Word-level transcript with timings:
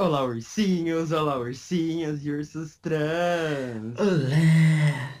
Olá, 0.00 0.24
ursinhos, 0.24 1.12
olá, 1.12 1.38
ursinhas 1.38 2.24
e 2.24 2.30
ursos 2.30 2.74
trans. 2.76 4.00
Olá! 4.00 5.14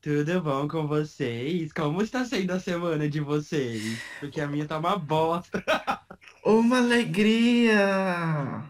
Tudo 0.00 0.40
bom 0.40 0.66
com 0.66 0.88
vocês? 0.88 1.70
Como 1.74 2.00
está 2.00 2.24
sendo 2.24 2.52
a 2.52 2.60
semana 2.60 3.10
de 3.10 3.20
vocês? 3.20 4.00
Porque 4.20 4.40
a 4.40 4.46
minha 4.46 4.66
tá 4.66 4.78
uma 4.78 4.96
bosta. 4.96 5.62
Uma 6.42 6.78
alegria! 6.78 8.64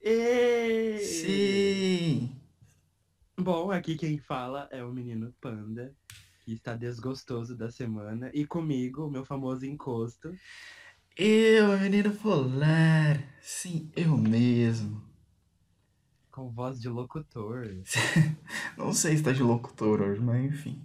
Ê! 0.00 0.98
Sim! 1.00 2.40
Bom, 3.36 3.72
aqui 3.72 3.96
quem 3.96 4.18
fala 4.18 4.68
é 4.70 4.84
o 4.84 4.92
menino 4.92 5.34
Panda, 5.40 5.92
que 6.44 6.52
está 6.52 6.76
desgostoso 6.76 7.56
da 7.56 7.72
semana. 7.72 8.30
E 8.32 8.46
comigo, 8.46 9.10
meu 9.10 9.24
famoso 9.24 9.66
encosto. 9.66 10.32
Eu, 11.22 11.78
menino 11.78 12.10
polar! 12.16 13.22
Sim, 13.42 13.92
eu 13.94 14.16
mesmo. 14.16 15.02
Com 16.32 16.50
voz 16.50 16.80
de 16.80 16.88
locutor. 16.88 17.84
Não 18.76 18.92
sei 18.92 19.16
se 19.16 19.22
tá 19.22 19.32
de 19.32 19.42
locutor 19.42 20.00
hoje, 20.00 20.20
mas 20.20 20.44
enfim. 20.44 20.82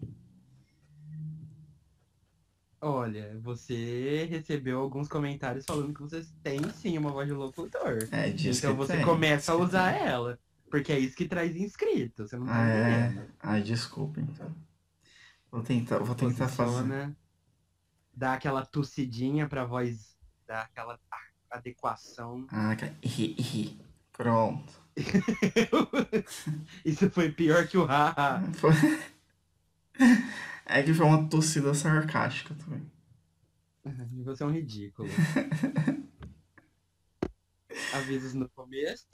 Olha, 2.81 3.38
você 3.41 4.26
recebeu 4.29 4.79
alguns 4.79 5.07
comentários 5.07 5.66
falando 5.66 5.93
que 5.93 6.02
você 6.02 6.23
tem 6.43 6.59
sim 6.70 6.98
uma 6.98 7.12
voz 7.12 7.27
de 7.27 7.34
locutor. 7.34 8.12
É 8.12 8.29
disso 8.31 8.59
Então 8.59 8.71
que 8.71 8.77
você 8.77 8.98
tem, 8.98 9.05
começa 9.05 9.52
a 9.54 9.55
usar 9.55 9.93
tem. 9.93 10.07
ela. 10.07 10.40
Porque 10.70 10.91
é 10.91 10.99
isso 10.99 11.15
que 11.15 11.27
traz 11.27 11.55
inscrito. 11.55 12.27
Você 12.27 12.38
não 12.38 12.49
tá 12.52 12.54
Ah, 12.54 12.67
é? 12.70 13.07
entendendo. 13.07 13.34
Ai, 13.40 13.62
desculpa 13.63 14.20
então. 14.21 14.54
Vou 15.52 15.63
tentar, 15.63 15.99
vou 15.99 16.15
tentar 16.15 16.48
fazer. 16.48 16.84
Posiciona, 16.84 17.17
dá 18.13 18.34
aquela 18.34 18.65
tossidinha 18.65 19.48
pra 19.48 19.65
voz 19.65 20.14
dar 20.48 20.62
aquela 20.63 20.99
adequação. 21.49 22.45
Ah. 22.52 22.76
Pronto. 24.13 24.73
Isso 26.85 27.10
foi 27.10 27.32
pior 27.32 27.68
que 27.68 27.77
o 27.77 27.85
haha. 27.85 28.41
Foi- 28.54 28.71
É 30.65 30.82
que 30.82 30.93
foi 30.93 31.05
uma 31.05 31.27
tossida 31.29 31.74
sarcástica 31.74 32.55
também. 32.55 32.90
Você 34.24 34.43
é 34.43 34.46
um 34.46 34.52
ridículo. 34.52 35.07
Avisos 37.93 38.34
no 38.34 38.49
começo. 38.49 39.05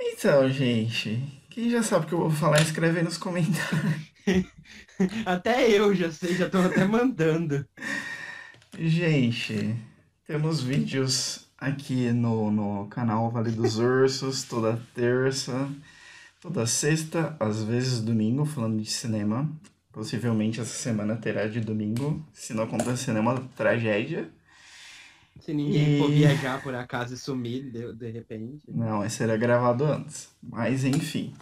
Então, 0.00 0.48
gente, 0.50 1.16
quem 1.48 1.70
já 1.70 1.82
sabe 1.82 2.04
o 2.04 2.08
que 2.08 2.14
eu 2.14 2.18
vou 2.18 2.30
falar, 2.30 2.60
escreve 2.60 2.98
aí 2.98 3.04
nos 3.04 3.16
comentários. 3.18 4.12
Até 5.26 5.70
eu 5.70 5.94
já 5.94 6.10
sei, 6.10 6.34
já 6.34 6.48
tô 6.50 6.58
até 6.58 6.84
mandando. 6.84 7.66
Gente, 8.78 9.76
temos 10.26 10.62
vídeos 10.62 11.46
aqui 11.58 12.10
no, 12.10 12.50
no 12.50 12.86
canal 12.88 13.30
Vale 13.30 13.50
dos 13.50 13.76
Ursos, 13.78 14.44
toda 14.44 14.80
terça, 14.94 15.68
toda 16.40 16.66
sexta, 16.66 17.36
às 17.38 17.62
vezes 17.62 18.00
domingo, 18.00 18.44
falando 18.46 18.80
de 18.80 18.90
cinema. 18.90 19.50
Possivelmente 19.92 20.58
essa 20.58 20.72
semana 20.72 21.16
terá 21.16 21.46
de 21.46 21.60
domingo, 21.60 22.26
se 22.32 22.54
não 22.54 22.64
acontecer 22.64 23.12
nenhuma 23.12 23.40
tragédia. 23.54 24.30
Se 25.38 25.52
ninguém 25.52 25.98
for 25.98 26.10
E- 26.10 26.14
viajar 26.14 26.62
por 26.62 26.74
acaso 26.74 27.12
e 27.12 27.18
sumir 27.18 27.70
de, 27.70 27.92
de 27.92 28.10
repente. 28.10 28.64
Não, 28.68 29.04
esse 29.04 29.16
será 29.16 29.36
gravado 29.36 29.84
antes. 29.84 30.30
Mas 30.42 30.84
enfim. 30.84 31.34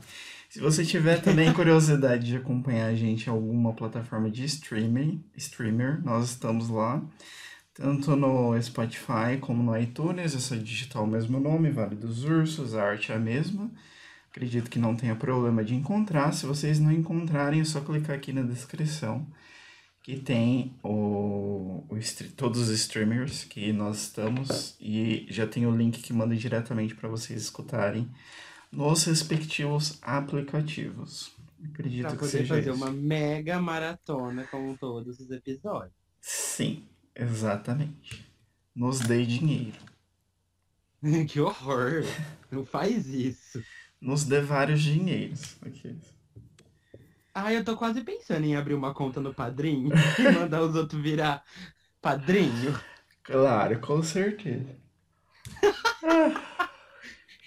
Se 0.50 0.58
você 0.58 0.84
tiver 0.84 1.22
também 1.22 1.52
curiosidade 1.52 2.26
de 2.26 2.36
acompanhar 2.36 2.88
a 2.88 2.94
gente 2.96 3.28
em 3.28 3.30
alguma 3.30 3.72
plataforma 3.72 4.28
de 4.28 4.44
streaming, 4.44 5.24
streamer, 5.36 6.04
nós 6.04 6.30
estamos 6.30 6.68
lá. 6.68 7.00
Tanto 7.72 8.16
no 8.16 8.60
Spotify 8.60 9.38
como 9.40 9.62
no 9.62 9.78
iTunes, 9.78 10.32
só 10.32 10.56
digitar 10.56 11.04
o 11.04 11.06
mesmo 11.06 11.38
nome, 11.38 11.70
Vale 11.70 11.94
dos 11.94 12.24
Ursos, 12.24 12.74
a 12.74 12.82
arte 12.82 13.12
é 13.12 13.14
a 13.14 13.18
mesma. 13.20 13.70
Acredito 14.28 14.68
que 14.68 14.80
não 14.80 14.96
tenha 14.96 15.14
problema 15.14 15.62
de 15.62 15.76
encontrar. 15.76 16.32
Se 16.32 16.46
vocês 16.46 16.80
não 16.80 16.90
encontrarem, 16.90 17.60
é 17.60 17.64
só 17.64 17.80
clicar 17.80 18.16
aqui 18.16 18.32
na 18.32 18.42
descrição 18.42 19.24
que 20.02 20.18
tem 20.18 20.74
o, 20.82 21.84
o 21.88 21.96
todos 22.36 22.62
os 22.62 22.70
streamers 22.70 23.44
que 23.44 23.72
nós 23.72 24.02
estamos 24.02 24.74
e 24.80 25.26
já 25.30 25.46
tem 25.46 25.64
o 25.64 25.76
link 25.76 26.02
que 26.02 26.12
manda 26.12 26.34
diretamente 26.34 26.96
para 26.96 27.08
vocês 27.08 27.40
escutarem 27.40 28.10
nos 28.70 29.04
respectivos 29.04 29.98
aplicativos. 30.02 31.32
Acredito 31.72 32.02
Pra 32.02 32.10
que 32.12 32.16
poder 32.18 32.30
seja 32.30 32.54
fazer 32.54 32.70
isso. 32.70 32.82
uma 32.82 32.90
mega 32.90 33.60
maratona 33.60 34.44
com 34.44 34.74
todos 34.76 35.20
os 35.20 35.30
episódios. 35.30 35.92
Sim, 36.20 36.84
exatamente. 37.14 38.26
Nos 38.74 39.00
dê 39.00 39.26
dinheiro. 39.26 39.78
que 41.28 41.40
horror! 41.40 42.04
Não 42.50 42.64
faz 42.64 43.06
isso. 43.08 43.62
Nos 44.00 44.24
dê 44.24 44.40
vários 44.40 44.80
dinheiros. 44.80 45.56
Aqueles. 45.60 46.14
Ah, 47.34 47.52
eu 47.52 47.64
tô 47.64 47.76
quase 47.76 48.00
pensando 48.02 48.44
em 48.44 48.56
abrir 48.56 48.74
uma 48.74 48.92
conta 48.94 49.20
no 49.20 49.32
padrinho 49.34 49.90
e 50.18 50.22
mandar 50.32 50.62
os 50.62 50.74
outros 50.74 51.00
virar 51.00 51.44
padrinho. 52.00 52.78
Claro, 53.22 53.78
com 53.80 54.02
certeza. 54.02 54.76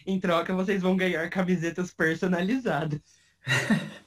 Em 0.05 0.19
troca, 0.19 0.53
vocês 0.53 0.81
vão 0.81 0.97
ganhar 0.97 1.29
camisetas 1.29 1.93
personalizadas. 1.93 2.99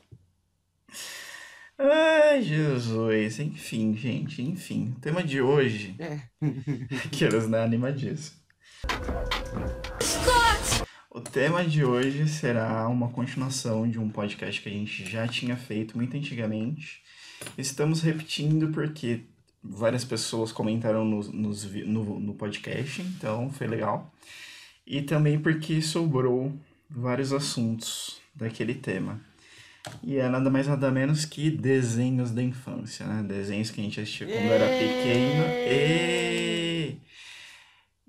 Ai, 1.79 2.43
Jesus. 2.43 3.39
Enfim, 3.39 3.97
gente, 3.97 4.43
enfim. 4.43 4.95
O 4.97 5.01
tema 5.01 5.23
de 5.23 5.41
hoje. 5.41 5.95
É. 5.99 6.21
Aqueles, 7.05 7.49
né? 7.49 7.63
Animadíssimo. 7.63 8.37
O 11.11 11.21
tema 11.21 11.65
de 11.65 11.85
hoje 11.85 12.29
será 12.29 12.87
uma 12.89 13.09
continuação 13.09 13.89
de 13.89 13.99
um 13.99 14.09
podcast 14.09 14.61
que 14.61 14.69
a 14.69 14.73
gente 14.73 15.09
já 15.09 15.27
tinha 15.27 15.57
feito 15.57 15.97
muito 15.97 16.17
antigamente. 16.17 17.03
Estamos 17.57 18.03
repetindo 18.03 18.71
porque 18.71 19.23
várias 19.63 20.05
pessoas 20.05 20.53
comentaram 20.53 21.05
nos, 21.05 21.29
nos 21.29 21.65
no, 21.65 22.21
no 22.21 22.35
podcast, 22.35 23.03
então 23.03 23.51
foi 23.51 23.67
legal. 23.67 24.13
E 24.87 25.03
também 25.03 25.39
porque 25.39 25.83
sobrou 25.83 26.55
vários 26.89 27.33
assuntos 27.33 28.21
daquele 28.35 28.75
tema. 28.75 29.21
E 30.03 30.17
é 30.17 30.29
nada 30.29 30.51
mais 30.51 30.67
nada 30.67 30.91
menos 30.91 31.25
que 31.25 31.51
desenhos 31.51 32.31
da 32.31 32.43
infância, 32.43 33.07
né? 33.07 33.23
Desenhos 33.23 33.71
que 33.71 33.81
a 33.81 33.85
gente 33.85 34.01
assistia 34.01 34.27
quando 34.27 34.53
era 34.53 34.67
pequeno. 34.67 35.45
E... 35.69 36.97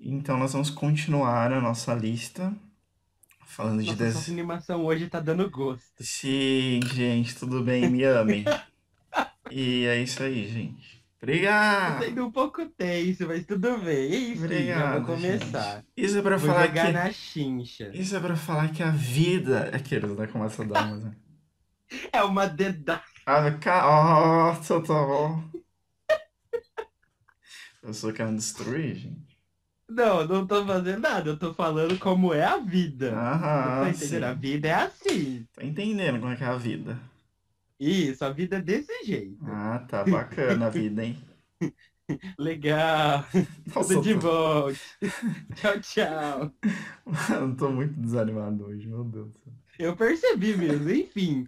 Então 0.00 0.38
nós 0.38 0.52
vamos 0.52 0.70
continuar 0.70 1.52
a 1.52 1.60
nossa 1.60 1.94
lista 1.94 2.54
falando 3.46 3.82
de 3.82 3.90
Nossa, 3.90 4.04
essa 4.04 4.18
desenhos. 4.18 4.28
animação 4.28 4.84
hoje 4.84 5.08
tá 5.08 5.20
dando 5.20 5.48
gosto. 5.50 5.82
Sim, 5.98 6.80
gente, 6.94 7.34
tudo 7.34 7.62
bem? 7.62 7.88
Me 7.88 8.04
amem. 8.04 8.44
E 9.50 9.86
é 9.86 9.98
isso 10.02 10.22
aí, 10.22 10.46
gente. 10.46 10.97
Obrigado! 11.22 12.04
sendo 12.04 12.26
um 12.26 12.30
pouco 12.32 12.66
tenso, 12.66 13.26
mas 13.26 13.44
tudo 13.46 13.78
bem. 13.78 14.32
Enfim, 14.32 14.44
Obrigado, 14.44 15.04
vou 15.04 15.16
começar. 15.16 15.76
gente. 15.76 15.86
Isso 15.96 16.18
é 16.18 16.22
pra 16.22 16.36
Vou 16.36 16.48
falar 16.48 16.66
jogar 16.66 16.86
que 16.86 16.92
na 16.92 17.10
chincha. 17.12 17.90
isso 17.92 18.16
é 18.16 18.20
para 18.20 18.36
falar 18.36 18.72
que 18.72 18.82
a 18.82 18.90
vida, 18.90 19.70
aqueles, 19.74 20.16
né, 20.16 20.26
começa 20.26 20.62
a 20.62 20.66
dar 20.66 20.84
uma 20.86 21.16
É 22.12 22.22
uma 22.22 22.46
dedada. 22.46 23.02
Ah, 23.26 23.50
ca... 23.52 23.82
Nossa, 23.82 24.80
tá 24.82 24.94
bom. 25.06 25.42
Eu 27.82 27.92
só 27.94 28.12
quero 28.12 28.34
destruir, 28.36 28.94
gente. 28.96 29.38
Não, 29.88 30.26
não 30.26 30.46
tô 30.46 30.64
fazendo 30.66 31.00
nada. 31.00 31.30
Eu 31.30 31.38
tô 31.38 31.54
falando 31.54 31.98
como 31.98 32.32
é 32.34 32.44
a 32.44 32.58
vida. 32.58 33.12
Aham, 33.16 33.84
tá 33.84 33.90
entendendo? 33.90 34.24
A 34.24 34.34
sim. 34.34 34.40
vida 34.40 34.68
é 34.68 34.74
assim. 34.74 35.48
Tá 35.54 35.64
entendendo 35.64 36.20
como 36.20 36.32
é 36.32 36.36
que 36.36 36.44
é 36.44 36.46
a 36.46 36.56
vida. 36.56 36.98
Isso, 37.78 38.24
a 38.24 38.30
vida 38.30 38.56
é 38.56 38.60
desse 38.60 39.04
jeito. 39.04 39.38
Ah, 39.46 39.84
tá 39.88 40.04
bacana 40.04 40.66
a 40.66 40.70
vida, 40.70 41.04
hein? 41.04 41.16
Legal. 42.38 43.24
Nossa, 43.74 43.94
Tudo 43.94 44.02
de 44.02 44.14
tô... 44.14 44.20
bom. 44.20 44.72
tchau, 45.54 45.80
tchau. 45.80 46.52
eu 47.40 47.56
tô 47.56 47.70
muito 47.70 47.94
desanimado 48.00 48.64
hoje, 48.64 48.88
meu 48.88 49.04
Deus. 49.04 49.32
Eu 49.78 49.94
percebi 49.94 50.56
mesmo. 50.56 50.90
Enfim, 50.90 51.46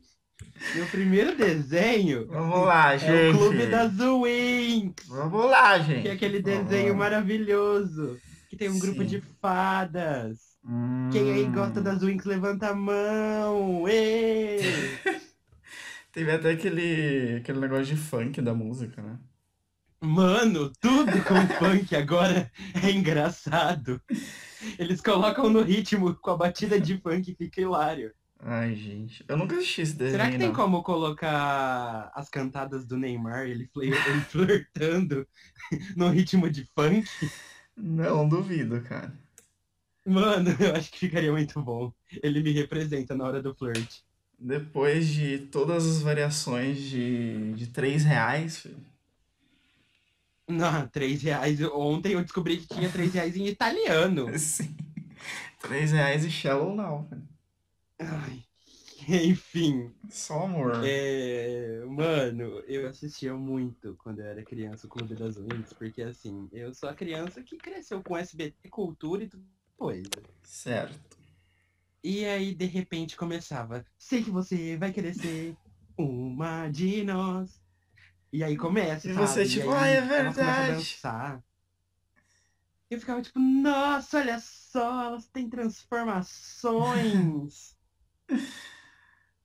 meu 0.74 0.86
primeiro 0.86 1.36
desenho 1.36 2.26
Vamos 2.28 2.66
lá, 2.66 2.94
é 2.94 2.98
gente. 2.98 3.34
o 3.34 3.38
Clube 3.38 3.66
das 3.66 3.92
Winx. 3.96 5.06
Vamos 5.08 5.50
lá, 5.50 5.78
gente. 5.78 6.02
Que 6.02 6.08
é 6.08 6.12
aquele 6.12 6.42
desenho 6.42 6.94
maravilhoso. 6.94 8.18
Que 8.48 8.56
tem 8.56 8.68
um 8.68 8.78
grupo 8.78 9.00
Sim. 9.00 9.06
de 9.06 9.20
fadas. 9.40 10.50
Quem 11.10 11.32
aí 11.32 11.46
gosta 11.46 11.80
Hum, 11.80 11.82
das 11.82 12.02
Winx, 12.02 12.24
levanta 12.24 12.68
a 12.68 12.74
mão. 12.74 13.88
Ê! 13.88 14.58
Teve 16.12 16.30
até 16.32 16.52
aquele, 16.52 17.36
aquele 17.38 17.58
negócio 17.60 17.86
de 17.86 17.96
funk 17.96 18.40
da 18.42 18.54
música, 18.54 19.02
né? 19.02 19.18
Mano, 20.02 20.70
tudo 20.80 21.22
com 21.24 21.48
funk 21.58 21.94
agora 21.96 22.50
é 22.82 22.90
engraçado. 22.90 24.00
Eles 24.78 25.00
colocam 25.00 25.48
no 25.50 25.62
ritmo 25.62 26.14
com 26.16 26.30
a 26.30 26.36
batida 26.36 26.80
de 26.80 26.98
funk, 26.98 27.34
fica 27.34 27.60
hilário. 27.62 28.12
Ai, 28.38 28.74
gente. 28.74 29.24
Eu 29.28 29.36
nunca 29.36 29.56
assisti 29.56 29.82
esse 29.82 29.94
desenho, 29.94 30.10
Será 30.10 30.30
que 30.30 30.38
tem 30.38 30.50
não. 30.50 30.52
como 30.52 30.82
colocar 30.82 32.10
as 32.14 32.28
cantadas 32.28 32.84
do 32.86 32.96
Neymar, 32.96 33.46
ele, 33.46 33.66
fle- 33.72 34.02
ele 34.04 34.20
flertando 34.28 35.26
no 35.96 36.08
ritmo 36.10 36.50
de 36.50 36.64
funk? 36.74 37.32
Não, 37.76 38.28
duvido, 38.28 38.80
cara. 38.82 39.12
Mano, 40.04 40.50
eu 40.60 40.74
acho 40.76 40.90
que 40.90 40.98
ficaria 40.98 41.32
muito 41.32 41.62
bom. 41.62 41.92
Ele 42.22 42.42
me 42.42 42.52
representa 42.52 43.14
na 43.14 43.24
hora 43.24 43.42
do 43.42 43.54
flirt. 43.54 44.02
Depois 44.40 45.06
de 45.06 45.38
todas 45.38 45.86
as 45.86 46.00
variações 46.00 46.80
de, 46.80 47.52
de 47.52 47.66
3 47.66 48.04
reais, 48.04 48.58
filho. 48.58 48.82
Não, 50.48 50.88
3 50.88 51.22
reais. 51.22 51.60
Ontem 51.60 52.14
eu 52.14 52.22
descobri 52.22 52.56
que 52.56 52.74
tinha 52.74 52.90
3 52.90 53.12
reais 53.12 53.36
em 53.36 53.46
italiano. 53.46 54.26
Sim. 54.38 54.74
3 55.60 55.92
reais 55.92 56.24
e 56.24 56.30
Shallow 56.30 56.74
Now, 56.74 57.06
velho. 57.10 57.28
Ai, 57.98 58.42
enfim. 59.06 59.92
Só 60.08 60.44
amor. 60.44 60.80
É, 60.84 61.84
mano, 61.86 62.60
eu 62.66 62.88
assistia 62.88 63.34
muito 63.34 63.94
quando 64.02 64.20
eu 64.20 64.26
era 64.26 64.42
criança 64.42 64.86
o 64.86 64.90
Clube 64.90 65.14
das 65.14 65.36
Wings, 65.36 65.74
porque 65.74 66.00
assim, 66.02 66.48
eu 66.50 66.72
sou 66.72 66.88
a 66.88 66.94
criança 66.94 67.42
que 67.42 67.58
cresceu 67.58 68.02
com 68.02 68.16
SBT, 68.16 68.70
cultura 68.70 69.22
e 69.22 69.28
tudo 69.28 69.44
coisa. 69.76 70.10
Certo. 70.42 71.09
E 72.02 72.24
aí, 72.26 72.54
de 72.54 72.64
repente, 72.66 73.16
começava, 73.16 73.82
sei 73.98 74.22
que 74.24 74.30
você 74.30 74.76
vai 74.76 74.92
querer 74.92 75.14
ser 75.14 75.54
uma 75.98 76.68
de 76.68 77.02
nós. 77.04 77.58
E 78.32 78.42
aí 78.44 78.56
começa, 78.56 79.08
E 79.08 79.12
sabe? 79.12 79.12
você, 79.12 79.44
E 79.46 79.48
tipo, 79.48 79.72
"Ai, 79.72 79.96
é 79.96 79.98
a 79.98 80.02
verdade." 80.02 80.64
dançar. 80.64 81.42
Eu 82.90 83.00
ficava 83.00 83.22
tipo, 83.22 83.38
nossa, 83.38 84.18
olha 84.18 84.38
só, 84.40 85.04
elas 85.06 85.26
têm 85.28 85.48
transformações. 85.48 87.74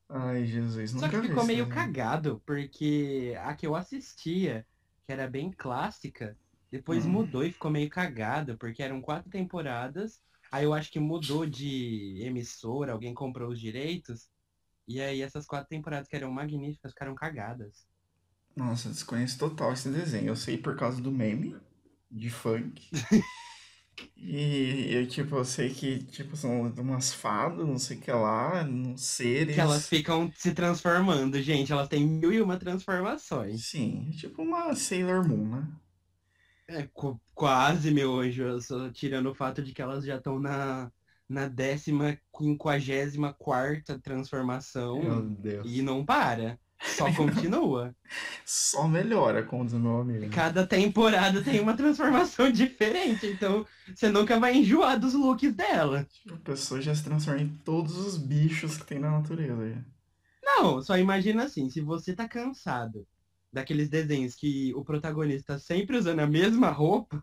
Ai, 0.10 0.46
Jesus, 0.46 0.92
Só 0.92 1.10
que 1.10 1.18
ficou 1.18 1.44
meio 1.44 1.68
cagado, 1.68 2.42
porque 2.46 3.36
a 3.40 3.56
que 3.56 3.66
eu 3.68 3.75
assistia, 3.75 4.66
que 5.06 5.13
era 5.13 5.28
bem 5.28 5.51
clássica, 5.51 6.38
depois 6.72 7.06
Hum. 7.06 7.08
mudou 7.12 7.44
e 7.44 7.51
ficou 7.51 7.72
meio 7.72 7.90
cagado, 7.90 8.58
porque 8.58 8.81
eram 8.84 9.01
quatro 9.01 9.30
temporadas. 9.30 10.22
Aí 10.52 10.64
eu 10.64 10.74
acho 10.74 10.92
que 10.92 11.00
mudou 11.00 11.46
de 11.46 12.22
emissora, 12.22 12.94
alguém 12.94 13.14
comprou 13.14 13.50
os 13.52 13.60
direitos. 13.60 14.28
E 14.88 15.02
aí 15.02 15.22
essas 15.22 15.46
quatro 15.46 15.70
temporadas 15.70 16.08
que 16.08 16.16
eram 16.16 16.32
magníficas 16.32 16.92
ficaram 16.92 17.16
cagadas. 17.16 17.88
Nossa, 18.56 18.90
desconheço 18.90 19.38
total 19.38 19.74
esse 19.74 19.90
desenho. 19.90 20.28
Eu 20.28 20.36
sei 20.36 20.58
por 20.58 20.76
causa 20.76 21.02
do 21.02 21.12
meme 21.12 21.56
de 22.10 22.30
funk. 22.30 22.90
E 24.18 24.94
eu, 24.94 25.08
tipo, 25.08 25.36
eu 25.38 25.46
sei 25.46 25.70
que, 25.70 26.04
tipo, 26.04 26.36
são 26.36 26.64
umas 26.78 27.14
fadas, 27.14 27.66
não 27.66 27.80
sei 27.80 27.98
o 27.98 28.02
que 28.02 28.12
lá, 28.12 28.64
uns 28.64 29.02
seres. 29.02 29.56
Que 29.56 29.62
elas 29.62 29.88
ficam 29.88 30.30
se 30.36 30.54
transformando, 30.54 31.42
gente. 31.42 31.72
Elas 31.72 31.88
têm 31.88 32.06
mil 32.06 32.34
e 32.34 32.42
uma 32.42 32.58
transformações. 32.58 33.66
Sim, 33.66 34.12
tipo 34.12 34.42
uma 34.42 34.76
Sailor 34.76 35.26
Moon, 35.28 35.48
né? 35.48 35.68
É, 36.68 36.88
qu- 36.94 37.20
quase, 37.34 37.92
meu 37.92 38.20
anjo. 38.20 38.44
Eu 38.44 38.62
só 38.62 38.90
tirando 38.90 39.30
o 39.32 39.36
fato 39.36 39.62
de 39.62 39.74
que 39.74 39.82
elas 39.82 40.04
já 40.04 40.18
estão 40.18 40.40
na, 40.40 40.92
na 41.30 41.48
décima, 41.48 42.18
quinquagésima 42.36 43.34
quarta 43.34 44.00
transformação. 44.00 45.02
Meu 45.02 45.22
Deus. 45.22 45.68
E 45.70 45.82
não 45.82 46.04
para. 46.04 46.60
Só 46.82 47.06
continua. 47.16 47.96
Só 48.46 48.88
melhora, 48.88 49.44
como 49.44 49.64
diz 49.66 49.74
o 49.74 49.80
meu 49.80 50.02
amigo. 50.02 50.30
Cada 50.32 50.66
temporada 50.68 51.44
tem 51.44 51.60
uma 51.60 51.76
transformação 51.76 52.50
diferente. 52.52 53.28
Então 53.28 53.66
você 53.94 54.10
nunca 54.10 54.40
vai 54.40 54.56
enjoar 54.58 55.00
dos 55.00 55.14
looks 55.14 55.54
dela. 55.54 56.08
A 56.32 56.36
pessoa 56.38 56.82
já 56.82 56.94
se 56.94 57.04
transforma 57.04 57.42
em 57.42 57.50
todos 57.64 57.96
os 57.98 58.18
bichos 58.18 58.78
que 58.78 58.86
tem 58.86 59.00
na 59.00 59.12
natureza. 59.12 59.86
Não, 60.44 60.82
só 60.82 60.98
imagina 60.98 61.44
assim, 61.46 61.70
se 61.70 61.82
você 61.82 62.14
tá 62.14 62.28
cansado 62.28 63.08
daqueles 63.56 63.90
desenhos 63.90 64.36
que 64.36 64.74
o 64.75 64.84
protagonista 64.84 65.54
tá 65.54 65.60
sempre 65.60 65.98
usando 65.98 66.19
a 66.19 66.28
mesma 66.28 66.69
roupa, 66.69 67.22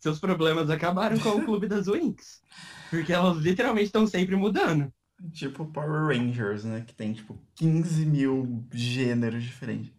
seus 0.00 0.20
problemas 0.20 0.70
acabaram 0.70 1.18
com 1.18 1.30
o 1.30 1.42
Clube 1.46 1.68
das 1.68 1.86
Winx. 1.86 2.42
Porque 2.90 3.12
elas 3.12 3.38
literalmente 3.38 3.86
estão 3.86 4.06
sempre 4.06 4.36
mudando. 4.36 4.92
Tipo 5.32 5.64
Power 5.66 6.06
Rangers, 6.06 6.64
né? 6.64 6.84
Que 6.86 6.94
tem, 6.94 7.12
tipo, 7.12 7.38
15 7.54 8.04
mil 8.04 8.66
gêneros 8.72 9.44
diferentes. 9.44 9.92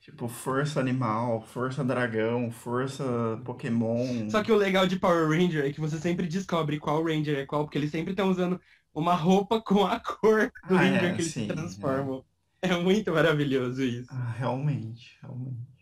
Tipo, 0.00 0.28
força 0.28 0.80
animal, 0.80 1.42
força 1.42 1.84
dragão, 1.84 2.50
força 2.50 3.04
Pokémon. 3.44 4.28
Só 4.30 4.42
que 4.42 4.50
o 4.50 4.56
legal 4.56 4.86
de 4.86 4.98
Power 4.98 5.28
Ranger 5.28 5.64
é 5.64 5.72
que 5.72 5.80
você 5.80 5.98
sempre 5.98 6.26
descobre 6.26 6.78
qual 6.78 7.04
Ranger 7.04 7.38
é 7.38 7.46
qual, 7.46 7.64
porque 7.64 7.78
eles 7.78 7.90
sempre 7.90 8.12
estão 8.12 8.30
usando 8.30 8.60
uma 8.94 9.14
roupa 9.14 9.60
com 9.60 9.84
a 9.84 10.00
cor 10.00 10.52
do 10.68 10.76
Ah, 10.76 10.78
Ranger 10.78 11.04
é, 11.04 11.14
que 11.14 11.22
eles 11.22 11.32
sim, 11.32 11.42
se 11.42 11.46
transformam. 11.46 12.24
É. 12.28 12.31
muito 12.82 13.12
maravilhoso 13.12 13.82
isso. 13.82 14.08
Ah, 14.10 14.32
realmente, 14.36 15.18
realmente. 15.20 15.72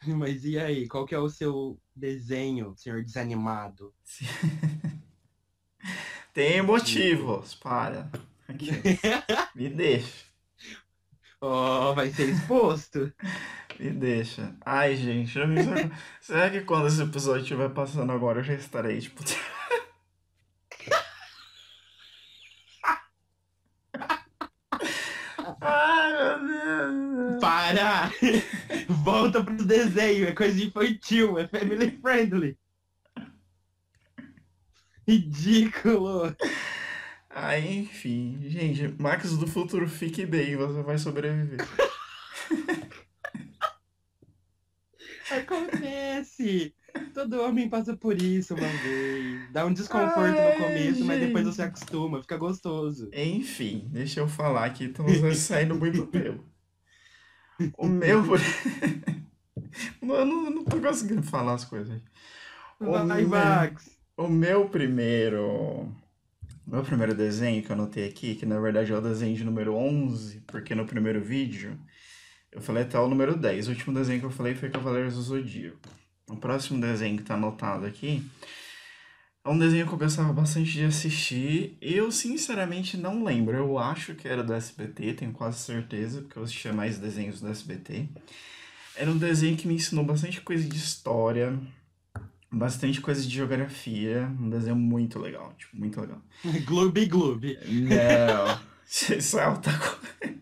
Mas 0.06 0.44
e 0.44 0.58
aí, 0.58 0.86
qual 0.88 1.06
que 1.06 1.14
é 1.14 1.18
o 1.18 1.28
seu 1.28 1.80
desenho, 1.94 2.74
senhor 2.76 3.02
desanimado? 3.02 3.94
Tem 6.32 6.60
motivos, 6.62 7.54
para. 7.54 8.10
Aqui, 8.46 8.70
me 9.54 9.68
deixa, 9.70 10.24
oh, 11.40 11.94
vai 11.94 12.10
ser 12.10 12.28
exposto? 12.28 13.12
me 13.78 13.90
deixa. 13.90 14.54
Ai, 14.64 14.96
gente, 14.96 15.38
me... 15.46 15.56
será 16.20 16.50
que 16.50 16.60
quando 16.60 16.88
esse 16.88 17.02
episódio 17.02 17.42
estiver 17.42 17.70
passando 17.70 18.12
agora 18.12 18.40
eu 18.40 18.44
já 18.44 18.54
estarei, 18.54 19.00
tipo. 19.00 19.22
Ai, 25.60 26.40
meu 26.42 26.46
Deus. 26.46 27.40
Para! 27.40 28.10
Volta 29.06 29.44
pro 29.44 29.64
desenho, 29.64 30.26
é 30.26 30.32
coisa 30.32 30.60
infantil, 30.60 31.38
é 31.38 31.46
family 31.46 31.96
friendly. 32.02 32.58
Ridículo! 35.06 36.34
Aí, 37.30 37.78
enfim, 37.78 38.36
gente, 38.48 39.00
Max 39.00 39.38
do 39.38 39.46
futuro, 39.46 39.88
fique 39.88 40.26
bem, 40.26 40.56
você 40.56 40.82
vai 40.82 40.98
sobreviver. 40.98 41.64
Acontece! 45.30 46.74
Todo 47.14 47.42
homem 47.42 47.68
passa 47.68 47.96
por 47.96 48.20
isso 48.20 48.56
uma 48.56 48.66
vez. 48.66 49.52
Dá 49.52 49.66
um 49.66 49.72
desconforto 49.72 50.36
Ai, 50.36 50.58
no 50.58 50.64
começo, 50.64 51.04
mas 51.04 51.20
depois 51.20 51.44
você 51.44 51.62
acostuma, 51.62 52.20
fica 52.22 52.36
gostoso. 52.36 53.08
Enfim, 53.12 53.88
deixa 53.92 54.18
eu 54.18 54.26
falar 54.26 54.64
aqui, 54.64 54.86
estamos 54.86 55.36
saindo 55.38 55.76
muito 55.76 56.08
pelo. 56.08 56.55
O 57.78 57.86
meu. 57.86 58.22
eu 60.02 60.26
não, 60.26 60.50
não 60.50 60.64
tô 60.64 60.80
conseguindo 60.80 61.22
falar 61.22 61.54
as 61.54 61.64
coisas. 61.64 62.00
O 62.80 62.90
Vai, 62.92 63.04
meu- 63.22 63.28
Max! 63.28 63.90
O 64.16 64.28
meu 64.28 64.68
primeiro. 64.68 65.42
O 66.66 66.70
meu 66.70 66.82
primeiro 66.82 67.14
desenho 67.14 67.62
que 67.62 67.70
eu 67.70 67.74
anotei 67.74 68.08
aqui, 68.08 68.34
que 68.34 68.44
na 68.44 68.58
verdade 68.58 68.92
é 68.92 68.96
o 68.96 69.00
desenho 69.00 69.36
de 69.36 69.44
número 69.44 69.74
11, 69.74 70.40
porque 70.46 70.74
no 70.74 70.84
primeiro 70.84 71.20
vídeo 71.22 71.78
eu 72.50 72.60
falei 72.60 72.82
até 72.82 72.98
o 72.98 73.08
número 73.08 73.36
10. 73.36 73.68
O 73.68 73.70
último 73.70 73.94
desenho 73.94 74.18
que 74.20 74.26
eu 74.26 74.30
falei 74.30 74.54
foi 74.54 74.68
Cavaleiros 74.70 75.14
do 75.14 75.22
Zodíaco. 75.22 75.78
O 76.28 76.36
próximo 76.36 76.80
desenho 76.80 77.16
que 77.18 77.22
tá 77.22 77.34
anotado 77.34 77.86
aqui 77.86 78.28
é 79.46 79.48
um 79.48 79.56
desenho 79.56 79.86
que 79.86 79.92
eu 79.92 79.98
gostava 79.98 80.32
bastante 80.32 80.72
de 80.72 80.84
assistir. 80.84 81.78
Eu 81.80 82.10
sinceramente 82.10 82.96
não 82.96 83.22
lembro. 83.22 83.56
Eu 83.56 83.78
acho 83.78 84.14
que 84.16 84.26
era 84.26 84.42
do 84.42 84.52
SBT, 84.52 85.14
tenho 85.14 85.32
quase 85.32 85.60
certeza, 85.60 86.20
porque 86.22 86.36
eu 86.36 86.42
assistia 86.42 86.72
mais 86.72 86.98
desenhos 86.98 87.40
do 87.40 87.48
SBT. 87.48 88.08
Era 88.96 89.08
um 89.08 89.16
desenho 89.16 89.56
que 89.56 89.68
me 89.68 89.74
ensinou 89.74 90.04
bastante 90.04 90.40
coisa 90.40 90.68
de 90.68 90.76
história, 90.76 91.56
bastante 92.50 93.00
coisa 93.00 93.22
de 93.22 93.28
geografia. 93.28 94.26
Um 94.40 94.50
desenho 94.50 94.74
muito 94.74 95.20
legal, 95.20 95.54
tipo, 95.56 95.76
muito 95.76 96.00
legal. 96.00 96.20
Gloob 96.66 97.06
Gloob. 97.06 97.56
Não, 97.66 98.60
isso 99.16 99.38
é 99.38 99.44
alta 99.44 99.70
coisa. 99.78 100.36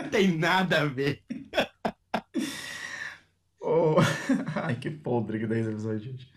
Não 0.00 0.08
tem 0.10 0.36
nada 0.36 0.80
a 0.80 0.84
ver. 0.86 1.22
Oh, 3.64 3.94
Ai, 4.56 4.74
que 4.74 4.90
podre 4.90 5.38
que 5.38 5.46
10 5.46 5.68
episódios, 5.68 6.02
gente. 6.02 6.28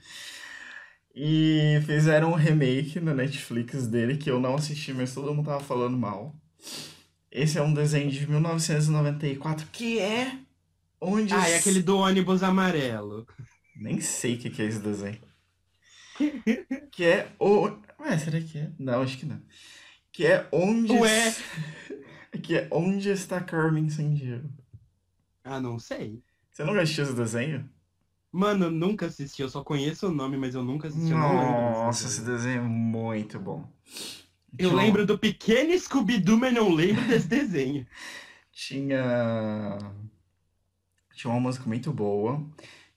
E 1.15 1.81
fizeram 1.85 2.31
um 2.31 2.35
remake 2.35 2.99
na 2.99 3.13
Netflix 3.13 3.87
dele 3.87 4.17
que 4.17 4.29
eu 4.29 4.37
não 4.37 4.55
assisti, 4.55 4.93
mas 4.93 5.13
todo 5.13 5.33
mundo 5.33 5.45
tava 5.45 5.63
falando 5.63 5.97
mal. 5.97 6.35
Esse 7.31 7.57
é 7.57 7.61
um 7.61 7.73
desenho 7.73 8.11
de 8.11 8.29
1994 8.29 9.67
que 9.71 9.97
é 9.99 10.37
onde. 10.99 11.33
Ah, 11.33 11.47
é 11.49 11.57
aquele 11.57 11.81
do 11.81 11.97
ônibus 11.97 12.43
amarelo. 12.43 13.25
Nem 13.75 14.01
sei 14.01 14.35
o 14.35 14.37
que 14.39 14.49
que 14.49 14.61
é 14.61 14.65
esse 14.65 14.79
desenho. 14.79 15.21
que 16.91 17.03
é 17.03 17.31
o. 17.39 17.67
Ué, 17.99 18.17
será 18.17 18.41
que 18.41 18.57
é? 18.57 18.71
Não, 18.77 19.01
acho 19.01 19.17
que 19.17 19.25
não. 19.25 19.41
Que 20.11 20.25
é 20.25 20.47
onde. 20.51 20.91
Ué? 20.91 21.35
que 22.43 22.57
é 22.57 22.67
onde 22.71 23.09
está 23.09 23.39
Carmen 23.39 23.89
Sandiego. 23.89 24.49
Ah, 25.45 25.61
não 25.61 25.79
sei. 25.79 26.21
Você 26.51 26.63
nunca 26.63 26.81
assistiu 26.81 27.05
esse 27.05 27.13
desenho? 27.13 27.69
Mano, 28.35 28.65
eu 28.65 28.71
nunca 28.71 29.05
assisti, 29.05 29.41
eu 29.41 29.47
só 29.47 29.63
conheço 29.63 30.09
o 30.09 30.11
nome, 30.11 30.35
mas 30.35 30.53
eu 30.55 30.61
nunca 30.61 30.89
assisti, 30.89 31.13
eu 31.13 31.17
Nossa, 31.17 32.05
esse 32.05 32.19
desenho. 32.19 32.57
é 32.57 32.67
muito 32.67 33.39
bom. 33.39 33.65
Eu 34.59 34.75
lembro 34.75 35.05
do 35.05 35.17
pequeno 35.17 35.71
Scooby-Doo, 35.79 36.37
mas 36.37 36.53
não 36.53 36.69
lembro 36.69 37.01
desse 37.07 37.29
desenho. 37.29 37.87
Tinha. 38.51 39.77
Tinha 41.13 41.31
uma 41.31 41.39
música 41.39 41.65
muito 41.65 41.93
boa. 41.93 42.45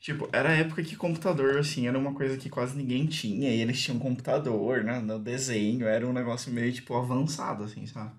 Tipo, 0.01 0.29
era 0.33 0.49
a 0.49 0.57
época 0.57 0.83
que 0.83 0.97
computador, 0.97 1.59
assim, 1.59 1.87
era 1.87 1.97
uma 1.97 2.15
coisa 2.15 2.37
que 2.37 2.51
quase 2.51 2.77
ninguém 2.77 3.07
tinha, 3.07 3.49
e 3.49 3.61
eles 3.61 3.81
tinham 3.81 4.01
computador, 4.01 4.83
né, 4.83 4.99
no 4.99 5.21
desenho, 5.21 5.87
era 5.87 6.05
um 6.05 6.13
negócio 6.13 6.53
meio, 6.53 6.73
tipo, 6.73 6.97
avançado, 6.97 7.63
assim, 7.63 7.87
sabe? 7.87 8.11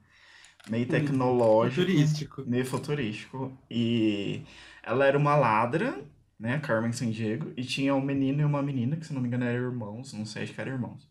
Meio 0.69 0.85
tecnológico. 0.85 1.81
Futurístico. 1.81 2.43
Meio 2.47 2.65
futurístico. 2.65 3.57
E 3.69 4.41
ela 4.83 5.05
era 5.05 5.17
uma 5.17 5.35
ladra, 5.35 6.01
né, 6.39 6.59
Carmen 6.59 6.91
Sandiego, 6.93 7.51
e 7.57 7.63
tinha 7.63 7.93
um 7.93 8.01
menino 8.01 8.41
e 8.41 8.45
uma 8.45 8.61
menina, 8.63 8.95
que 8.95 9.05
se 9.05 9.13
não 9.13 9.21
me 9.21 9.27
engano 9.27 9.45
eram 9.45 9.65
irmãos, 9.71 10.13
não 10.13 10.25
sei, 10.25 10.43
acho 10.43 10.53
que 10.53 10.61
eram 10.61 10.73
irmãos. 10.73 11.07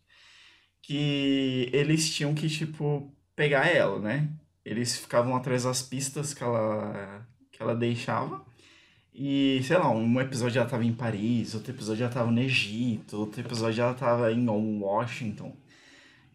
Que 0.83 1.69
eles 1.73 2.11
tinham 2.15 2.35
que, 2.35 2.49
tipo, 2.49 3.15
pegar 3.37 3.67
ela, 3.67 4.01
né? 4.01 4.31
Eles 4.65 4.97
ficavam 4.97 5.37
atrás 5.37 5.65
das 5.65 5.83
pistas 5.83 6.33
que 6.35 6.43
ela, 6.43 7.27
que 7.53 7.63
ela 7.63 7.75
deixava. 7.77 8.45
E, 9.15 9.61
sei 9.65 9.77
lá, 9.77 9.91
um 9.91 10.21
episódio 10.21 10.61
ela 10.61 10.69
tava 10.69 10.85
em 10.85 10.93
Paris, 10.95 11.55
outro 11.55 11.73
episódio 11.73 12.05
ela 12.05 12.13
tava 12.13 12.31
no 12.31 12.41
Egito, 12.41 13.17
outro 13.19 13.41
episódio 13.41 13.83
ela 13.83 13.95
tava 13.95 14.33
em 14.33 14.49
Washington. 14.49 15.57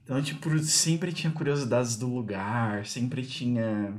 Então, 0.04 0.22
tipo, 0.22 0.60
sempre 0.60 1.14
tinha 1.14 1.32
curiosidades 1.32 1.96
do 1.98 2.08
lugar, 2.08 2.86
sempre 2.86 3.26
tinha 3.26 3.96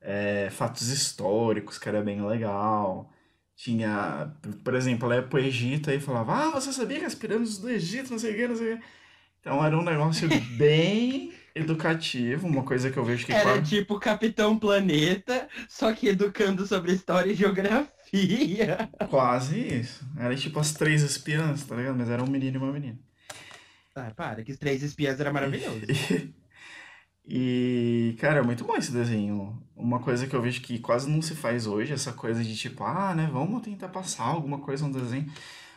é, 0.00 0.48
fatos 0.50 0.88
históricos, 0.88 1.78
que 1.78 1.88
era 1.88 2.02
bem 2.02 2.24
legal. 2.24 3.10
Tinha, 3.56 4.30
por 4.62 4.74
exemplo, 4.74 5.06
ela 5.06 5.16
ia 5.16 5.26
pro 5.26 5.38
Egito 5.38 5.90
e 5.90 5.98
falava, 5.98 6.34
ah, 6.34 6.50
você 6.50 6.70
sabia 6.72 6.98
que 7.00 7.06
as 7.06 7.14
pirâmides 7.14 7.56
do 7.58 7.70
Egito, 7.70 8.10
não 8.10 8.18
sei 8.18 8.32
o 8.32 8.36
que, 8.36 8.48
não 8.48 8.56
sei 8.56 8.74
o 8.74 8.76
que. 8.76 8.84
Então 9.40 9.64
era 9.64 9.76
um 9.78 9.82
negócio 9.82 10.28
bem 10.58 11.32
educativo, 11.54 12.46
uma 12.46 12.62
coisa 12.62 12.90
que 12.90 12.98
eu 12.98 13.04
vejo 13.04 13.24
que... 13.24 13.32
Era 13.32 13.54
quase- 13.54 13.62
tipo 13.62 13.98
Capitão 13.98 14.58
Planeta, 14.58 15.48
só 15.68 15.90
que 15.94 16.08
educando 16.08 16.66
sobre 16.66 16.92
história 16.92 17.30
e 17.32 17.34
geografia. 17.34 17.86
Quase 19.08 19.58
isso. 19.58 20.06
Era 20.18 20.36
tipo 20.36 20.60
as 20.60 20.72
três 20.74 21.02
espiãs, 21.02 21.64
tá 21.64 21.74
ligado? 21.74 21.96
Mas 21.96 22.10
era 22.10 22.22
um 22.22 22.26
menino 22.26 22.56
e 22.56 22.62
uma 22.62 22.72
menina. 22.72 22.98
Ah, 23.94 24.12
para, 24.14 24.44
que 24.44 24.52
os 24.52 24.58
três 24.58 24.82
espiãs 24.82 25.18
era 25.18 25.32
maravilhoso. 25.32 25.80
E, 27.26 28.16
cara, 28.20 28.38
é 28.38 28.42
muito 28.42 28.64
bom 28.64 28.76
esse 28.76 28.92
desenho. 28.92 29.60
Uma 29.74 29.98
coisa 29.98 30.26
que 30.26 30.34
eu 30.34 30.40
vejo 30.40 30.62
que 30.62 30.78
quase 30.78 31.10
não 31.10 31.20
se 31.20 31.34
faz 31.34 31.66
hoje, 31.66 31.92
essa 31.92 32.12
coisa 32.12 32.42
de 32.42 32.56
tipo, 32.56 32.84
ah, 32.84 33.14
né, 33.14 33.28
vamos 33.32 33.62
tentar 33.62 33.88
passar 33.88 34.24
alguma 34.24 34.58
coisa 34.58 34.86
no 34.86 34.94
desenho. 34.98 35.30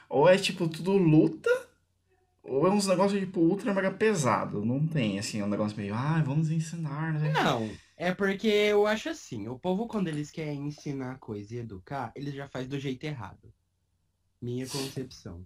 Ou 0.08 0.30
é 0.30 0.38
tipo 0.38 0.68
tudo 0.68 0.92
luta, 0.92 1.50
ou 2.44 2.68
é 2.68 2.70
uns 2.70 2.88
negócios 2.88 3.20
tipo 3.20 3.40
ultra 3.40 3.74
mega 3.74 3.92
pesado. 3.92 4.64
Não 4.64 4.86
tem, 4.86 5.18
assim, 5.18 5.42
um 5.42 5.48
negócio 5.48 5.76
meio, 5.76 5.94
ah, 5.96 6.22
vamos 6.26 6.52
ensinar, 6.52 7.14
né? 7.14 7.32
Não, 7.32 7.70
é 7.98 8.14
porque 8.14 8.48
eu 8.48 8.86
acho 8.86 9.10
assim, 9.10 9.48
o 9.48 9.58
povo 9.58 9.88
quando 9.88 10.08
eles 10.08 10.30
querem 10.32 10.68
ensinar 10.68 11.18
coisa 11.18 11.56
e 11.56 11.60
educar, 11.60 12.12
eles 12.16 12.34
já 12.34 12.48
fazem 12.48 12.70
do 12.70 12.80
jeito 12.80 13.04
errado. 13.04 13.52
Minha 14.42 14.68
concepção. 14.68 15.46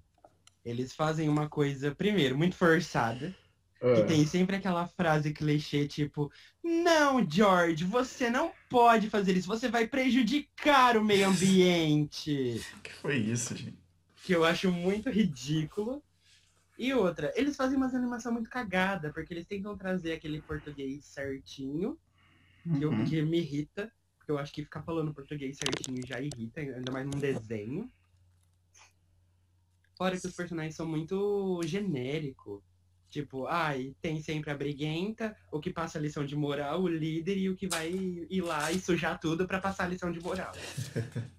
Eles 0.64 0.94
fazem 0.94 1.28
uma 1.28 1.50
coisa, 1.50 1.94
primeiro, 1.96 2.38
muito 2.38 2.56
forçada, 2.56 3.36
que 3.92 4.02
Ah, 4.02 4.08
tem 4.08 4.26
sempre 4.26 4.56
aquela 4.56 4.88
frase 4.88 5.34
clichê, 5.34 5.88
tipo, 5.88 6.32
não, 6.64 7.28
George, 7.30 7.84
você 7.86 8.30
não 8.30 8.54
pode 8.70 9.10
fazer 9.10 9.36
isso, 9.38 9.48
você 9.48 9.70
vai 9.70 9.88
prejudicar 9.88 10.98
o 10.98 11.04
meio 11.04 11.28
ambiente. 11.28 12.60
que 12.84 12.94
foi 12.94 13.18
isso, 13.18 13.56
gente? 13.56 13.78
que 14.24 14.34
eu 14.36 14.44
acho 14.44 14.72
muito 14.72 15.10
ridículo. 15.10 16.04
E 16.78 16.94
outra, 16.94 17.32
eles 17.36 17.56
fazem 17.56 17.78
umas 17.78 17.94
animação 17.96 18.34
muito 18.34 18.50
cagada, 18.50 19.14
porque 19.14 19.34
eles 19.34 19.46
tentam 19.48 19.78
trazer 19.78 20.14
aquele 20.14 20.42
português 20.42 21.06
certinho, 21.06 22.00
que, 22.78 22.86
eu- 22.86 22.92
Uhum. 22.92 23.04
que 23.06 23.22
me 23.22 23.40
irrita, 23.40 23.92
porque 24.18 24.32
eu 24.32 24.38
acho 24.40 24.54
que 24.54 24.64
ficar 24.64 24.84
falando 24.84 25.14
português 25.14 25.58
certinho 25.58 26.06
já 26.06 26.20
irrita, 26.22 26.62
ainda 26.62 26.92
mais 26.92 27.06
num 27.06 27.20
desenho. 27.20 27.92
Fora 29.98 30.20
que 30.20 30.28
os 30.28 30.36
personagens 30.36 30.76
são 30.76 30.88
muito 30.88 31.62
genérico. 31.66 32.64
Tipo, 33.14 33.46
ai, 33.46 33.96
tem 34.02 34.20
sempre 34.24 34.50
a 34.50 34.58
briguenta, 34.58 35.38
o 35.52 35.60
que 35.60 35.70
passa 35.70 36.00
a 36.00 36.02
lição 36.02 36.26
de 36.26 36.36
moral, 36.36 36.82
o 36.82 36.88
líder 36.88 37.38
e 37.38 37.48
o 37.48 37.56
que 37.56 37.68
vai 37.68 37.92
ir 37.92 38.42
lá 38.42 38.72
e 38.72 38.80
sujar 38.80 39.20
tudo 39.20 39.46
pra 39.46 39.60
passar 39.60 39.84
a 39.84 39.88
lição 39.88 40.12
de 40.12 40.20
moral. 40.20 40.52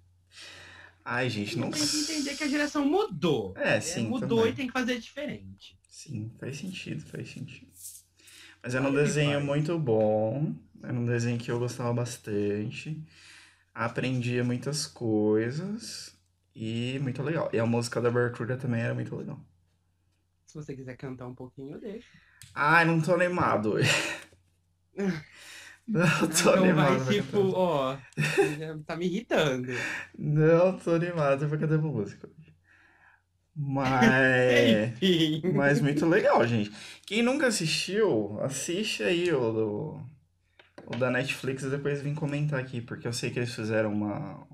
Ai, 1.05 1.29
gente, 1.29 1.59
não. 1.59 1.73
Tem 1.73 1.85
que 1.85 1.97
entender 1.97 2.37
que 2.37 2.45
a 2.45 2.49
geração 2.49 2.87
mudou. 2.87 3.55
É, 3.57 3.79
É, 3.79 3.81
sim, 3.81 4.07
mudou 4.07 4.39
também. 4.39 4.53
e 4.53 4.55
tem 4.55 4.67
que 4.69 4.73
fazer 4.73 5.01
diferente. 5.01 5.77
Sim, 5.89 6.31
faz 6.39 6.59
sentido, 6.59 7.03
faz 7.03 7.29
sentido. 7.29 7.73
Mas 8.63 8.77
era 8.77 8.89
um 8.89 8.95
desenho 8.95 9.41
muito 9.41 9.77
bom, 9.77 10.55
era 10.81 10.95
um 10.95 11.05
desenho 11.05 11.39
que 11.39 11.51
eu 11.51 11.59
gostava 11.59 11.93
bastante, 11.93 13.03
aprendia 13.75 14.45
muitas 14.45 14.87
coisas 14.87 16.17
e 16.55 17.01
muito 17.01 17.21
legal. 17.21 17.51
E 17.53 17.59
a 17.59 17.67
música 17.67 18.01
da 18.01 18.11
abertura 18.11 18.57
também 18.57 18.81
era 18.81 18.95
muito 18.95 19.15
legal. 19.17 19.45
Se 20.55 20.59
você 20.59 20.77
quiser 20.77 20.97
cantar 20.97 21.27
um 21.27 21.35
pouquinho, 21.35 21.75
eu 21.75 21.81
deixo. 21.81 22.07
Ai, 22.55 22.85
não 22.85 23.01
tô 23.01 23.13
animado 23.13 23.73
hoje. 23.73 23.91
Não 25.87 26.01
tô 26.21 26.25
então 26.27 26.55
animado 26.55 27.05
vai, 27.05 27.15
tipo, 27.15 27.51
ó, 27.55 27.99
tá 28.87 28.97
me 28.97 29.05
irritando. 29.05 29.69
Não 30.17 30.79
tô 30.79 30.93
animado 30.93 31.47
pra 31.47 31.59
cantar 31.59 31.77
música 31.77 32.27
hoje. 32.27 32.55
Mas... 33.55 34.93
Enfim. 34.93 35.43
Mas 35.53 35.83
muito 35.83 36.07
legal, 36.07 36.47
gente. 36.47 36.73
Quem 37.05 37.23
nunca 37.23 37.49
assistiu, 37.49 38.41
assiste 38.41 39.03
aí 39.03 39.31
o, 39.31 39.53
do, 39.53 40.01
o 40.87 40.97
da 40.97 41.11
Netflix 41.11 41.65
e 41.65 41.69
depois 41.69 42.01
vem 42.01 42.15
comentar 42.15 42.59
aqui, 42.59 42.81
porque 42.81 43.07
eu 43.07 43.13
sei 43.13 43.31
que 43.31 43.39
eles 43.39 43.55
fizeram 43.55 43.93
uma, 43.93 44.47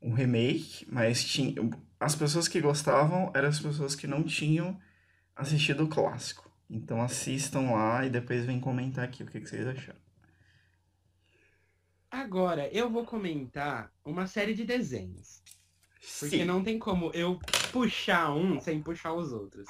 um 0.00 0.14
remake, 0.14 0.86
mas 0.90 1.22
tinha, 1.22 1.52
as 1.98 2.14
pessoas 2.14 2.48
que 2.48 2.60
gostavam 2.60 3.30
eram 3.34 3.48
as 3.48 3.60
pessoas 3.60 3.94
que 3.94 4.06
não 4.06 4.22
tinham 4.22 4.78
assistido 5.34 5.84
o 5.84 5.88
clássico. 5.88 6.50
Então 6.68 7.00
assistam 7.00 7.72
lá 7.72 8.04
e 8.04 8.10
depois 8.10 8.44
vem 8.44 8.60
comentar 8.60 9.04
aqui 9.04 9.22
o 9.22 9.26
que, 9.26 9.40
que 9.40 9.48
vocês 9.48 9.66
acharam. 9.66 10.00
Agora, 12.10 12.68
eu 12.68 12.90
vou 12.90 13.04
comentar 13.04 13.92
uma 14.04 14.26
série 14.26 14.54
de 14.54 14.64
desenhos. 14.64 15.42
Porque 16.20 16.38
Sim. 16.38 16.44
não 16.44 16.62
tem 16.62 16.78
como 16.78 17.10
eu 17.12 17.38
puxar 17.72 18.32
um 18.32 18.60
sem 18.60 18.82
puxar 18.82 19.12
os 19.12 19.32
outros. 19.32 19.68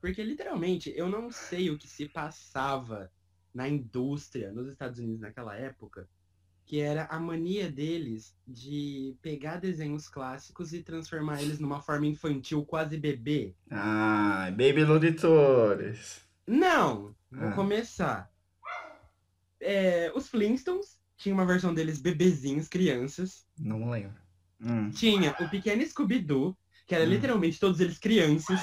Porque 0.00 0.22
literalmente 0.22 0.92
eu 0.96 1.08
não 1.08 1.30
sei 1.30 1.70
o 1.70 1.78
que 1.78 1.86
se 1.86 2.08
passava 2.08 3.12
na 3.52 3.68
indústria 3.68 4.50
nos 4.52 4.68
Estados 4.68 4.98
Unidos 4.98 5.20
naquela 5.20 5.56
época, 5.56 6.08
que 6.70 6.80
era 6.80 7.06
a 7.06 7.18
mania 7.18 7.68
deles 7.68 8.32
de 8.46 9.16
pegar 9.20 9.56
desenhos 9.56 10.08
clássicos 10.08 10.72
e 10.72 10.84
transformar 10.84 11.42
eles 11.42 11.58
numa 11.58 11.80
forma 11.80 12.06
infantil, 12.06 12.64
quase 12.64 12.96
bebê. 12.96 13.56
Ah, 13.68 14.48
Baby 14.52 14.84
Loditores. 14.84 16.24
Não, 16.46 17.12
vou 17.28 17.48
Ah. 17.48 17.52
começar. 17.56 18.30
É, 19.60 20.12
os 20.14 20.28
Flintstones 20.28 20.96
tinha 21.16 21.34
uma 21.34 21.44
versão 21.44 21.74
deles 21.74 22.00
bebezinhos, 22.00 22.68
crianças. 22.68 23.44
Não 23.58 23.90
lembro. 23.90 24.14
Hum. 24.60 24.90
Tinha 24.90 25.34
o 25.40 25.48
pequeno 25.48 25.84
Scooby-Doo, 25.84 26.56
que 26.86 26.94
era 26.94 27.02
Hum. 27.04 27.08
literalmente 27.08 27.58
todos 27.58 27.80
eles 27.80 27.98
crianças. 27.98 28.60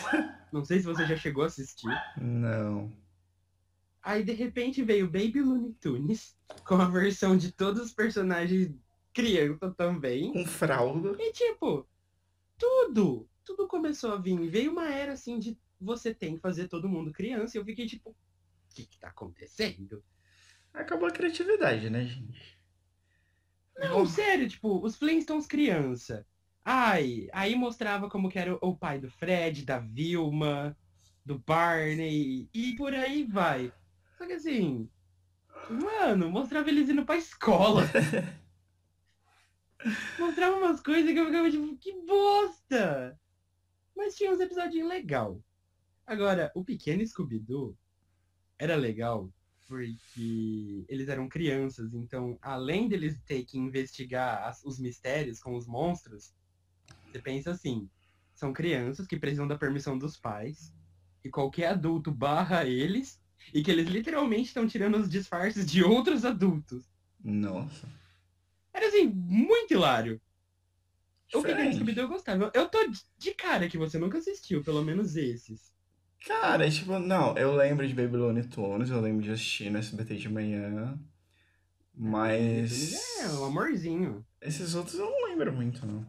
Não 0.53 0.63
sei 0.63 0.79
se 0.79 0.85
você 0.85 1.05
já 1.05 1.17
chegou 1.17 1.43
a 1.43 1.47
assistir. 1.47 1.89
Não. 2.15 2.89
Aí 4.07 4.23
de 4.23 4.31
repente 4.31 4.81
veio 4.81 5.05
Baby 5.05 5.41
Looney 5.41 5.73
Tunes, 5.81 6.33
com 6.63 6.75
a 6.75 6.87
versão 6.87 7.35
de 7.35 7.51
todos 7.51 7.81
os 7.81 7.91
personagens 7.91 8.73
criança 9.13 9.69
também. 9.71 10.31
Com 10.31 10.45
fralda. 10.45 11.13
E 11.19 11.33
tipo, 11.33 11.85
tudo, 12.57 13.27
tudo 13.43 13.67
começou 13.67 14.13
a 14.13 14.15
vir. 14.15 14.39
Veio 14.49 14.71
uma 14.71 14.89
era 14.89 15.11
assim 15.11 15.37
de 15.37 15.59
você 15.77 16.13
tem 16.13 16.35
que 16.35 16.41
fazer 16.41 16.69
todo 16.69 16.87
mundo 16.87 17.11
criança. 17.11 17.57
E 17.57 17.59
eu 17.59 17.65
fiquei 17.65 17.85
tipo, 17.85 18.11
o 18.11 18.15
que 18.73 18.85
que 18.85 18.97
tá 18.97 19.09
acontecendo? 19.09 20.01
Acabou 20.73 21.09
a 21.09 21.11
criatividade, 21.11 21.89
né, 21.89 22.05
gente? 22.05 22.57
Não, 23.77 24.05
sério, 24.05 24.47
tipo, 24.47 24.81
os 24.85 24.95
Flintstones 24.95 25.45
criança. 25.45 26.25
Ai, 26.63 27.27
aí 27.33 27.55
mostrava 27.57 28.09
como 28.09 28.29
que 28.29 28.39
era 28.39 28.57
o 28.61 28.73
pai 28.73 28.99
do 28.99 29.11
Fred, 29.11 29.65
da 29.65 29.79
Vilma, 29.79 30.77
do 31.25 31.37
Barney, 31.39 32.49
e 32.53 32.73
por 32.77 32.93
aí 32.93 33.25
vai. 33.25 33.73
Só 34.17 34.25
que 34.25 34.33
assim, 34.33 34.89
mano, 35.69 36.29
mostrava 36.29 36.69
eles 36.69 36.89
indo 36.89 37.05
pra 37.05 37.17
escola. 37.17 37.83
mostrava 40.19 40.57
umas 40.57 40.81
coisas 40.81 41.11
que 41.11 41.19
eu 41.19 41.25
ficava 41.25 41.51
tipo, 41.51 41.77
que 41.77 41.93
bosta! 42.05 43.19
Mas 43.95 44.15
tinha 44.15 44.31
uns 44.31 44.39
episódios 44.39 44.87
legal. 44.87 45.41
Agora, 46.05 46.51
o 46.55 46.63
pequeno 46.63 47.05
Scooby-Doo 47.05 47.77
era 48.57 48.75
legal 48.75 49.31
porque 49.67 50.85
eles 50.87 51.09
eram 51.09 51.27
crianças, 51.27 51.93
então 51.93 52.39
além 52.41 52.87
deles 52.87 53.19
ter 53.25 53.43
que 53.43 53.57
investigar 53.57 54.47
as- 54.47 54.63
os 54.63 54.79
mistérios 54.79 55.41
com 55.41 55.57
os 55.57 55.67
monstros, 55.67 56.33
você 57.11 57.21
pensa 57.21 57.51
assim, 57.51 57.89
são 58.33 58.53
crianças 58.53 59.05
que 59.05 59.19
precisam 59.19 59.45
da 59.45 59.57
permissão 59.57 59.97
dos 59.97 60.15
pais, 60.15 60.73
e 61.21 61.29
qualquer 61.29 61.67
adulto 61.67 62.13
barra 62.13 62.65
eles, 62.65 63.21
e 63.53 63.63
que 63.63 63.71
eles 63.71 63.87
literalmente 63.87 64.47
estão 64.47 64.67
tirando 64.67 64.97
os 64.97 65.09
disfarces 65.09 65.65
de 65.69 65.83
outros 65.83 66.25
adultos. 66.25 66.85
Nossa. 67.23 67.87
Era 68.73 68.87
assim, 68.87 69.07
muito 69.07 69.73
hilário. 69.73 70.21
O 71.33 71.41
Pequeno 71.41 71.55
Diferente. 71.57 71.75
Scooby-Doo 71.75 72.03
eu 72.05 72.09
gostava. 72.09 72.51
Eu 72.53 72.69
tô 72.69 72.79
de- 73.17 73.33
cara 73.33 73.67
que 73.67 73.77
você 73.77 73.97
nunca 73.97 74.17
assistiu, 74.17 74.63
pelo 74.63 74.83
menos 74.83 75.15
esses. 75.15 75.73
Cara, 76.25 76.69
tipo, 76.69 76.97
não, 76.99 77.37
eu 77.37 77.55
lembro 77.55 77.87
de 77.87 77.93
Baby 77.93 78.17
Looney 78.17 78.47
Tunes, 78.47 78.89
eu 78.89 78.99
lembro 79.01 79.23
de 79.23 79.31
assistir 79.31 79.69
no 79.69 79.77
SBT 79.77 80.15
de 80.15 80.29
manhã, 80.29 80.97
mas 81.93 82.93
É, 83.19 83.27
um 83.29 83.45
amorzinho. 83.45 84.25
esses 84.41 84.73
outros 84.73 84.95
eu 84.95 85.05
não 85.09 85.25
lembro 85.29 85.51
muito, 85.53 85.85
não. 85.85 86.05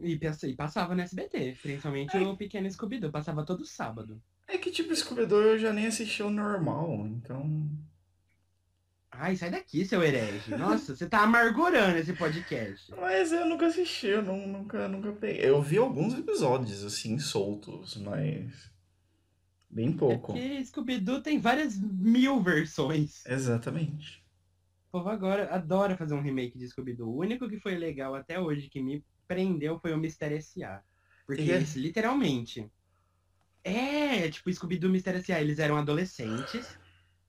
E, 0.00 0.16
passa- 0.16 0.46
e 0.46 0.54
passava 0.54 0.94
no 0.94 1.00
SBT, 1.02 1.56
principalmente 1.60 2.16
Ai. 2.16 2.24
o 2.24 2.36
Pequeno 2.36 2.70
Scooby-Doo, 2.70 3.10
passava 3.10 3.44
todo 3.44 3.64
sábado. 3.64 4.22
É 4.68 4.70
que, 4.70 4.82
tipo, 4.82 4.94
Scooby-Doo 4.94 5.40
eu 5.42 5.58
já 5.58 5.72
nem 5.72 5.86
assisti 5.86 6.22
o 6.22 6.28
normal, 6.30 7.06
então... 7.06 7.66
Ai, 9.10 9.34
sai 9.34 9.50
daqui, 9.50 9.82
seu 9.86 10.02
herege. 10.02 10.54
Nossa, 10.56 10.94
você 10.94 11.08
tá 11.08 11.22
amargurando 11.22 11.96
esse 11.96 12.12
podcast. 12.12 12.92
Mas 12.94 13.32
eu 13.32 13.46
nunca 13.46 13.66
assisti, 13.66 14.08
eu 14.08 14.22
não- 14.22 14.46
nunca, 14.46 14.86
nunca 14.86 15.10
peguei. 15.12 15.42
Eu 15.48 15.62
vi 15.62 15.78
alguns 15.78 16.12
episódios, 16.16 16.84
assim, 16.84 17.18
soltos, 17.18 17.96
mas... 17.96 18.70
Bem 19.70 19.90
pouco. 19.92 20.32
É 20.32 20.34
porque 20.36 20.64
Scooby-Doo 20.66 21.22
tem 21.22 21.38
várias 21.40 21.78
mil 21.80 22.42
versões. 22.42 23.24
Exatamente. 23.26 24.22
O 24.88 24.92
povo 24.98 25.08
agora 25.08 25.48
adora 25.54 25.96
fazer 25.96 26.14
um 26.14 26.22
remake 26.22 26.58
de 26.58 26.68
Scooby-Doo. 26.68 27.08
O 27.08 27.20
único 27.20 27.48
que 27.48 27.58
foi 27.58 27.74
legal 27.76 28.14
até 28.14 28.38
hoje, 28.38 28.68
que 28.68 28.82
me 28.82 29.02
prendeu, 29.26 29.78
foi 29.80 29.92
o 29.94 29.98
Mistério 29.98 30.36
S.A. 30.36 30.82
Porque 31.26 31.42
Que 31.44 31.52
é? 31.52 31.56
eles, 31.56 31.74
literalmente... 31.74 32.70
É, 33.64 34.28
tipo, 34.30 34.52
Scooby-Doo 34.52 34.90
Mistério 34.90 35.20
S.A. 35.20 35.40
Eles 35.40 35.58
eram 35.58 35.76
adolescentes. 35.76 36.78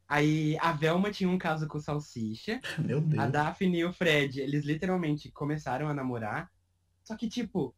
Aí 0.07 0.57
a 0.59 0.71
Velma 0.71 1.11
tinha 1.11 1.29
um 1.29 1.37
caso 1.37 1.67
com 1.67 1.77
o 1.77 1.81
Salsicha. 1.81 2.59
Meu 2.79 2.99
Deus. 2.99 3.21
A 3.21 3.27
Daphne 3.27 3.79
e 3.79 3.85
o 3.85 3.93
Fred, 3.93 4.41
eles 4.41 4.65
literalmente 4.65 5.31
começaram 5.31 5.87
a 5.87 5.93
namorar. 5.93 6.49
Só 7.03 7.15
que, 7.15 7.29
tipo, 7.29 7.75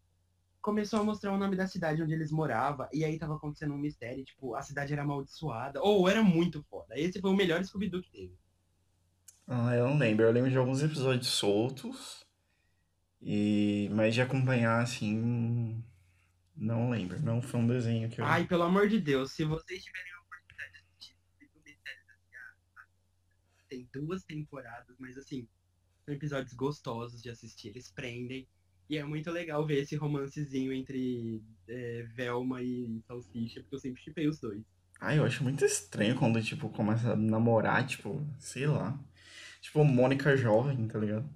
começou 0.61 0.99
a 0.99 1.03
mostrar 1.03 1.33
o 1.33 1.37
nome 1.37 1.57
da 1.57 1.67
cidade 1.67 2.01
onde 2.01 2.13
eles 2.13 2.31
moravam. 2.31 2.87
E 2.93 3.03
aí 3.03 3.17
tava 3.17 3.35
acontecendo 3.35 3.73
um 3.73 3.77
mistério. 3.77 4.23
Tipo, 4.23 4.55
a 4.55 4.61
cidade 4.61 4.93
era 4.93 5.01
amaldiçoada. 5.01 5.81
Ou 5.81 6.07
era 6.07 6.23
muito 6.23 6.63
foda. 6.69 6.97
Esse 6.97 7.19
foi 7.19 7.31
o 7.31 7.35
melhor 7.35 7.63
Scooby-Doo 7.63 8.01
que 8.01 8.11
teve. 8.11 8.37
Ah, 9.45 9.75
eu 9.75 9.89
não 9.89 9.97
lembro. 9.97 10.23
Eu 10.23 10.31
lembro 10.31 10.49
de 10.49 10.57
alguns 10.57 10.81
episódios 10.81 11.27
soltos. 11.27 12.25
E... 13.21 13.89
Mas 13.91 14.13
de 14.13 14.21
acompanhar, 14.21 14.81
assim... 14.81 15.83
Não 16.55 16.89
lembro. 16.89 17.19
Não 17.21 17.41
foi 17.41 17.59
um 17.59 17.67
desenho 17.67 18.09
que 18.09 18.21
eu... 18.21 18.25
Ai, 18.25 18.45
pelo 18.45 18.63
amor 18.63 18.87
de 18.87 18.99
Deus, 18.99 19.31
se 19.31 19.43
vocês 19.43 19.83
tiverem 19.83 20.11
a 20.13 20.21
oportunidade 20.21 20.71
de 20.73 20.79
assistir 20.79 21.15
Mistério 21.65 22.01
da 22.07 22.13
Cidade, 22.13 22.89
tem 23.69 23.89
duas 23.93 24.23
temporadas, 24.23 24.95
mas 24.99 25.17
assim, 25.17 25.47
são 26.05 26.13
episódios 26.13 26.53
gostosos 26.53 27.21
de 27.21 27.29
assistir. 27.29 27.69
Eles 27.69 27.91
prendem. 27.91 28.47
E 28.89 28.97
é 28.97 29.03
muito 29.03 29.31
legal 29.31 29.65
ver 29.65 29.81
esse 29.81 29.95
romancezinho 29.95 30.73
entre 30.73 31.41
é, 31.67 32.03
Velma 32.13 32.61
e 32.61 33.01
Salsicha, 33.07 33.61
porque 33.61 33.75
eu 33.75 33.79
sempre 33.79 34.01
chipei 34.01 34.27
os 34.27 34.39
dois. 34.39 34.61
Ai, 34.99 35.17
eu 35.17 35.25
acho 35.25 35.43
muito 35.43 35.63
estranho 35.65 36.15
quando, 36.15 36.43
tipo, 36.43 36.69
começa 36.69 37.13
a 37.13 37.15
namorar, 37.15 37.87
tipo... 37.87 38.27
Sei 38.37 38.67
lá. 38.67 38.99
Tipo, 39.61 39.83
Mônica 39.83 40.35
jovem, 40.35 40.87
tá 40.87 40.99
ligado? 40.99 41.27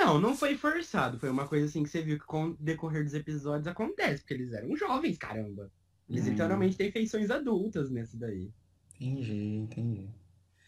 Não, 0.00 0.18
não 0.20 0.34
foi 0.34 0.56
forçado. 0.56 1.18
Foi 1.18 1.28
uma 1.28 1.46
coisa 1.46 1.66
assim 1.66 1.82
que 1.82 1.90
você 1.90 2.00
viu 2.00 2.18
que 2.18 2.24
com 2.24 2.46
o 2.48 2.56
decorrer 2.58 3.04
dos 3.04 3.12
episódios 3.14 3.66
acontece, 3.66 4.22
porque 4.22 4.34
eles 4.34 4.52
eram 4.52 4.74
jovens, 4.74 5.18
caramba. 5.18 5.70
Eles 6.08 6.26
Hum. 6.26 6.30
literalmente 6.30 6.76
têm 6.76 6.90
feições 6.90 7.30
adultas 7.30 7.90
nesse 7.90 8.16
daí. 8.16 8.50
Entendi, 8.98 9.56
entendi. 9.56 10.08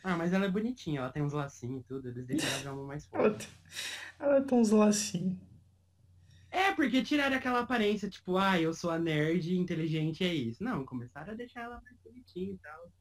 Ah, 0.05 0.17
mas 0.17 0.33
ela 0.33 0.45
é 0.45 0.51
bonitinha, 0.51 1.01
ela 1.01 1.11
tem 1.11 1.23
uns 1.23 1.33
lacinhos 1.33 1.83
e 1.83 1.87
tudo, 1.87 2.09
eles 2.09 2.27
deixam 2.27 2.49
ela 2.51 2.61
de 2.61 2.69
uma 2.69 2.85
mais 2.87 3.07
forte. 3.09 3.49
ela 4.19 4.41
tem 4.43 4.59
uns 4.59 4.71
lacinhos. 4.71 5.37
É, 6.51 6.73
porque 6.75 7.03
tiraram 7.03 7.35
aquela 7.37 7.61
aparência, 7.61 8.11
tipo, 8.11 8.37
ah, 8.37 8.61
eu 8.61 8.75
sou 8.75 8.91
a 8.91 8.99
nerd 8.99 9.57
inteligente 9.57 10.23
é 10.23 10.35
isso. 10.35 10.63
Não, 10.63 10.85
começaram 10.85 11.33
a 11.33 11.37
deixar 11.37 11.63
ela 11.63 11.81
mais 11.83 11.97
bonitinha 12.05 12.53
e 12.53 12.59
tal. 12.59 12.93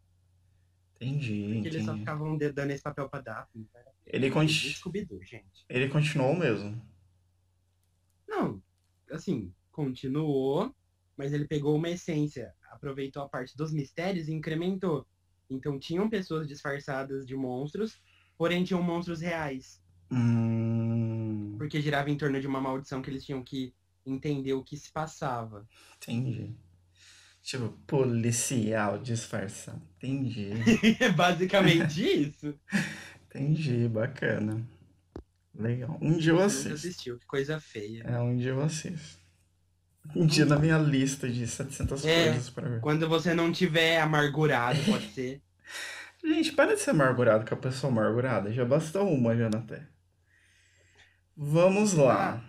Entendi, 1.02 1.54
Porque 1.54 1.68
eles 1.70 1.84
só 1.84 1.92
entendi. 1.92 2.00
ficavam 2.00 2.38
dando 2.38 2.70
esse 2.72 2.84
papel 2.84 3.10
pra 3.10 3.22
Daphne. 3.22 3.68
Cara. 3.74 3.92
Ele, 4.06 4.28
E 4.28 4.32
conti... 4.32 4.74
Scooby-Doo, 4.74 5.24
gente. 5.24 5.66
Ele 5.68 5.90
continuou 5.90 6.36
mesmo. 6.36 6.80
Não, 8.28 8.62
assim, 9.10 9.52
continuou, 9.72 10.74
mas 11.18 11.34
ele 11.34 11.48
pegou 11.48 11.76
uma 11.76 11.90
essência, 11.90 12.54
aproveitou 12.72 13.24
a 13.24 13.30
parte 13.30 13.58
dos 13.58 13.74
mistérios 13.74 14.28
e 14.28 14.34
incrementou. 14.34 15.06
Então 15.50 15.80
tinham 15.80 16.10
pessoas 16.10 16.48
disfarçadas 16.48 17.26
de 17.26 17.36
monstros, 17.36 18.00
porém 18.38 18.64
tinham 18.64 18.82
monstros 18.84 19.22
reais. 19.22 19.82
Hum... 20.12 21.56
Porque 21.58 21.82
girava 21.82 22.10
em 22.10 22.18
torno 22.18 22.40
de 22.40 22.48
uma 22.48 22.62
maldição 22.62 23.02
que 23.02 23.10
eles 23.10 23.26
tinham 23.26 23.44
que 23.44 23.74
entender 24.06 24.54
o 24.54 24.64
que 24.64 24.78
se 24.78 24.92
passava. 24.92 25.68
Entendi. 25.98 26.56
Tipo, 27.42 27.70
policial 27.88 29.00
disfarçado. 29.00 29.82
Entendi. 29.98 30.52
É 31.00 31.10
basicamente 31.14 32.02
isso. 32.02 32.56
Entendi, 33.28 33.88
bacana. 33.88 34.62
Legal. 35.56 35.98
Um 36.02 36.18
dia 36.18 36.32
eu 36.34 36.40
assisto. 36.42 36.74
assistiu, 36.74 37.18
que 37.20 37.26
coisa 37.26 37.60
feia. 37.60 38.04
É, 38.04 38.20
um 38.20 38.36
dia 38.38 38.52
eu 38.52 38.62
assisto. 38.62 39.20
Um 40.16 40.26
dia 40.26 40.46
na 40.46 40.58
minha 40.58 40.78
lista 40.78 41.30
de 41.30 41.46
700 41.48 42.06
É. 42.06 42.26
coisas 42.26 42.50
pra 42.50 42.68
ver. 42.70 42.80
Quando 42.82 43.08
você 43.08 43.34
não 43.34 43.52
tiver 43.52 44.00
amargurado, 44.00 44.80
pode 44.86 45.08
ser. 45.14 45.42
Gente, 46.24 46.52
para 46.54 46.76
de 46.76 46.82
ser 46.82 46.92
amargurado 46.92 47.46
com 47.48 47.54
a 47.54 47.58
pessoa 47.58 47.92
amargurada. 47.92 48.52
Já 48.54 48.64
basta 48.64 49.02
uma 49.02 49.36
já. 49.36 49.50
Vamos 51.36 51.94
lá. 51.94 52.44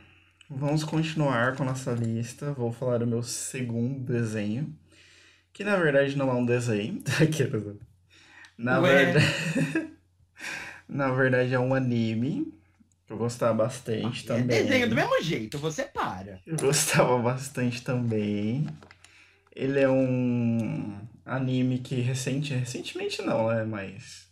Vamos 0.49 0.85
continuar 0.85 1.57
com 1.57 1.63
a 1.63 1.67
nossa 1.67 1.93
lista. 1.93 2.53
Vou 2.53 2.71
falar 2.73 3.03
o 3.03 3.07
meu 3.07 3.23
segundo 3.23 4.01
desenho. 4.01 4.79
Que 5.53 5.65
na 5.65 5.77
verdade 5.77 6.17
não 6.17 6.31
é 6.31 6.35
um 6.35 6.45
desenho. 6.47 7.03
Na 8.59 8.79
Ué. 8.81 9.13
verdade. 9.13 9.27
na 10.89 11.11
verdade 11.11 11.55
é 11.55 11.59
um 11.59 11.75
anime. 11.75 12.53
Que 13.07 13.13
eu 13.13 13.17
gostava 13.19 13.55
bastante 13.55 14.25
É 14.25 14.27
também. 14.29 14.47
desenho 14.47 14.89
do 14.89 14.95
mesmo 14.95 15.21
jeito, 15.23 15.59
você 15.59 15.83
para. 15.85 16.41
Eu 16.47 16.57
gostava 16.57 17.19
bastante 17.19 17.83
também. 17.83 18.67
Ele 19.55 19.81
é 19.81 19.89
um 19.89 20.99
anime 21.27 21.79
que 21.81 21.97
recente, 21.97 22.55
recentemente 22.55 23.21
não, 23.23 23.49
né? 23.49 23.65
Mas, 23.65 24.29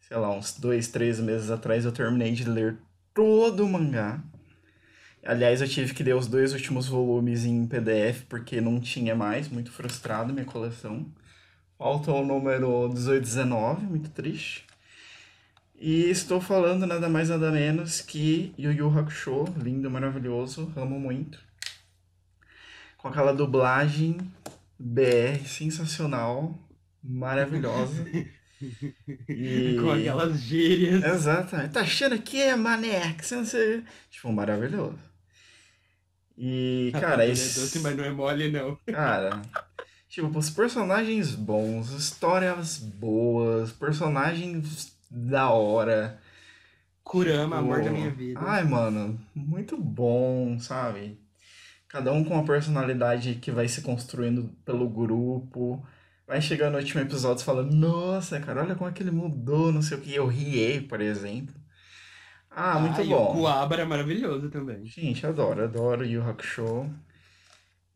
sei 0.00 0.16
lá, 0.16 0.30
uns 0.34 0.58
dois, 0.58 0.88
três 0.88 1.18
meses 1.20 1.50
atrás 1.50 1.84
eu 1.84 1.92
terminei 1.92 2.32
de 2.32 2.44
ler 2.44 2.78
todo 3.12 3.64
o 3.64 3.68
mangá. 3.68 4.22
Aliás, 5.26 5.62
eu 5.62 5.68
tive 5.68 5.94
que 5.94 6.02
ler 6.02 6.14
os 6.14 6.26
dois 6.26 6.52
últimos 6.52 6.86
volumes 6.86 7.44
em 7.44 7.66
PDF 7.66 8.22
porque 8.28 8.60
não 8.60 8.78
tinha 8.78 9.14
mais, 9.14 9.48
muito 9.48 9.72
frustrado 9.72 10.32
minha 10.32 10.44
coleção. 10.44 11.06
Falta 11.78 12.12
o 12.12 12.24
número 12.24 12.88
1819, 12.88 13.86
muito 13.86 14.10
triste. 14.10 14.66
E 15.76 16.10
estou 16.10 16.40
falando 16.40 16.86
nada 16.86 17.08
mais 17.08 17.30
nada 17.30 17.50
menos 17.50 18.00
que 18.00 18.54
Yu 18.58 18.72
Yu 18.72 18.98
Hakusho, 18.98 19.44
lindo, 19.56 19.90
maravilhoso, 19.90 20.72
amo 20.76 21.00
muito. 21.00 21.38
Com 22.98 23.08
aquela 23.08 23.32
dublagem 23.32 24.18
BR 24.78 25.44
sensacional, 25.46 26.58
maravilhosa. 27.02 28.04
E... 29.28 29.76
Com 29.78 29.90
aquelas 29.90 30.40
gírias. 30.40 31.04
Exatamente. 31.04 31.72
Tá 31.72 31.80
achando 31.80 32.18
que 32.18 32.40
é 32.40 32.56
mané? 32.56 33.12
Que 33.12 33.26
você 33.26 33.36
não 33.36 33.44
sei... 33.44 33.82
Tipo, 34.10 34.32
maravilhoso. 34.32 35.13
E, 36.36 36.90
cara, 37.00 37.24
Ele 37.24 37.32
é 37.32 37.34
doce, 37.34 37.78
mas 37.80 37.96
não 37.96 38.04
é 38.04 38.10
mole, 38.10 38.50
não. 38.50 38.76
Cara, 38.86 39.42
tipo, 40.08 40.36
os 40.38 40.50
personagens 40.50 41.34
bons, 41.34 41.90
histórias 41.92 42.78
boas, 42.78 43.72
personagens 43.72 44.96
da 45.10 45.50
hora. 45.50 46.20
Kurama, 47.02 47.58
amor 47.58 47.78
da 47.78 47.84
Tipo, 47.84 47.94
minha 47.94 48.10
vida. 48.10 48.40
Ai, 48.42 48.64
mano, 48.64 49.20
muito 49.34 49.76
bom, 49.76 50.58
sabe? 50.58 51.20
Cada 51.88 52.12
um 52.12 52.24
com 52.24 52.34
uma 52.34 52.44
personalidade 52.44 53.36
que 53.36 53.50
vai 53.52 53.68
se 53.68 53.82
construindo 53.82 54.50
pelo 54.64 54.88
grupo. 54.88 55.84
Vai 56.26 56.40
chegar 56.42 56.70
no 56.70 56.78
último 56.78 57.02
episódio 57.02 57.44
falando, 57.44 57.72
nossa, 57.74 58.40
cara, 58.40 58.62
olha 58.62 58.74
como 58.74 58.88
é 58.90 58.92
que 58.92 59.02
ele 59.02 59.10
mudou, 59.10 59.70
não 59.72 59.82
sei 59.82 59.98
o 59.98 60.00
que. 60.00 60.14
Eu 60.14 60.26
riei, 60.26 60.80
por 60.80 61.00
exemplo. 61.00 61.54
Ah, 62.56 62.78
muito 62.78 63.00
e 63.00 63.06
o 63.12 63.16
bom. 63.18 63.32
Kuabara 63.34 63.82
é 63.82 63.84
maravilhoso 63.84 64.48
também. 64.50 64.84
Gente, 64.86 65.26
adoro, 65.26 65.64
adoro 65.64 66.04
Yu 66.04 66.22
Hakusho. 66.22 66.88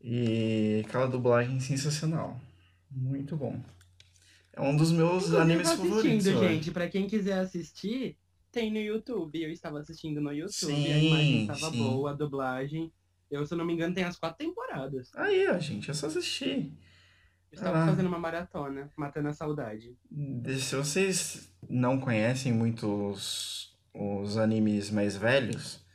E 0.01 0.83
aquela 0.85 1.07
dublagem 1.07 1.59
sensacional. 1.59 2.39
Muito 2.91 3.35
bom. 3.35 3.61
É 4.53 4.61
um 4.61 4.75
dos 4.75 4.91
meus 4.91 5.25
Inclusive, 5.27 5.37
animes 5.41 5.69
favoritos. 5.69 6.23
gente. 6.25 6.71
Pra 6.71 6.87
quem 6.89 7.07
quiser 7.07 7.39
assistir, 7.39 8.17
tem 8.51 8.71
no 8.71 8.79
YouTube. 8.79 9.41
Eu 9.41 9.51
estava 9.51 9.79
assistindo 9.79 10.19
no 10.19 10.31
YouTube, 10.33 10.51
Sim, 10.53 10.91
a 10.91 10.97
imagem 10.97 11.41
estava 11.41 11.71
sim. 11.71 11.77
boa, 11.83 12.11
a 12.11 12.13
dublagem. 12.13 12.91
Eu, 13.29 13.45
se 13.45 13.53
eu 13.53 13.57
não 13.57 13.65
me 13.65 13.73
engano, 13.73 13.93
tem 13.93 14.03
as 14.03 14.17
quatro 14.17 14.37
temporadas. 14.45 15.09
Aí, 15.15 15.47
ó, 15.49 15.59
gente, 15.59 15.89
é 15.91 15.93
só 15.93 16.07
assistir. 16.07 16.73
Eu 17.51 17.55
estava 17.57 17.83
Ah. 17.83 17.85
fazendo 17.87 18.07
uma 18.07 18.19
maratona, 18.19 18.91
matando 18.97 19.27
a 19.29 19.33
saudade. 19.33 19.95
Se 20.59 20.75
vocês 20.75 21.51
não 21.69 21.99
conhecem 21.99 22.51
muito 22.51 23.13
os, 23.93 24.37
animes 24.37 24.89
mais 24.91 25.15
velhos, 25.15 25.85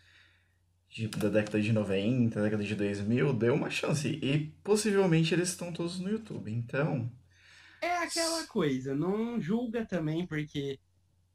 de, 0.89 1.09
da 1.09 1.29
década 1.29 1.61
de 1.61 1.73
90, 1.73 2.41
década 2.43 2.65
de 2.65 2.75
2000, 2.75 3.33
deu 3.35 3.55
uma 3.55 3.71
chance. 3.71 4.09
E 4.09 4.53
possivelmente 4.63 5.35
eles 5.35 5.49
estão 5.51 5.73
todos 5.73 5.99
no 5.99 6.09
YouTube. 6.11 6.51
Então. 6.53 7.11
É 7.81 7.99
aquela 7.99 8.47
coisa, 8.47 8.95
não 8.95 9.41
julga 9.41 9.85
também, 9.85 10.27
porque 10.27 10.79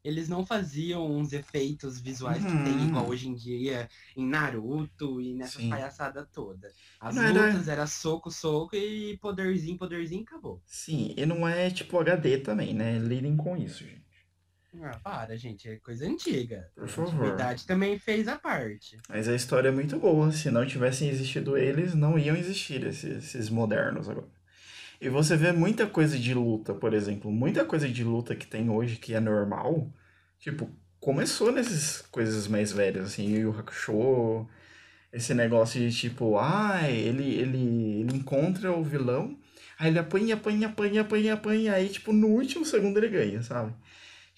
eles 0.02 0.30
não 0.30 0.46
faziam 0.46 1.06
uns 1.14 1.32
efeitos 1.34 2.00
visuais 2.00 2.42
que 2.42 2.50
tem 2.50 2.72
Uhum. 2.72 2.88
igual 2.88 3.06
hoje 3.08 3.28
em 3.28 3.34
dia 3.34 3.86
em 4.16 4.26
Naruto 4.26 5.20
e 5.20 5.34
nessa 5.34 5.58
Sim. 5.60 5.68
palhaçada 5.68 6.24
toda. 6.24 6.72
As 6.98 7.14
Não 7.14 7.22
era- 7.22 7.46
lutas 7.48 7.68
era 7.68 7.86
soco, 7.86 8.30
soco 8.30 8.74
e 8.74 9.18
poderzinho, 9.18 9.76
poderzinho, 9.76 10.22
acabou. 10.22 10.62
Sim, 10.64 11.14
e 11.18 11.26
não 11.26 11.46
é 11.46 11.70
tipo 11.70 11.98
HD 12.00 12.38
também, 12.38 12.72
né? 12.74 12.98
Lidem 12.98 13.36
com 13.36 13.54
isso, 13.58 13.84
gente. 13.84 13.99
Ah, 14.82 14.98
para, 15.02 15.36
gente, 15.36 15.68
é 15.68 15.76
coisa 15.76 16.06
antiga. 16.06 16.70
Por 16.74 16.84
A 16.84 16.88
favor. 16.88 17.14
antiguidade 17.14 17.66
também 17.66 17.98
fez 17.98 18.28
a 18.28 18.38
parte. 18.38 18.96
Mas 19.08 19.28
a 19.28 19.34
história 19.34 19.68
é 19.68 19.72
muito 19.72 19.98
boa. 19.98 20.30
Se 20.30 20.50
não 20.50 20.64
tivessem 20.64 21.08
existido 21.08 21.56
eles, 21.56 21.94
não 21.94 22.18
iam 22.18 22.36
existir 22.36 22.84
esses, 22.86 23.24
esses 23.24 23.50
modernos 23.50 24.08
agora. 24.08 24.28
E 25.00 25.08
você 25.08 25.36
vê 25.36 25.50
muita 25.52 25.86
coisa 25.86 26.18
de 26.18 26.34
luta, 26.34 26.74
por 26.74 26.92
exemplo, 26.94 27.30
muita 27.32 27.64
coisa 27.64 27.88
de 27.88 28.04
luta 28.04 28.36
que 28.36 28.46
tem 28.46 28.68
hoje 28.68 28.96
que 28.96 29.14
é 29.14 29.20
normal, 29.20 29.90
tipo, 30.38 30.70
começou 31.00 31.50
nessas 31.50 32.02
coisas 32.02 32.46
mais 32.46 32.70
velhas, 32.70 33.06
assim, 33.06 33.26
Yu 33.34 33.40
Yu 33.40 33.58
Hakusho, 33.58 34.46
esse 35.12 35.34
negócio 35.34 35.80
de 35.80 35.90
tipo, 35.96 36.38
ah, 36.38 36.88
ele, 36.90 37.24
ele, 37.34 38.00
ele 38.00 38.16
encontra 38.16 38.72
o 38.72 38.84
vilão, 38.84 39.38
aí 39.78 39.88
ele 39.90 39.98
apanha, 39.98 40.34
apanha, 40.34 40.68
apanha, 40.68 41.00
apanha, 41.02 41.34
apanha, 41.34 41.72
aí, 41.74 41.88
tipo, 41.88 42.12
no 42.12 42.28
último 42.28 42.64
segundo 42.66 42.98
ele 42.98 43.08
ganha, 43.08 43.42
sabe? 43.42 43.72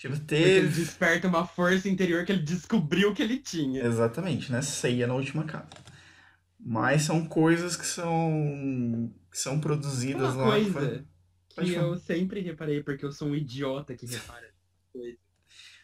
Tipo, 0.02 0.16
Porque 0.16 0.34
ele 0.34 0.60
teve... 0.62 0.80
desperta 0.84 1.28
uma 1.28 1.46
força 1.46 1.88
interior 1.88 2.24
que 2.24 2.32
ele 2.32 2.42
descobriu 2.42 3.14
que 3.14 3.22
ele 3.22 3.38
tinha. 3.38 3.84
Exatamente, 3.84 4.50
né? 4.50 4.60
Ceia 4.60 5.06
na 5.06 5.14
última 5.14 5.44
casa. 5.44 5.68
Mas 6.58 7.02
são 7.02 7.24
coisas 7.24 7.76
que 7.76 7.86
são 7.86 9.12
que 9.30 9.38
são 9.38 9.60
produzidas 9.60 10.34
Uma 10.34 10.44
lá. 10.44 10.50
coisa 10.50 10.72
foi- 11.54 11.64
que 11.64 11.72
falar. 11.74 11.86
eu 11.86 11.96
sempre 11.98 12.40
reparei, 12.40 12.82
porque 12.82 13.04
eu 13.04 13.12
sou 13.12 13.28
um 13.28 13.34
idiota 13.36 13.94
que 13.96 14.04
repara 14.06 14.52
coisas. 14.92 15.20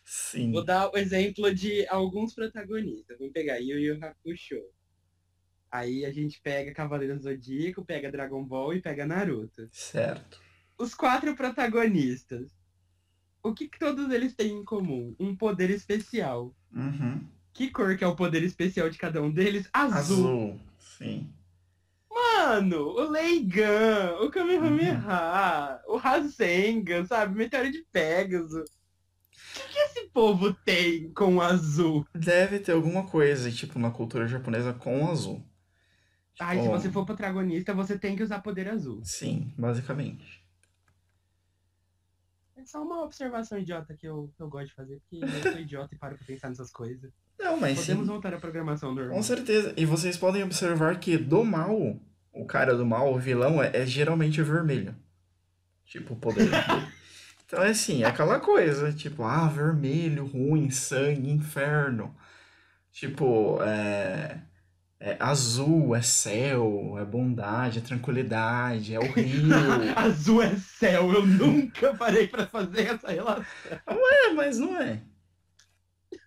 Sim. 0.05 0.51
Vou 0.51 0.65
dar 0.65 0.91
o 0.93 0.99
exemplo 0.99 1.55
de 1.55 1.87
alguns 1.89 2.35
protagonistas. 2.35 3.17
Vamos 3.19 3.33
pegar 3.33 3.59
Yu 3.59 3.79
Yu 3.79 3.99
Hakusho. 4.05 4.61
Aí 5.71 6.05
a 6.05 6.11
gente 6.13 6.41
pega 6.43 6.73
Cavaleiro 6.75 7.17
Zodíaco, 7.21 7.85
pega 7.85 8.11
Dragon 8.11 8.43
Ball 8.45 8.75
e 8.75 8.83
pega 8.83 9.07
Naruto. 9.07 9.69
Certo. 9.71 10.41
Os 10.77 10.93
quatro 10.95 11.37
protagonistas. 11.37 12.58
O 13.49 13.55
que, 13.55 13.69
que 13.69 13.79
todos 13.79 14.11
eles 14.11 14.35
têm 14.35 14.53
em 14.53 14.65
comum? 14.65 15.15
Um 15.19 15.35
poder 15.35 15.71
especial. 15.71 16.55
Uhum. 16.73 17.21
Que 17.53 17.71
cor 17.71 17.97
que 17.97 18.05
é 18.05 18.07
o 18.07 18.15
poder 18.15 18.43
especial 18.43 18.89
de 18.91 18.99
cada 18.99 19.23
um 19.23 19.31
deles? 19.31 19.69
Azul. 19.73 19.97
Azul. 19.99 20.61
Sim. 20.79 21.29
Mano, 22.11 22.83
o 22.89 23.11
Leigan, 23.11 24.17
o 24.21 24.31
Kamehameha, 24.31 25.81
o 25.87 25.97
Rasengan, 25.97 27.05
sabe? 27.05 27.37
Meteoro 27.37 27.71
de 27.71 27.85
Pegasus. 27.93 28.71
O 28.71 29.61
que, 29.61 29.69
que 29.73 29.79
esse 29.79 30.09
povo 30.11 30.53
tem 30.53 31.13
com 31.13 31.37
o 31.37 31.41
azul? 31.41 32.07
Deve 32.15 32.59
ter 32.59 32.73
alguma 32.73 33.07
coisa, 33.07 33.51
tipo, 33.51 33.79
na 33.79 33.91
cultura 33.91 34.27
japonesa 34.27 34.73
com 34.73 35.09
azul. 35.09 35.43
Ai, 36.39 36.57
se 36.57 36.63
Tipo, 36.63 36.79
você 36.79 36.91
for 36.91 37.05
protagonista, 37.05 37.75
você 37.75 37.99
tem 37.99 38.15
que 38.15 38.23
usar 38.23 38.41
poder 38.41 38.69
azul. 38.69 39.01
Sim, 39.03 39.53
basicamente. 39.57 40.47
Só 42.69 42.83
uma 42.83 43.03
observação 43.03 43.59
idiota 43.59 43.95
que 43.95 44.07
eu, 44.07 44.31
que 44.37 44.43
eu 44.43 44.49
gosto 44.51 44.67
de 44.67 44.75
fazer, 44.75 45.01
porque 45.01 45.25
eu 45.25 45.53
sou 45.53 45.59
idiota 45.59 45.95
e 45.95 45.99
paro 45.99 46.19
pra 46.19 46.27
pensar 46.27 46.51
nessas 46.51 46.71
coisas. 46.71 47.11
Não, 47.39 47.59
mas 47.59 47.79
Podemos 47.79 48.07
sim. 48.07 48.13
voltar 48.13 48.35
à 48.35 48.39
programação 48.39 48.95
normal. 48.95 49.17
Com 49.17 49.23
certeza. 49.23 49.73
E 49.75 49.87
vocês 49.87 50.19
podem 50.19 50.43
observar 50.43 51.01
que 51.01 51.17
do 51.17 51.43
mal, 51.43 51.99
o 52.31 52.45
cara 52.45 52.77
do 52.77 52.85
mal, 52.85 53.11
o 53.11 53.19
vilão, 53.19 53.63
é, 53.63 53.71
é 53.75 53.87
geralmente 53.87 54.43
vermelho. 54.43 54.95
Tipo, 55.87 56.13
o 56.13 56.17
poder. 56.19 56.47
então 57.47 57.63
é 57.63 57.71
assim, 57.71 58.03
é 58.03 58.07
aquela 58.07 58.39
coisa, 58.39 58.93
tipo, 58.93 59.23
ah, 59.23 59.49
vermelho, 59.49 60.27
ruim, 60.27 60.69
sangue, 60.69 61.31
inferno. 61.31 62.15
Tipo, 62.93 63.63
é, 63.63 64.43
é 65.01 65.17
azul, 65.21 65.95
é 65.95 66.03
céu, 66.03 66.99
é 66.99 67.05
bondade, 67.05 67.79
é 67.79 67.83
tranquilidade, 67.83 68.95
é 68.95 68.99
o 68.99 69.13
rio. 69.13 69.49
azul 69.97 70.43
é 70.43 70.57
céu, 70.57 71.13
eu 71.13 71.27
nunca 71.27 71.95
parei 71.95 72.27
pra 72.27 72.47
fazer 72.47 72.89
essa 72.89 73.11
relação. 73.11 73.45
é, 73.87 74.33
mas 74.33 74.59
não 74.59 74.77
é. 74.77 75.03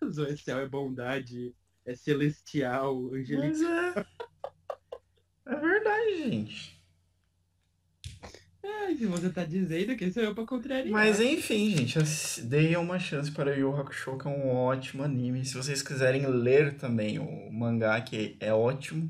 Azul 0.01 0.27
é 0.27 0.36
céu, 0.36 0.60
é 0.60 0.67
bondade, 0.67 1.53
é 1.86 1.95
celestial, 1.95 3.13
angelical. 3.13 3.49
Mas 3.49 3.62
é. 3.62 4.05
É 5.47 5.55
verdade, 5.55 6.17
gente. 6.29 6.80
Ai, 8.63 8.95
se 8.95 9.06
você 9.06 9.30
tá 9.30 9.43
dizendo 9.43 9.95
que 9.95 10.12
sou 10.12 10.21
eu 10.24 10.36
pra 10.36 10.45
contrariar. 10.45 10.91
Mas 10.91 11.19
enfim, 11.19 11.76
gente, 11.76 12.41
deem 12.43 12.76
uma 12.78 13.00
chance 13.00 13.32
para 13.32 13.56
Yu 13.56 13.69
Yu 13.71 13.76
Hakusho, 13.76 14.17
que 14.17 14.28
é 14.28 14.32
um 14.32 14.50
ótimo 14.50 15.04
anime. 15.04 15.43
Se 15.45 15.56
vocês 15.56 15.82
quiserem 15.82 16.26
ler 16.28 16.76
também 16.76 17.17
o 17.19 17.52
mangá, 17.52 18.00
que 18.02 18.36
é 18.39 18.54
ótimo, 18.54 19.10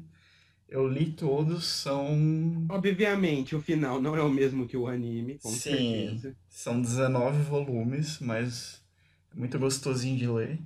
eu 0.70 0.88
li 0.88 1.12
todos, 1.12 1.66
são, 1.66 2.66
Obviamente, 2.70 3.56
o 3.56 3.62
final 3.62 4.02
não 4.02 4.16
é 4.16 4.22
o 4.22 4.30
mesmo 4.30 4.66
que 4.68 4.78
o 4.78 4.88
anime, 4.88 5.38
com 5.40 5.50
Sim. 5.50 5.60
certeza. 6.20 6.36
são 6.50 6.82
19 6.82 7.42
volumes, 7.44 8.20
mas 8.20 8.82
é 9.36 9.38
muito 9.40 9.60
gostosinho 9.60 10.18
de 10.18 10.28
ler. 10.28 10.60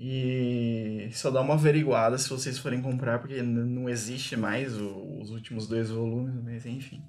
E 0.00 1.08
só 1.12 1.30
dá 1.30 1.40
uma 1.40 1.54
averiguada 1.54 2.16
se 2.18 2.28
vocês 2.28 2.58
forem 2.58 2.80
comprar, 2.80 3.18
porque 3.18 3.42
não 3.42 3.88
existe 3.88 4.36
mais 4.36 4.76
o- 4.80 5.18
os 5.20 5.30
últimos 5.30 5.66
dois 5.66 5.90
volumes, 5.90 6.34
mas 6.44 6.64
enfim. 6.66 7.02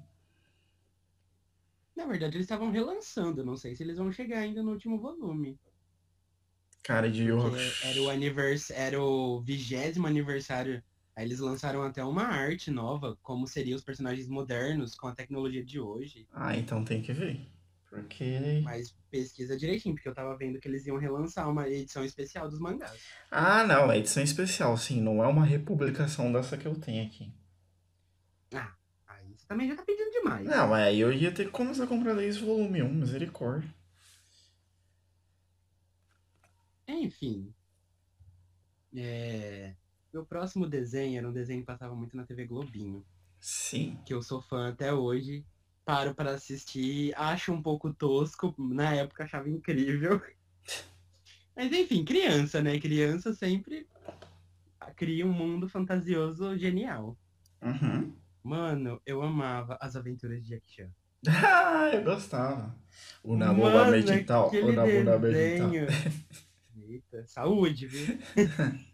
Na 2.00 2.06
verdade, 2.06 2.38
eles 2.38 2.46
estavam 2.46 2.70
relançando, 2.70 3.44
não 3.44 3.58
sei 3.58 3.76
se 3.76 3.82
eles 3.82 3.98
vão 3.98 4.10
chegar 4.10 4.38
ainda 4.38 4.62
no 4.62 4.70
último 4.70 4.98
volume. 4.98 5.60
Cara 6.82 7.10
de 7.10 7.30
Porque 7.30 7.58
Hakusho. 7.58 7.86
era 7.86 8.02
o 8.02 8.08
anivers... 8.08 8.70
era 8.70 9.02
o 9.02 9.42
vigésimo 9.42 10.06
aniversário. 10.06 10.82
Aí 11.14 11.26
eles 11.26 11.40
lançaram 11.40 11.82
até 11.82 12.02
uma 12.02 12.22
arte 12.22 12.70
nova, 12.70 13.18
como 13.22 13.46
seriam 13.46 13.76
os 13.76 13.84
personagens 13.84 14.26
modernos 14.26 14.94
com 14.94 15.08
a 15.08 15.14
tecnologia 15.14 15.62
de 15.62 15.78
hoje. 15.78 16.26
Ah, 16.32 16.56
então 16.56 16.82
tem 16.82 17.02
que 17.02 17.12
ver. 17.12 17.46
Porque. 17.90 18.62
Mas 18.64 18.96
pesquisa 19.10 19.54
direitinho, 19.54 19.94
porque 19.94 20.08
eu 20.08 20.14
tava 20.14 20.34
vendo 20.38 20.58
que 20.58 20.68
eles 20.68 20.86
iam 20.86 20.96
relançar 20.96 21.50
uma 21.50 21.68
edição 21.68 22.02
especial 22.02 22.48
dos 22.48 22.58
mangás. 22.58 22.98
Ah, 23.30 23.62
não, 23.62 23.92
é 23.92 23.98
edição 23.98 24.22
especial, 24.22 24.74
sim, 24.78 25.02
não 25.02 25.22
é 25.22 25.26
uma 25.26 25.44
republicação 25.44 26.32
dessa 26.32 26.56
que 26.56 26.64
eu 26.66 26.74
tenho 26.80 27.06
aqui. 27.06 27.30
Você 28.50 28.79
também 29.50 29.66
já 29.66 29.74
tá 29.74 29.82
pedindo 29.82 30.12
demais. 30.12 30.46
Não, 30.46 30.72
aí 30.72 31.00
eu 31.00 31.12
ia 31.12 31.32
ter 31.32 31.46
que 31.46 31.50
começar 31.50 31.82
a 31.82 31.88
comprar 31.88 32.14
desde 32.14 32.40
o 32.44 32.46
volume 32.46 32.84
1, 32.84 32.94
misericórdia. 32.94 33.68
Enfim. 36.86 37.52
É... 38.94 39.74
Meu 40.14 40.24
próximo 40.24 40.68
desenho 40.68 41.18
era 41.18 41.28
um 41.28 41.32
desenho 41.32 41.62
que 41.62 41.66
passava 41.66 41.96
muito 41.96 42.16
na 42.16 42.24
TV 42.24 42.46
Globinho. 42.46 43.04
Sim. 43.40 43.98
Que 44.06 44.14
eu 44.14 44.22
sou 44.22 44.40
fã 44.40 44.68
até 44.68 44.94
hoje. 44.94 45.44
Paro 45.84 46.14
pra 46.14 46.30
assistir, 46.30 47.12
acho 47.16 47.52
um 47.52 47.60
pouco 47.60 47.92
tosco, 47.92 48.54
na 48.56 48.94
época 48.94 49.24
achava 49.24 49.50
incrível. 49.50 50.22
Mas 51.56 51.72
enfim, 51.72 52.04
criança, 52.04 52.62
né? 52.62 52.78
Criança 52.78 53.34
sempre 53.34 53.88
cria 54.94 55.26
um 55.26 55.32
mundo 55.32 55.68
fantasioso 55.68 56.56
genial. 56.56 57.18
Uhum. 57.60 58.14
Mano, 58.42 59.00
eu 59.04 59.22
amava 59.22 59.76
as 59.80 59.96
aventuras 59.96 60.42
de 60.42 60.48
Jack 60.50 60.64
Chan. 60.70 60.90
Ah, 61.28 61.90
eu 61.92 62.02
gostava. 62.02 62.74
O 63.22 63.36
Mano, 63.36 63.90
Medital. 63.90 64.50
O 64.50 64.72
Naboba 64.72 65.18
Medital. 65.18 65.70
Eita, 66.88 67.26
saúde, 67.26 67.86
viu? 67.86 68.18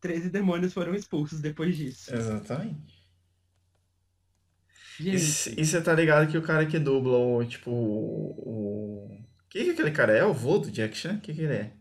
Treze 0.00 0.30
demônios 0.30 0.72
foram 0.72 0.94
expulsos 0.94 1.40
depois 1.40 1.76
disso. 1.76 2.14
Exatamente. 2.14 2.96
E 5.00 5.18
Gente, 5.18 5.64
você 5.64 5.82
tá 5.82 5.92
ligado 5.92 6.30
que 6.30 6.38
o 6.38 6.42
cara 6.42 6.64
que 6.66 6.78
dubla 6.78 7.18
o, 7.18 7.44
tipo, 7.44 7.70
o... 7.70 9.10
o- 9.10 9.24
que 9.50 9.64
que 9.64 9.70
aquele 9.70 9.90
cara 9.90 10.12
é? 10.16 10.24
O 10.24 10.32
vô 10.32 10.58
do 10.58 10.70
Jack 10.70 10.96
Chan? 10.96 11.16
O 11.16 11.20
que 11.20 11.34
que 11.34 11.42
ele 11.42 11.54
é? 11.54 11.72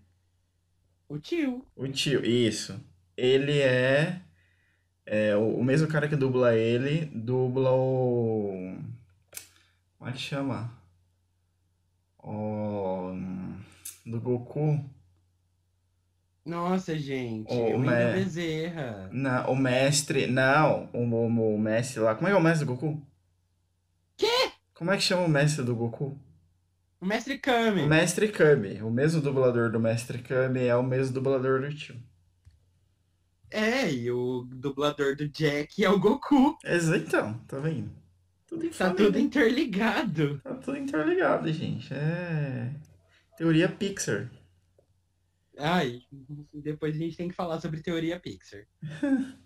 o 1.07 1.19
tio. 1.19 1.65
O 1.75 1.87
tio, 1.87 2.25
isso. 2.25 2.83
Ele 3.15 3.59
é, 3.59 4.21
é 5.05 5.35
o, 5.35 5.57
o 5.57 5.63
mesmo 5.63 5.87
cara 5.87 6.07
que 6.07 6.15
dubla 6.15 6.55
ele, 6.55 7.05
dubla 7.05 7.71
o. 7.71 8.77
Como 9.97 10.09
é 10.09 10.13
que 10.13 10.19
chama? 10.19 10.71
O. 12.19 13.13
Do 14.05 14.19
Goku. 14.19 14.83
Nossa, 16.45 16.97
gente. 16.97 17.51
O 17.51 17.77
mas- 17.79 17.97
Wendel 17.97 18.13
Bezerra. 18.13 19.09
O 19.47 19.55
mestre. 19.55 20.27
Não, 20.27 20.89
o, 20.93 20.99
o, 20.99 21.55
o 21.55 21.59
mestre 21.59 21.99
lá. 21.99 22.15
Como 22.15 22.27
é 22.27 22.31
que 22.31 22.35
é 22.35 22.39
o 22.39 22.43
mestre 22.43 22.65
do 22.65 22.75
Goku? 22.75 23.01
Quê? 24.17 24.51
Como 24.73 24.91
é 24.91 24.97
que 24.97 25.03
chama 25.03 25.23
o 25.23 25.29
mestre 25.29 25.63
do 25.63 25.75
Goku? 25.75 26.17
O 26.99 27.05
Mestre 27.05 27.37
Kami. 27.37 27.83
O 27.83 27.87
mestre 27.87 28.27
Kami. 28.29 28.81
O 28.81 28.89
mesmo 28.89 29.21
dublador 29.21 29.69
do 29.71 29.79
mestre 29.79 30.19
Kami 30.19 30.65
é 30.65 30.75
o 30.75 30.81
mesmo 30.81 31.13
dublador 31.13 31.61
do 31.61 31.73
tio. 31.73 31.95
É, 33.57 33.89
e 33.91 34.11
o 34.11 34.43
dublador 34.49 35.15
do 35.15 35.29
Jack 35.29 35.83
é 35.83 35.89
o 35.89 35.97
Goku. 35.99 36.57
Exa- 36.63 36.97
Então, 36.97 37.37
tá 37.47 37.57
vendo? 37.59 37.89
Tudo 38.47 38.69
Tá 38.69 38.93
tudo 38.93 39.17
interligado. 39.17 40.39
Tá 40.43 40.55
tudo 40.55 40.77
interligado, 40.77 41.51
gente. 41.53 41.93
É. 41.93 42.73
Teoria 43.37 43.69
Pixar. 43.69 44.29
Ai, 45.57 46.01
depois 46.53 46.95
a 46.95 46.99
gente 46.99 47.15
tem 47.15 47.29
que 47.29 47.33
falar 47.35 47.61
sobre 47.61 47.81
teoria 47.81 48.19
Pixar. 48.19 48.65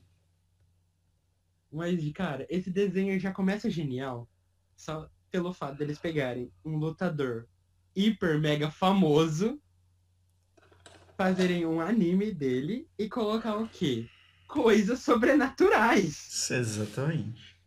Mas, 1.71 1.99
cara, 2.13 2.47
esse 2.49 2.69
desenho 2.71 3.19
já 3.19 3.31
começa 3.31 3.69
genial 3.69 4.27
só 4.75 5.07
pelo 5.29 5.53
fato 5.53 5.77
deles 5.77 5.99
pegarem 5.99 6.51
um 6.65 6.77
lutador 6.77 7.47
hiper 7.95 8.39
mega 8.39 8.71
famoso, 8.71 9.61
fazerem 11.19 11.65
um 11.65 11.81
anime 11.81 12.31
dele 12.31 12.87
e 12.97 13.09
colocar 13.09 13.57
o 13.57 13.67
quê? 13.67 14.07
Coisas 14.47 14.99
sobrenaturais. 14.99 16.49
Exatamente. 16.49 17.59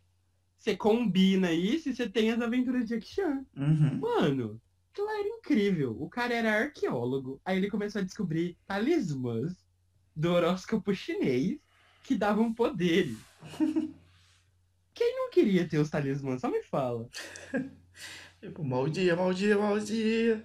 Você 0.57 0.75
combina 0.75 1.51
isso 1.51 1.87
e 1.87 1.95
você 1.95 2.09
tem 2.09 2.31
as 2.31 2.41
aventuras 2.41 2.87
de 2.87 2.95
Jack 2.95 3.05
Chan. 3.05 3.45
Uhum. 3.55 3.99
Mano, 3.99 4.59
aquilo 4.91 5.07
era 5.07 5.27
incrível. 5.27 5.95
O 6.01 6.09
cara 6.09 6.33
era 6.33 6.63
arqueólogo. 6.63 7.39
Aí 7.45 7.57
ele 7.57 7.69
começou 7.69 8.01
a 8.01 8.03
descobrir 8.03 8.57
talismãs 8.65 9.53
do 10.15 10.31
horóscopo 10.31 10.91
chinês 10.95 11.59
que 12.03 12.15
davam 12.15 12.51
poderes. 12.51 13.19
Quem 14.95 15.15
não 15.15 15.29
queria 15.29 15.69
ter 15.69 15.77
os 15.77 15.91
talismãs? 15.91 16.41
Só 16.41 16.49
me 16.49 16.63
fala. 16.63 17.07
Tipo, 18.41 18.63
mau 18.63 18.89
dia, 18.89 19.15
mau 19.15 19.31
dia, 19.31 19.57
mau 19.57 19.79
dia. 19.79 20.43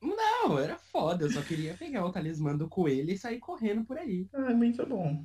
Não, 0.00 0.35
era 0.54 0.76
foda. 0.76 1.24
Eu 1.24 1.30
só 1.30 1.42
queria 1.42 1.74
pegar 1.74 2.04
o 2.04 2.12
talismã 2.12 2.56
do 2.56 2.68
coelho 2.68 3.10
e 3.10 3.18
sair 3.18 3.38
correndo 3.38 3.84
por 3.84 3.98
aí. 3.98 4.26
Ah, 4.32 4.54
muito 4.54 4.86
bom. 4.86 5.24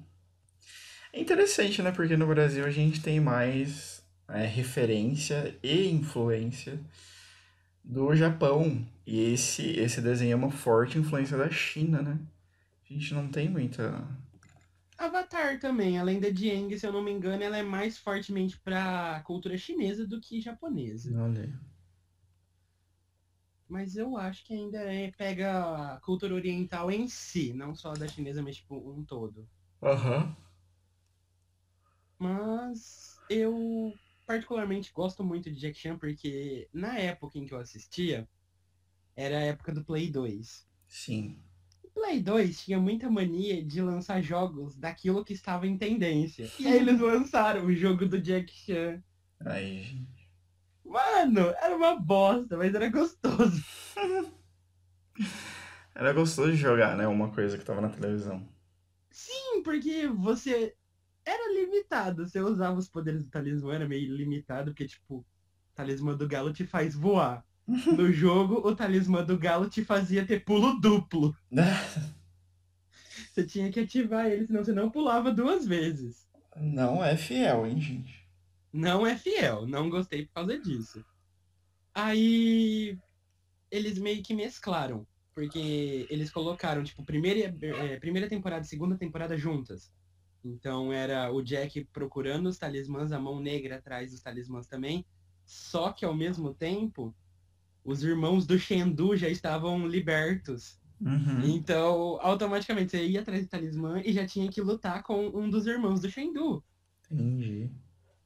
É 1.13 1.19
interessante, 1.19 1.81
né? 1.81 1.91
Porque 1.91 2.15
no 2.17 2.27
Brasil 2.27 2.65
a 2.65 2.71
gente 2.71 3.01
tem 3.01 3.19
mais 3.19 4.03
é, 4.27 4.45
referência 4.45 5.55
e 5.61 5.87
influência 5.89 6.79
do 7.83 8.15
Japão. 8.15 8.85
E 9.05 9.33
esse, 9.33 9.71
esse 9.79 10.01
desenho 10.01 10.33
é 10.33 10.35
uma 10.35 10.51
forte 10.51 10.97
influência 10.97 11.37
da 11.37 11.49
China, 11.49 12.01
né? 12.01 12.19
A 12.89 12.93
gente 12.93 13.13
não 13.13 13.27
tem 13.27 13.49
muita. 13.49 14.07
Avatar 14.97 15.59
também, 15.59 15.97
a 15.97 16.03
lenda 16.03 16.31
de 16.31 16.51
Aang, 16.51 16.77
se 16.77 16.85
eu 16.85 16.93
não 16.93 17.03
me 17.03 17.11
engano, 17.11 17.41
ela 17.43 17.57
é 17.57 17.63
mais 17.63 17.97
fortemente 17.97 18.57
pra 18.59 19.21
cultura 19.25 19.57
chinesa 19.57 20.05
do 20.05 20.21
que 20.21 20.39
japonesa. 20.39 21.11
Olha. 21.19 21.70
Mas 23.71 23.95
eu 23.95 24.17
acho 24.17 24.43
que 24.43 24.53
ainda 24.53 24.79
é, 24.79 25.11
pega 25.11 25.93
a 25.93 26.01
cultura 26.01 26.35
oriental 26.35 26.91
em 26.91 27.07
si, 27.07 27.53
não 27.53 27.73
só 27.73 27.93
da 27.93 28.05
chinesa, 28.05 28.43
mas 28.43 28.57
tipo 28.57 28.75
um 28.75 29.01
todo. 29.05 29.47
Aham. 29.81 30.35
Mas 32.19 33.17
eu 33.29 33.93
particularmente 34.27 34.91
gosto 34.91 35.23
muito 35.23 35.49
de 35.49 35.57
Jack 35.57 35.79
Chan 35.79 35.97
porque 35.97 36.67
na 36.73 36.99
época 36.99 37.39
em 37.39 37.45
que 37.45 37.53
eu 37.53 37.59
assistia, 37.59 38.27
era 39.15 39.37
a 39.37 39.43
época 39.43 39.73
do 39.73 39.85
Play 39.85 40.11
2. 40.11 40.67
Sim. 40.89 41.41
O 41.81 41.87
Play 41.91 42.21
2 42.21 42.65
tinha 42.65 42.77
muita 42.77 43.09
mania 43.09 43.63
de 43.63 43.81
lançar 43.81 44.21
jogos 44.21 44.75
daquilo 44.75 45.23
que 45.23 45.31
estava 45.31 45.65
em 45.65 45.77
tendência. 45.77 46.45
E 46.59 46.67
aí 46.67 46.75
eles 46.75 46.99
lançaram 46.99 47.65
o 47.65 47.73
jogo 47.73 48.05
do 48.05 48.19
Jack 48.19 48.51
Chan. 48.51 49.01
Aí, 49.45 49.81
gente. 49.81 50.20
Mano, 50.91 51.55
era 51.61 51.73
uma 51.75 51.95
bosta, 51.95 52.57
mas 52.57 52.75
era 52.75 52.89
gostoso. 52.89 53.63
Era 55.93 56.13
gostoso 56.13 56.51
de 56.51 56.57
jogar, 56.57 56.95
né? 56.95 57.05
Uma 57.05 57.29
coisa 57.31 57.57
que 57.57 57.65
tava 57.65 57.81
na 57.81 57.89
televisão. 57.89 58.47
Sim, 59.11 59.61
porque 59.61 60.07
você 60.07 60.73
era 61.25 61.53
limitado. 61.53 62.27
Você 62.27 62.39
usava 62.39 62.79
os 62.79 62.87
poderes 62.89 63.23
do 63.23 63.29
talismã, 63.29 63.75
era 63.75 63.87
meio 63.87 64.15
limitado, 64.15 64.71
porque, 64.71 64.87
tipo, 64.87 65.17
o 65.17 65.25
talismã 65.75 66.15
do 66.15 66.27
galo 66.27 66.53
te 66.53 66.65
faz 66.65 66.95
voar. 66.95 67.45
No 67.67 68.09
jogo, 68.11 68.67
o 68.67 68.75
talismã 68.75 69.23
do 69.23 69.37
galo 69.37 69.69
te 69.69 69.83
fazia 69.83 70.25
ter 70.25 70.43
pulo 70.43 70.79
duplo. 70.79 71.35
Você 73.31 73.45
tinha 73.45 73.71
que 73.71 73.81
ativar 73.81 74.25
ele, 74.25 74.47
senão 74.47 74.63
você 74.63 74.73
não 74.73 74.89
pulava 74.89 75.31
duas 75.31 75.65
vezes. 75.65 76.27
Não 76.55 77.03
é 77.03 77.15
fiel, 77.15 77.65
hein, 77.65 77.79
gente? 77.79 78.20
Não 78.71 79.05
é 79.05 79.17
fiel, 79.17 79.67
não 79.67 79.89
gostei 79.89 80.25
por 80.25 80.33
causa 80.33 80.59
disso. 80.59 81.03
Aí 81.93 82.97
eles 83.69 83.97
meio 83.97 84.23
que 84.23 84.33
mesclaram, 84.33 85.05
porque 85.33 86.07
eles 86.09 86.31
colocaram, 86.31 86.83
tipo, 86.83 87.03
primeira, 87.03 87.55
eh, 87.61 87.99
primeira 87.99 88.29
temporada 88.29 88.65
e 88.65 88.69
segunda 88.69 88.97
temporada 88.97 89.37
juntas. 89.37 89.91
Então 90.43 90.91
era 90.91 91.31
o 91.31 91.41
Jack 91.41 91.85
procurando 91.93 92.47
os 92.47 92.57
talismãs, 92.57 93.11
a 93.11 93.19
mão 93.19 93.39
negra 93.39 93.77
atrás 93.77 94.11
dos 94.11 94.21
talismãs 94.21 94.67
também. 94.67 95.05
Só 95.45 95.91
que 95.91 96.05
ao 96.05 96.15
mesmo 96.15 96.53
tempo, 96.53 97.13
os 97.83 98.03
irmãos 98.03 98.45
do 98.45 98.57
Shendu 98.57 99.15
já 99.15 99.27
estavam 99.27 99.85
libertos. 99.87 100.79
Uhum. 100.99 101.43
Então, 101.43 102.19
automaticamente, 102.21 102.91
você 102.91 103.05
ia 103.05 103.21
atrás 103.21 103.43
do 103.43 103.49
talismã 103.49 104.01
e 104.03 104.13
já 104.13 104.25
tinha 104.25 104.49
que 104.49 104.61
lutar 104.61 105.03
com 105.03 105.27
um 105.27 105.49
dos 105.49 105.65
irmãos 105.65 105.99
do 105.99 106.09
Shendu 106.09 106.63
Entendi. 107.09 107.69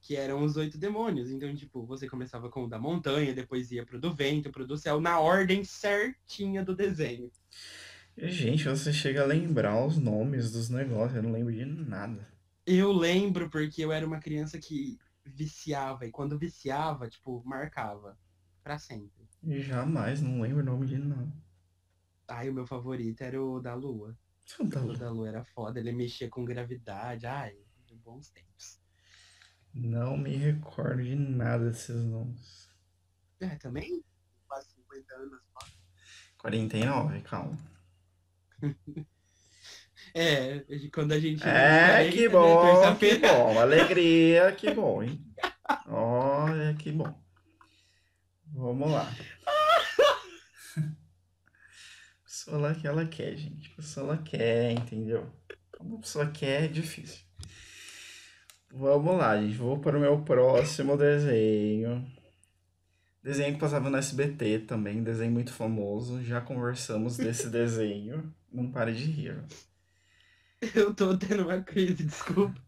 Que 0.06 0.14
eram 0.14 0.44
os 0.44 0.56
oito 0.56 0.78
demônios. 0.78 1.30
Então, 1.30 1.52
tipo, 1.54 1.84
você 1.84 2.08
começava 2.08 2.48
com 2.48 2.64
o 2.64 2.68
da 2.68 2.78
montanha, 2.78 3.34
depois 3.34 3.72
ia 3.72 3.84
pro 3.84 4.00
do 4.00 4.14
vento, 4.14 4.52
pro 4.52 4.66
do 4.66 4.76
céu, 4.76 5.00
na 5.00 5.18
ordem 5.18 5.64
certinha 5.64 6.64
do 6.64 6.76
desenho. 6.76 7.28
Gente, 8.16 8.68
você 8.68 8.92
chega 8.92 9.22
a 9.22 9.26
lembrar 9.26 9.84
os 9.84 9.98
nomes 9.98 10.52
dos 10.52 10.70
negócios, 10.70 11.16
eu 11.16 11.22
não 11.24 11.32
lembro 11.32 11.52
de 11.52 11.64
nada. 11.64 12.24
Eu 12.64 12.92
lembro 12.92 13.50
porque 13.50 13.84
eu 13.84 13.90
era 13.90 14.06
uma 14.06 14.20
criança 14.20 14.58
que 14.58 14.96
viciava, 15.24 16.06
e 16.06 16.12
quando 16.12 16.38
viciava, 16.38 17.08
tipo, 17.08 17.42
marcava. 17.44 18.16
Pra 18.62 18.78
sempre. 18.78 19.28
Jamais, 19.44 20.20
não 20.20 20.40
lembro 20.40 20.62
o 20.62 20.64
nome 20.64 20.86
de 20.86 20.98
nada. 20.98 21.32
Ai, 22.28 22.48
o 22.48 22.54
meu 22.54 22.66
favorito 22.66 23.22
era 23.22 23.42
o 23.42 23.60
da 23.60 23.74
lua. 23.74 24.16
Tá 24.70 24.80
O 24.80 24.96
da 24.96 25.10
lua 25.10 25.28
era 25.28 25.44
foda, 25.44 25.80
ele 25.80 25.92
mexia 25.92 26.28
com 26.28 26.44
gravidade. 26.44 27.26
Ai, 27.26 27.56
bons 28.06 28.30
tempos. 28.30 28.80
Não 29.76 30.16
me 30.16 30.34
recordo 30.34 31.02
de 31.02 31.14
nada 31.14 31.68
desses 31.70 32.02
nomes. 32.02 32.66
É, 33.40 33.56
também? 33.56 34.02
Quase 34.48 34.70
50 34.70 35.14
anos. 35.14 35.40
49, 36.38 37.20
calma. 37.20 37.58
É, 40.14 40.64
quando 40.94 41.12
a 41.12 41.18
gente. 41.20 41.46
É, 41.46 42.08
que 42.10 42.22
né, 42.22 42.28
bom, 42.30 42.60
que 42.96 43.06
terça-feira. 43.08 43.32
bom. 43.34 43.58
Alegria, 43.60 44.52
que 44.52 44.72
bom, 44.72 45.02
hein? 45.02 45.22
Olha, 45.86 46.74
que 46.74 46.90
bom. 46.90 47.12
Vamos 48.46 48.90
lá. 48.90 49.12
A 49.46 50.84
pessoa 52.24 52.56
lá 52.56 52.74
que 52.74 52.86
ela 52.86 53.04
quer, 53.06 53.36
gente. 53.36 53.70
A 53.72 53.76
pessoa 53.76 54.14
ela 54.14 54.22
quer, 54.22 54.72
entendeu? 54.72 55.30
Quando 55.76 55.96
a 55.96 56.00
pessoa 56.00 56.30
quer, 56.30 56.64
é 56.64 56.68
difícil. 56.68 57.25
Vamos 58.78 59.16
lá, 59.16 59.40
gente. 59.40 59.56
Vou 59.56 59.80
para 59.80 59.96
o 59.96 60.00
meu 60.00 60.22
próximo 60.22 60.96
desenho. 60.96 62.06
Desenho 63.22 63.54
que 63.54 63.60
passava 63.60 63.90
no 63.90 63.96
SBT 63.98 64.60
também, 64.60 65.02
desenho 65.02 65.30
muito 65.32 65.52
famoso. 65.52 66.22
Já 66.22 66.40
conversamos 66.40 67.18
desse 67.18 67.48
desenho. 67.50 68.32
Não 68.52 68.70
pare 68.70 68.94
de 68.94 69.04
rir. 69.04 69.44
Eu 70.74 70.94
tô 70.94 71.16
tendo 71.16 71.44
uma 71.44 71.62
crise, 71.62 72.04
desculpa. 72.04 72.60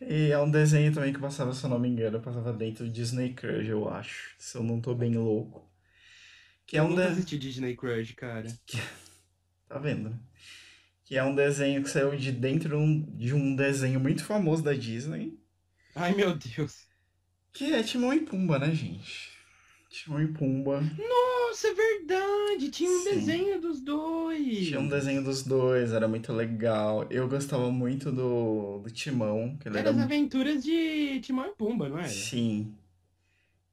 E 0.00 0.30
é 0.30 0.38
um 0.38 0.50
desenho 0.50 0.92
também 0.92 1.12
que 1.12 1.20
passava, 1.20 1.52
se 1.54 1.64
eu 1.64 1.70
não 1.70 1.78
me 1.78 1.88
engano, 1.88 2.20
passava 2.20 2.52
dentro 2.52 2.84
do 2.86 2.92
Disney 2.92 3.32
Crush, 3.34 3.68
eu 3.68 3.88
acho. 3.88 4.34
Se 4.38 4.56
eu 4.58 4.62
não 4.62 4.80
tô 4.80 4.94
bem 4.94 5.16
louco. 5.16 5.70
Que 6.66 6.76
é 6.78 6.80
Eu 6.80 6.84
um 6.84 6.88
nunca 6.90 7.02
desenho. 7.08 7.38
Disney 7.38 7.76
Crush, 7.76 8.14
cara. 8.14 8.48
Tá 9.68 9.78
vendo? 9.78 10.16
Que 11.06 11.16
é 11.16 11.24
um 11.24 11.34
desenho 11.34 11.82
que 11.82 11.88
saiu 11.88 12.14
de 12.16 12.32
dentro 12.32 12.76
de 13.14 13.32
um 13.32 13.56
desenho 13.56 14.00
muito 14.00 14.24
famoso 14.24 14.62
da 14.62 14.74
Disney. 14.74 15.38
Ai, 15.94 16.14
meu 16.14 16.36
Deus. 16.36 16.86
Que 17.52 17.72
é 17.72 17.82
Timão 17.82 18.12
e 18.12 18.20
Pumba, 18.20 18.58
né, 18.58 18.74
gente? 18.74 19.30
Timão 19.88 20.20
e 20.20 20.26
Pumba. 20.26 20.80
Nossa, 20.80 21.68
é 21.68 21.74
verdade. 21.74 22.70
Tinha 22.70 22.90
um 22.90 23.04
Sim. 23.04 23.10
desenho 23.14 23.60
dos 23.60 23.80
dois. 23.80 24.66
Tinha 24.66 24.80
um 24.80 24.88
desenho 24.88 25.22
dos 25.22 25.44
dois, 25.44 25.92
era 25.92 26.08
muito 26.08 26.32
legal. 26.32 27.06
Eu 27.08 27.28
gostava 27.28 27.70
muito 27.70 28.10
do, 28.10 28.80
do 28.80 28.90
Timão, 28.90 29.56
que 29.58 29.68
ele 29.68 29.78
Era 29.78 29.90
era 29.90 29.96
as 29.96 30.02
aventuras 30.02 30.62
de 30.62 31.20
Timão 31.20 31.46
e 31.46 31.54
Pumba, 31.54 31.88
não 31.88 31.98
era? 31.98 32.08
Sim. 32.08 32.74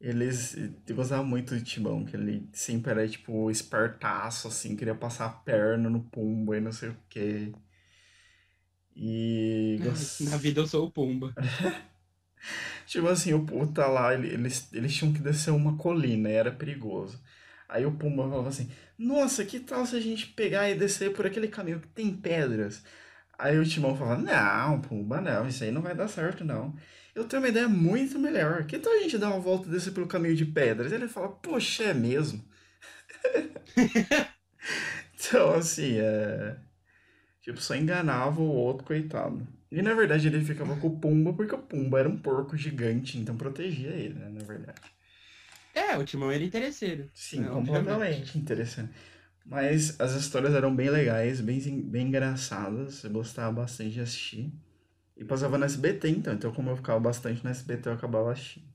Eles. 0.04 0.56
Eu 0.88 0.96
gostava 0.96 1.24
muito 1.24 1.56
do 1.56 1.64
Timão, 1.64 2.06
que 2.06 2.16
ele 2.16 2.48
sempre 2.54 2.92
era, 2.92 3.08
tipo, 3.10 3.50
espertaço, 3.50 4.48
assim, 4.50 4.76
queria 4.76 4.96
passar 4.96 5.26
a 5.28 5.30
perna 5.30 5.90
no 5.90 6.04
Pumba 6.04 6.58
e 6.58 6.62
não 6.62 6.72
sei 6.74 6.90
o 6.90 6.98
quê. 7.10 7.54
E. 8.96 9.80
Na 10.30 10.38
vida 10.38 10.62
eu 10.62 10.68
sou 10.68 10.86
o 10.88 10.92
Pumba. 10.92 11.34
Tipo 12.86 13.08
assim, 13.08 13.34
o 13.34 13.46
puta 13.46 13.86
lá, 13.88 14.14
ele- 14.14 14.28
eles, 14.30 14.70
eles 14.74 14.94
tinham 14.96 15.14
que 15.14 15.20
descer 15.22 15.52
uma 15.52 15.78
colina 15.78 16.30
e 16.30 16.34
era 16.34 16.52
perigoso. 16.52 17.20
Aí 17.68 17.86
o 17.86 17.92
Pumba 17.92 18.24
falava 18.30 18.50
assim: 18.50 18.70
Nossa, 18.98 19.46
que 19.46 19.60
tal 19.60 19.86
se 19.86 19.96
a 19.96 20.00
gente 20.00 20.28
pegar 20.28 20.70
e 20.70 20.76
descer 20.76 21.14
por 21.14 21.26
aquele 21.26 21.48
caminho 21.48 21.80
que 21.80 21.88
tem 21.88 22.16
pedras? 22.16 22.84
Aí 23.38 23.58
o 23.58 23.66
Timão 23.68 23.96
falava: 23.98 24.22
Não, 24.22 24.82
Pumba, 24.82 25.22
não, 25.22 25.48
isso 25.48 25.64
aí 25.64 25.72
não 25.72 25.82
vai 25.82 25.96
dar 25.96 26.08
certo, 26.08 26.44
não. 26.46 26.76
Eu 27.16 27.26
tenho 27.26 27.42
uma 27.42 27.50
ideia 27.50 27.68
muito 27.68 28.18
melhor. 28.18 28.66
Que 28.66 28.80
tal 28.80 28.94
a 28.94 29.00
gente 29.00 29.18
dar 29.18 29.30
uma 29.30 29.40
volta 29.40 29.68
e 29.68 29.72
descer 29.72 29.92
pelo 29.94 30.08
caminho 30.08 30.36
de 30.36 30.46
pedras? 30.46 30.92
Ele 30.92 31.08
fala: 31.08 31.30
Poxa, 31.30 31.84
é 31.84 31.94
mesmo. 31.94 32.44
então, 35.14 35.54
assim, 35.54 35.98
é. 36.00 36.58
Tipo, 37.42 37.62
só 37.62 37.76
enganava 37.76 38.42
o 38.42 38.48
outro, 38.48 38.86
coitado. 38.86 39.46
E 39.72 39.82
na 39.82 39.94
verdade 39.94 40.28
ele 40.28 40.46
ficava 40.46 40.76
com 40.78 40.88
o 40.88 41.00
Pumba 41.00 41.34
porque 41.34 41.56
o 41.56 41.58
Pumba 41.58 42.00
era 42.00 42.08
um 42.08 42.18
porco 42.18 42.56
gigante, 42.56 43.18
então 43.18 43.36
protegia 43.36 43.90
ele, 43.90 44.14
né? 44.14 44.30
Na 44.30 44.44
verdade. 44.44 44.80
É, 45.74 45.98
o 45.98 46.06
Timão 46.06 46.32
era 46.32 46.44
interesseiro. 46.44 47.10
Sim, 47.14 47.42
né, 47.42 47.50
completamente 47.50 48.38
interessante. 48.38 48.94
Mas 49.46 50.00
as 50.00 50.14
histórias 50.14 50.54
eram 50.54 50.74
bem 50.74 50.90
legais, 50.90 51.42
bem, 51.42 51.60
bem 51.82 52.08
engraçadas. 52.08 53.04
Eu 53.04 53.10
gostava 53.10 53.52
bastante 53.52 53.92
de 53.92 54.02
assistir. 54.02 54.54
E 55.18 55.26
passava 55.26 55.58
no 55.58 55.66
SBT, 55.66 56.08
então. 56.10 56.34
Então, 56.36 56.54
como 56.54 56.70
eu 56.70 56.76
ficava 56.78 57.00
bastante 57.00 57.44
no 57.44 57.50
SBT, 57.50 57.90
eu 57.90 57.94
acabava 57.94 58.32
assistindo. 58.32 58.68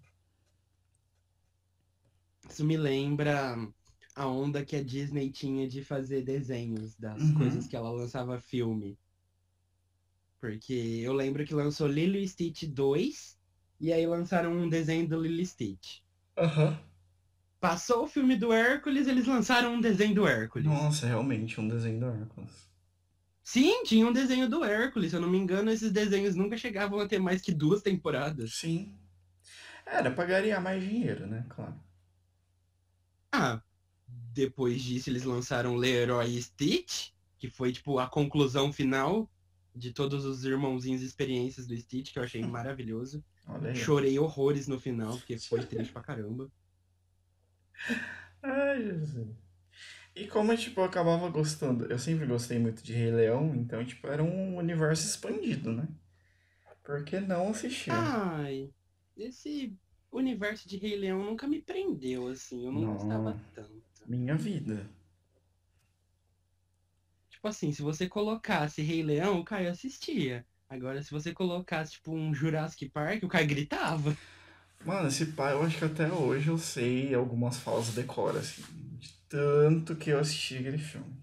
Isso 2.51 2.65
me 2.65 2.77
lembra 2.77 3.55
a 4.17 4.27
onda 4.27 4.65
que 4.65 4.75
a 4.75 4.83
Disney 4.83 5.31
tinha 5.31 5.69
de 5.69 5.85
fazer 5.85 6.23
desenhos 6.23 6.97
das 6.97 7.23
Uhum. 7.23 7.31
coisas 7.31 7.69
que 7.69 7.77
ela 7.77 7.91
lançava 7.93 8.41
filme. 8.41 8.99
Porque 10.41 10.73
eu 11.05 11.13
lembro 11.13 11.45
que 11.47 11.55
lançou 11.55 11.87
Lilo 11.87 12.17
e 12.17 12.27
Stitch 12.27 12.65
2 12.65 13.39
e 13.81 13.93
aí 13.93 14.05
lançaram 14.05 14.51
um 14.53 14.69
desenho 14.69 15.09
do 15.09 15.21
Lilo 15.21 15.41
e 15.41 15.47
Stitch. 15.47 16.01
Aham. 16.37 16.79
Passou 17.61 18.03
o 18.03 18.09
filme 18.09 18.37
do 18.37 18.53
Hércules, 18.53 19.07
eles 19.07 19.29
lançaram 19.29 19.75
um 19.75 19.81
desenho 19.81 20.13
do 20.13 20.27
Hércules. 20.27 20.67
Nossa, 20.67 21.07
realmente, 21.07 21.59
um 21.61 21.67
desenho 21.67 22.01
do 22.01 22.07
Hércules. 22.07 22.68
Sim, 23.49 23.83
tinha 23.83 24.07
um 24.07 24.13
desenho 24.13 24.47
do 24.47 24.63
Hércules. 24.63 25.09
Se 25.09 25.17
eu 25.17 25.23
não 25.23 25.31
me 25.31 25.39
engano, 25.39 25.71
esses 25.71 25.91
desenhos 25.91 26.35
nunca 26.35 26.55
chegavam 26.55 27.01
a 27.01 27.09
ter 27.09 27.19
mais 27.19 27.41
que 27.41 27.51
duas 27.51 27.81
temporadas. 27.81 28.53
Sim. 28.53 28.95
Era 29.87 30.11
pra 30.11 30.27
ganhar 30.27 30.61
mais 30.61 30.83
dinheiro, 30.83 31.27
né? 31.27 31.47
Claro. 31.49 31.75
Ah, 33.33 33.63
depois 34.35 34.83
disso 34.83 35.09
eles 35.09 35.25
lançaram 35.25 35.77
Leroy 35.77 36.37
e 36.37 36.43
Stitch, 36.43 37.09
que 37.39 37.49
foi 37.49 37.73
tipo 37.73 37.99
a 37.99 38.07
conclusão 38.07 38.71
final 38.71 39.31
de 39.75 39.95
todos 39.95 40.27
os 40.27 40.45
irmãozinhos 40.45 41.01
e 41.01 41.07
experiências 41.07 41.67
do 41.67 41.75
Stitch, 41.75 42.13
que 42.13 42.19
eu 42.19 42.25
achei 42.25 42.43
maravilhoso. 42.45 43.25
Chorei 43.75 44.19
horrores 44.19 44.69
no 44.69 44.79
final, 44.79 45.17
porque 45.17 45.39
foi 45.39 45.65
triste 45.65 45.91
pra 45.91 46.03
caramba. 46.03 46.53
Ai, 48.43 48.83
Jesus. 48.83 49.48
E 50.19 50.27
como, 50.27 50.57
tipo, 50.57 50.81
eu 50.81 50.85
acabava 50.85 51.29
gostando, 51.31 51.87
eu 51.87 51.99
sempre 51.99 52.27
gostei 52.27 52.59
muito 52.59 52.83
de 52.83 52.93
Rei 52.93 53.13
Leão, 53.13 53.55
então, 53.55 53.85
tipo, 53.85 54.09
era 54.09 54.23
um 54.23 54.57
universo 54.57 55.07
expandido, 55.07 55.73
né? 55.73 55.87
Por 56.83 57.05
que 57.05 57.21
não 57.21 57.51
assistir? 57.51 57.93
Ai, 57.93 58.69
esse 59.17 59.77
universo 60.11 60.69
de 60.69 60.77
Rei 60.77 60.97
Leão 60.97 61.23
nunca 61.23 61.47
me 61.47 61.63
prendeu, 61.63 62.27
assim, 62.29 62.67
eu 62.67 62.73
não 62.73 62.81
Não. 62.81 62.93
gostava 62.95 63.39
tanto. 63.55 63.71
Minha 64.09 64.35
vida. 64.35 64.89
Tipo 67.31 67.47
assim, 67.47 67.71
se 67.73 67.83
você 67.83 68.09
colocasse 68.09 68.83
Rei 68.83 69.03
Leão, 69.05 69.39
o 69.39 69.45
Caio 69.45 69.71
assistia. 69.71 70.45
Agora, 70.69 71.01
se 71.01 71.11
você 71.13 71.33
colocasse, 71.33 71.93
tipo, 71.93 72.13
um 72.13 72.35
Jurassic 72.35 72.89
Park, 72.89 73.23
o 73.23 73.29
Caio 73.29 73.47
gritava. 73.47 74.17
Mano, 74.85 75.09
esse 75.09 75.27
pai, 75.27 75.53
eu 75.53 75.63
acho 75.63 75.79
que 75.79 75.85
até 75.85 76.11
hoje 76.11 76.49
eu 76.49 76.59
sei 76.59 77.15
algumas 77.15 77.59
falas 77.59 77.89
decora, 77.95 78.41
assim, 78.41 78.63
tanto 79.29 79.97
que 79.97 80.11
eu 80.11 80.19
assisti 80.19 80.57
aquele 80.59 80.79
filme. 80.79 81.17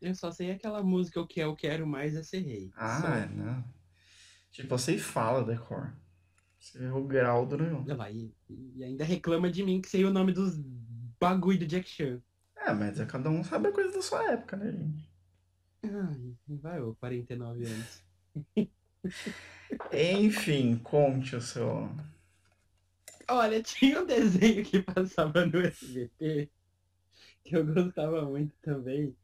Eu 0.00 0.14
só 0.14 0.30
sei 0.30 0.52
aquela 0.52 0.82
música 0.82 1.20
O 1.20 1.26
que 1.26 1.40
eu 1.40 1.56
quero 1.56 1.86
mais 1.86 2.14
é 2.14 2.22
ser 2.22 2.40
rei. 2.40 2.70
Ah, 2.76 3.00
Só. 3.00 3.08
é, 3.08 3.28
não. 3.28 3.64
Tipo, 4.50 4.74
eu 4.74 4.78
sei 4.78 4.98
fala 4.98 5.44
decor. 5.44 5.92
Você 6.58 6.78
vê 6.78 6.90
o 6.90 7.04
grau 7.04 7.46
do. 7.46 7.56
Olha 7.56 7.96
lá, 7.96 8.10
e, 8.10 8.32
e 8.48 8.84
ainda 8.84 9.04
reclama 9.04 9.50
de 9.50 9.62
mim 9.62 9.80
que 9.80 9.88
sei 9.88 10.04
o 10.04 10.12
nome 10.12 10.32
dos 10.32 10.58
bagulho 11.20 11.58
do 11.58 11.66
Jack 11.66 11.88
Chan. 11.88 12.20
É, 12.56 12.72
mas 12.72 12.98
é, 12.98 13.06
cada 13.06 13.30
um 13.30 13.42
sabe 13.44 13.68
a 13.68 13.72
coisa 13.72 13.92
da 13.92 14.02
sua 14.02 14.32
época, 14.32 14.56
né, 14.56 14.72
gente? 14.72 15.08
Ai, 15.84 16.34
vai, 16.48 16.80
ô, 16.80 16.94
49 16.96 17.64
anos. 17.64 18.02
Enfim, 19.92 20.76
conte 20.78 21.36
o 21.36 21.40
seu. 21.40 21.88
Olha, 23.28 23.62
tinha 23.62 24.02
um 24.02 24.06
desenho 24.06 24.64
que 24.64 24.82
passava 24.82 25.44
no 25.46 25.60
SBT 25.60 26.50
que 27.44 27.56
eu 27.56 27.64
gostava 27.64 28.24
muito 28.24 28.54
também, 28.62 29.16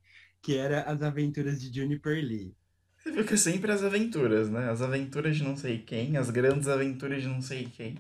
que 0.43 0.57
era 0.57 0.83
As 0.83 1.03
Aventuras 1.03 1.61
de 1.61 1.73
Juniper 1.81 2.17
Lee. 2.17 2.55
Você 2.99 3.13
viu 3.13 3.25
que 3.25 3.35
é 3.35 3.37
sempre 3.37 3.71
as 3.71 3.83
aventuras, 3.83 4.49
né? 4.49 4.71
As 4.71 4.81
aventuras 4.81 5.37
de 5.37 5.43
não 5.43 5.57
sei 5.57 5.79
quem, 5.79 6.17
as 6.17 6.31
grandes 6.31 6.69
aventuras 6.69 7.23
de 7.23 7.29
não 7.29 7.43
sei 7.43 7.67
quem. 7.67 7.99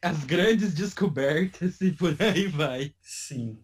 As 0.00 0.24
grandes 0.24 0.72
descobertas 0.72 1.80
e 1.82 1.92
por 1.92 2.16
aí 2.22 2.46
vai. 2.46 2.94
Sim. 3.02 3.58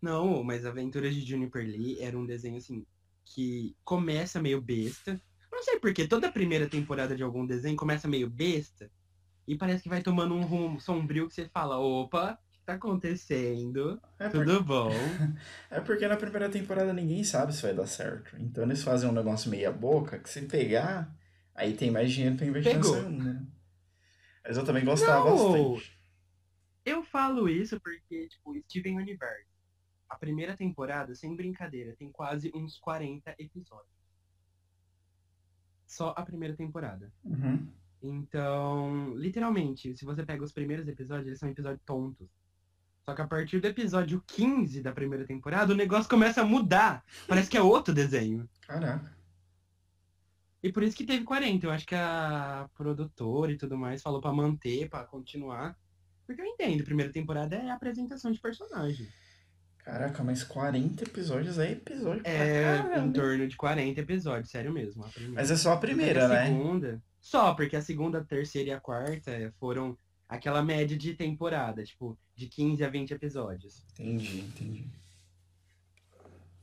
Não, 0.00 0.44
mas 0.44 0.66
Aventuras 0.66 1.14
de 1.14 1.22
Juniper 1.22 1.64
Lee 1.64 1.98
era 1.98 2.16
um 2.16 2.26
desenho 2.26 2.58
assim 2.58 2.84
que 3.24 3.74
começa 3.82 4.40
meio 4.40 4.60
besta. 4.60 5.20
Não 5.50 5.62
sei 5.62 5.80
porquê, 5.80 6.06
toda 6.06 6.28
a 6.28 6.32
primeira 6.32 6.68
temporada 6.68 7.16
de 7.16 7.22
algum 7.22 7.46
desenho 7.46 7.74
começa 7.74 8.06
meio 8.06 8.28
besta 8.28 8.90
e 9.48 9.56
parece 9.56 9.82
que 9.82 9.88
vai 9.88 10.02
tomando 10.02 10.34
um 10.34 10.42
rumo 10.42 10.80
sombrio 10.80 11.26
que 11.26 11.34
você 11.34 11.48
fala, 11.48 11.78
opa, 11.78 12.38
tá 12.64 12.74
acontecendo? 12.74 14.00
É, 14.18 14.28
por- 14.28 14.44
Tudo 14.44 14.62
bom? 14.64 14.90
é 15.70 15.80
porque 15.80 16.06
na 16.08 16.16
primeira 16.16 16.48
temporada 16.50 16.92
ninguém 16.92 17.22
sabe 17.24 17.54
se 17.54 17.62
vai 17.62 17.74
dar 17.74 17.86
certo. 17.86 18.36
Então 18.38 18.64
eles 18.64 18.82
fazem 18.82 19.08
um 19.08 19.12
negócio 19.12 19.50
meia 19.50 19.70
boca 19.70 20.18
que 20.18 20.28
se 20.28 20.42
pegar, 20.42 21.14
aí 21.54 21.76
tem 21.76 21.90
mais 21.90 22.10
dinheiro 22.12 22.36
pra 22.36 22.46
investir 22.46 22.74
Pegou. 22.74 22.94
na 22.96 23.02
segunda, 23.02 23.24
né? 23.34 23.46
Mas 24.46 24.56
eu 24.56 24.64
também 24.64 24.84
gostava 24.84 25.30
Não. 25.30 25.62
bastante. 25.72 25.98
Eu 26.84 27.02
falo 27.02 27.48
isso 27.48 27.80
porque, 27.80 28.28
tipo, 28.28 28.54
Steven 28.68 28.98
Universe. 28.98 29.46
A 30.08 30.16
primeira 30.16 30.54
temporada, 30.56 31.14
sem 31.14 31.34
brincadeira, 31.34 31.94
tem 31.96 32.10
quase 32.12 32.50
uns 32.54 32.78
40 32.78 33.34
episódios. 33.38 33.88
Só 35.86 36.12
a 36.16 36.22
primeira 36.22 36.54
temporada. 36.54 37.10
Uhum. 37.24 37.68
Então, 38.02 39.14
literalmente, 39.16 39.96
se 39.96 40.04
você 40.04 40.24
pega 40.26 40.44
os 40.44 40.52
primeiros 40.52 40.86
episódios, 40.86 41.26
eles 41.26 41.38
são 41.38 41.48
episódios 41.48 41.80
tontos. 41.86 42.28
Só 43.06 43.14
que 43.14 43.20
a 43.20 43.26
partir 43.26 43.60
do 43.60 43.66
episódio 43.66 44.22
15 44.26 44.80
da 44.82 44.90
primeira 44.90 45.26
temporada, 45.26 45.72
o 45.74 45.76
negócio 45.76 46.08
começa 46.08 46.40
a 46.40 46.44
mudar. 46.44 47.04
Parece 47.28 47.50
que 47.50 47.56
é 47.56 47.60
outro 47.60 47.92
desenho. 47.92 48.48
Caraca. 48.66 49.14
E 50.62 50.72
por 50.72 50.82
isso 50.82 50.96
que 50.96 51.04
teve 51.04 51.22
40. 51.22 51.66
Eu 51.66 51.70
acho 51.70 51.84
que 51.86 51.94
a 51.94 52.66
produtora 52.74 53.52
e 53.52 53.58
tudo 53.58 53.76
mais 53.76 54.00
falou 54.00 54.22
pra 54.22 54.32
manter, 54.32 54.88
pra 54.88 55.04
continuar. 55.04 55.76
Porque 56.26 56.40
eu 56.40 56.46
entendo, 56.46 56.82
primeira 56.82 57.12
temporada 57.12 57.54
é 57.56 57.68
a 57.70 57.74
apresentação 57.74 58.32
de 58.32 58.40
personagem. 58.40 59.06
Caraca, 59.80 60.24
mas 60.24 60.42
40 60.42 61.04
episódios 61.04 61.58
é 61.58 61.72
episódio 61.72 62.22
É 62.24 62.62
caramba. 62.78 63.06
em 63.06 63.12
torno 63.12 63.46
de 63.46 63.54
40 63.54 64.00
episódios, 64.00 64.48
sério 64.50 64.72
mesmo. 64.72 65.04
A 65.04 65.08
primeira. 65.08 65.34
Mas 65.42 65.50
é 65.50 65.56
só 65.56 65.74
a 65.74 65.76
primeira, 65.76 66.20
Porque 66.20 66.34
a 66.34 66.40
né? 66.40 66.46
segunda, 66.46 67.02
só, 67.20 67.52
porque 67.52 67.76
a 67.76 67.82
segunda, 67.82 68.18
a 68.20 68.24
terceira 68.24 68.70
e 68.70 68.72
a 68.72 68.80
quarta 68.80 69.30
eh, 69.30 69.52
foram 69.60 69.94
aquela 70.28 70.62
média 70.62 70.96
de 70.96 71.14
temporada, 71.14 71.84
tipo, 71.84 72.18
de 72.34 72.46
15 72.48 72.84
a 72.84 72.88
20 72.88 73.12
episódios. 73.12 73.84
Entendi, 73.92 74.40
entendi. 74.40 74.86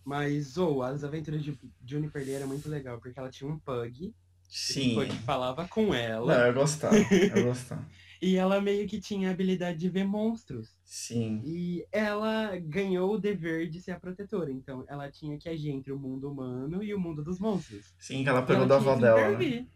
Mas, 0.04 0.58
ou, 0.58 0.82
as 0.82 1.04
aventuras 1.04 1.44
de 1.44 1.58
Juniper 1.86 2.24
Lee 2.24 2.34
era 2.34 2.48
muito 2.48 2.68
legal, 2.68 3.00
porque 3.00 3.20
ela 3.20 3.30
tinha 3.30 3.50
um 3.50 3.60
pug, 3.60 4.14
Sim. 4.50 4.94
o 4.94 4.96
pug 4.96 5.16
falava 5.20 5.68
com 5.68 5.88
Não, 5.88 5.94
ela, 5.94 6.48
eu 6.48 6.54
gostava, 6.54 6.96
eu 6.96 7.44
gostava. 7.46 7.88
e 8.22 8.36
ela 8.36 8.60
meio 8.60 8.88
que 8.88 9.00
tinha 9.00 9.30
a 9.30 9.32
habilidade 9.32 9.78
de 9.78 9.90
ver 9.90 10.04
monstros. 10.04 10.70
Sim. 10.84 11.42
E 11.46 11.86
ela 11.92 12.58
ganhou 12.58 13.14
o 13.14 13.20
dever 13.20 13.70
de 13.70 13.80
ser 13.80 13.92
a 13.92 14.00
protetora, 14.00 14.52
então 14.52 14.84
ela 14.88 15.10
tinha 15.10 15.38
que 15.38 15.48
agir 15.48 15.70
entre 15.70 15.92
o 15.94 16.00
mundo 16.00 16.30
humano 16.32 16.84
e 16.84 16.94
o 16.94 17.00
mundo 17.00 17.24
dos 17.24 17.40
monstros. 17.40 17.94
Sim, 18.00 18.24
que 18.24 18.30
ela 18.30 18.42
pegou 18.42 18.64
ela 18.64 18.68
da 18.68 18.76
avó 18.78 18.96
que 18.96 19.02
dela, 19.02 19.38
né? 19.38 19.68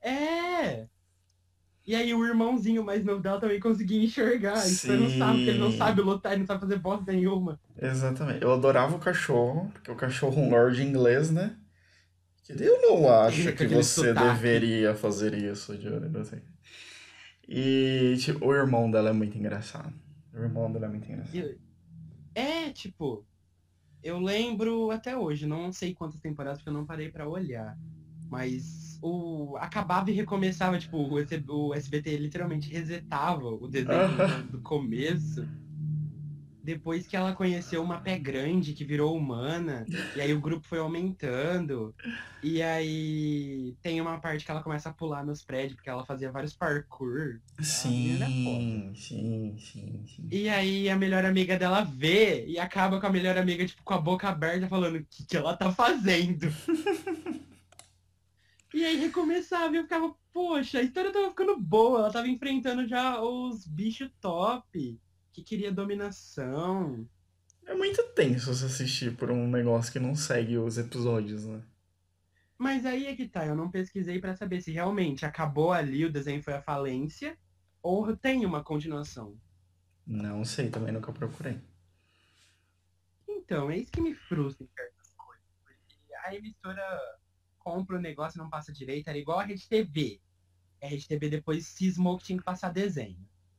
É! 0.00 0.88
E 1.88 1.94
aí 1.94 2.12
o 2.12 2.22
irmãozinho 2.22 2.84
mais 2.84 3.02
novo 3.02 3.22
dela 3.22 3.40
também 3.40 3.58
conseguia 3.58 4.04
enxergar. 4.04 4.58
Isso 4.58 4.86
você 4.86 4.94
não 4.94 5.08
sabe, 5.08 5.36
porque 5.38 5.50
ele 5.50 5.58
não 5.58 5.70
Sim. 5.70 5.78
sabe 5.78 6.02
lutar, 6.02 6.32
ele 6.32 6.40
não 6.40 6.46
sabe 6.46 6.60
fazer 6.60 6.78
bosta 6.78 7.10
nenhuma. 7.10 7.58
Exatamente. 7.80 8.42
Eu 8.42 8.52
adorava 8.52 8.94
o 8.94 8.98
cachorro, 8.98 9.70
porque 9.72 9.90
o 9.90 9.96
cachorro 9.96 10.38
é 10.38 10.44
um 10.44 10.50
lord 10.50 10.82
inglês, 10.82 11.30
né? 11.30 11.56
Eu 12.46 12.82
não 12.82 13.10
acho 13.10 13.52
que 13.54 13.66
você 13.66 14.08
sotaque. 14.08 14.28
deveria 14.34 14.94
fazer 14.94 15.32
isso, 15.32 15.78
Johnny, 15.78 16.24
sei. 16.26 16.42
E 17.48 18.16
tipo, 18.18 18.44
o 18.44 18.54
irmão 18.54 18.90
dela 18.90 19.08
é 19.08 19.12
muito 19.14 19.38
engraçado. 19.38 19.94
O 20.34 20.38
irmão 20.38 20.70
dela 20.70 20.84
é 20.84 20.88
muito 20.90 21.10
engraçado. 21.10 21.58
É, 22.34 22.70
tipo, 22.70 23.24
eu 24.02 24.18
lembro 24.18 24.90
até 24.90 25.16
hoje, 25.16 25.46
não 25.46 25.72
sei 25.72 25.94
quantas 25.94 26.20
temporadas, 26.20 26.58
porque 26.58 26.68
eu 26.68 26.74
não 26.74 26.84
parei 26.84 27.10
pra 27.10 27.26
olhar. 27.26 27.78
Mas 28.30 28.87
o 29.00 29.56
acabava 29.58 30.10
e 30.10 30.14
recomeçava, 30.14 30.78
tipo, 30.78 30.96
o 30.96 31.14
o 31.68 31.74
SBT 31.74 32.16
literalmente 32.16 32.70
resetava 32.70 33.46
o 33.46 33.68
desenho 33.68 34.44
do 34.50 34.60
começo. 34.60 35.46
depois 36.62 37.06
que 37.06 37.16
ela 37.16 37.32
conheceu 37.32 37.82
uma 37.82 37.98
pé 37.98 38.18
grande 38.18 38.74
que 38.74 38.84
virou 38.84 39.16
humana, 39.16 39.86
e 40.14 40.20
aí 40.20 40.34
o 40.34 40.40
grupo 40.40 40.66
foi 40.66 40.78
aumentando, 40.78 41.94
e 42.42 42.60
aí 42.62 43.74
tem 43.80 44.00
uma 44.02 44.20
parte 44.20 44.44
que 44.44 44.50
ela 44.50 44.62
começa 44.62 44.90
a 44.90 44.92
pular 44.92 45.24
nos 45.24 45.42
prédios, 45.42 45.76
porque 45.76 45.88
ela 45.88 46.04
fazia 46.04 46.30
vários 46.30 46.52
parkour. 46.54 47.40
Sim, 47.60 48.94
sim, 48.94 49.56
sim, 49.58 50.04
sim. 50.06 50.28
E 50.30 50.46
aí 50.50 50.90
a 50.90 50.96
melhor 50.96 51.24
amiga 51.24 51.58
dela 51.58 51.82
vê 51.82 52.44
e 52.46 52.58
acaba 52.58 53.00
com 53.00 53.06
a 53.06 53.10
melhor 53.10 53.38
amiga, 53.38 53.64
tipo, 53.64 53.82
com 53.82 53.94
a 53.94 54.00
boca 54.00 54.28
aberta, 54.28 54.68
falando 54.68 54.96
o 54.96 55.04
que, 55.04 55.24
que 55.24 55.36
ela 55.38 55.56
tá 55.56 55.72
fazendo. 55.72 56.48
e 58.72 58.84
aí 58.84 58.96
recomeçava 58.96 59.74
e 59.74 59.78
eu 59.78 59.84
ficava, 59.84 60.14
poxa, 60.32 60.78
a 60.78 60.82
história 60.82 61.12
tava 61.12 61.30
ficando 61.30 61.58
boa, 61.58 62.00
ela 62.00 62.12
tava 62.12 62.28
enfrentando 62.28 62.86
já 62.86 63.20
os 63.20 63.66
bichos 63.66 64.10
top 64.20 65.00
que 65.32 65.42
queria 65.42 65.72
dominação. 65.72 67.08
É 67.64 67.74
muito 67.74 68.02
tenso 68.14 68.54
você 68.54 68.66
assistir 68.66 69.16
por 69.16 69.30
um 69.30 69.48
negócio 69.48 69.92
que 69.92 69.98
não 69.98 70.14
segue 70.14 70.58
os 70.58 70.78
episódios, 70.78 71.46
né? 71.46 71.62
Mas 72.58 72.84
aí 72.84 73.06
é 73.06 73.14
que 73.14 73.28
tá, 73.28 73.46
eu 73.46 73.54
não 73.54 73.70
pesquisei 73.70 74.20
para 74.20 74.34
saber 74.34 74.60
se 74.60 74.72
realmente 74.72 75.24
acabou 75.24 75.72
ali, 75.72 76.04
o 76.04 76.12
desenho 76.12 76.42
foi 76.42 76.54
a 76.54 76.62
falência, 76.62 77.38
ou 77.82 78.16
tem 78.16 78.44
uma 78.44 78.64
continuação. 78.64 79.38
Não 80.04 80.44
sei, 80.44 80.70
também 80.70 80.92
nunca 80.92 81.12
procurei. 81.12 81.60
Então, 83.28 83.70
é 83.70 83.78
isso 83.78 83.92
que 83.92 84.00
me 84.00 84.14
frustra 84.14 84.64
em 84.64 84.70
certas 84.74 85.14
coisas. 85.14 85.44
Porque 85.64 86.14
a 86.24 86.34
emissora 86.34 87.17
compra 87.68 87.98
o 87.98 88.00
negócio 88.00 88.38
e 88.38 88.42
não 88.42 88.48
passa 88.48 88.72
direito, 88.72 89.08
era 89.08 89.18
igual 89.18 89.38
a 89.38 89.44
Rede 89.44 89.68
TV. 89.68 90.18
A 90.82 90.86
Rede 90.86 91.06
TV 91.06 91.28
depois 91.28 91.66
cismou 91.66 92.16
que 92.16 92.24
tinha 92.24 92.38
que 92.38 92.44
passar 92.44 92.72
desenho. 92.72 93.18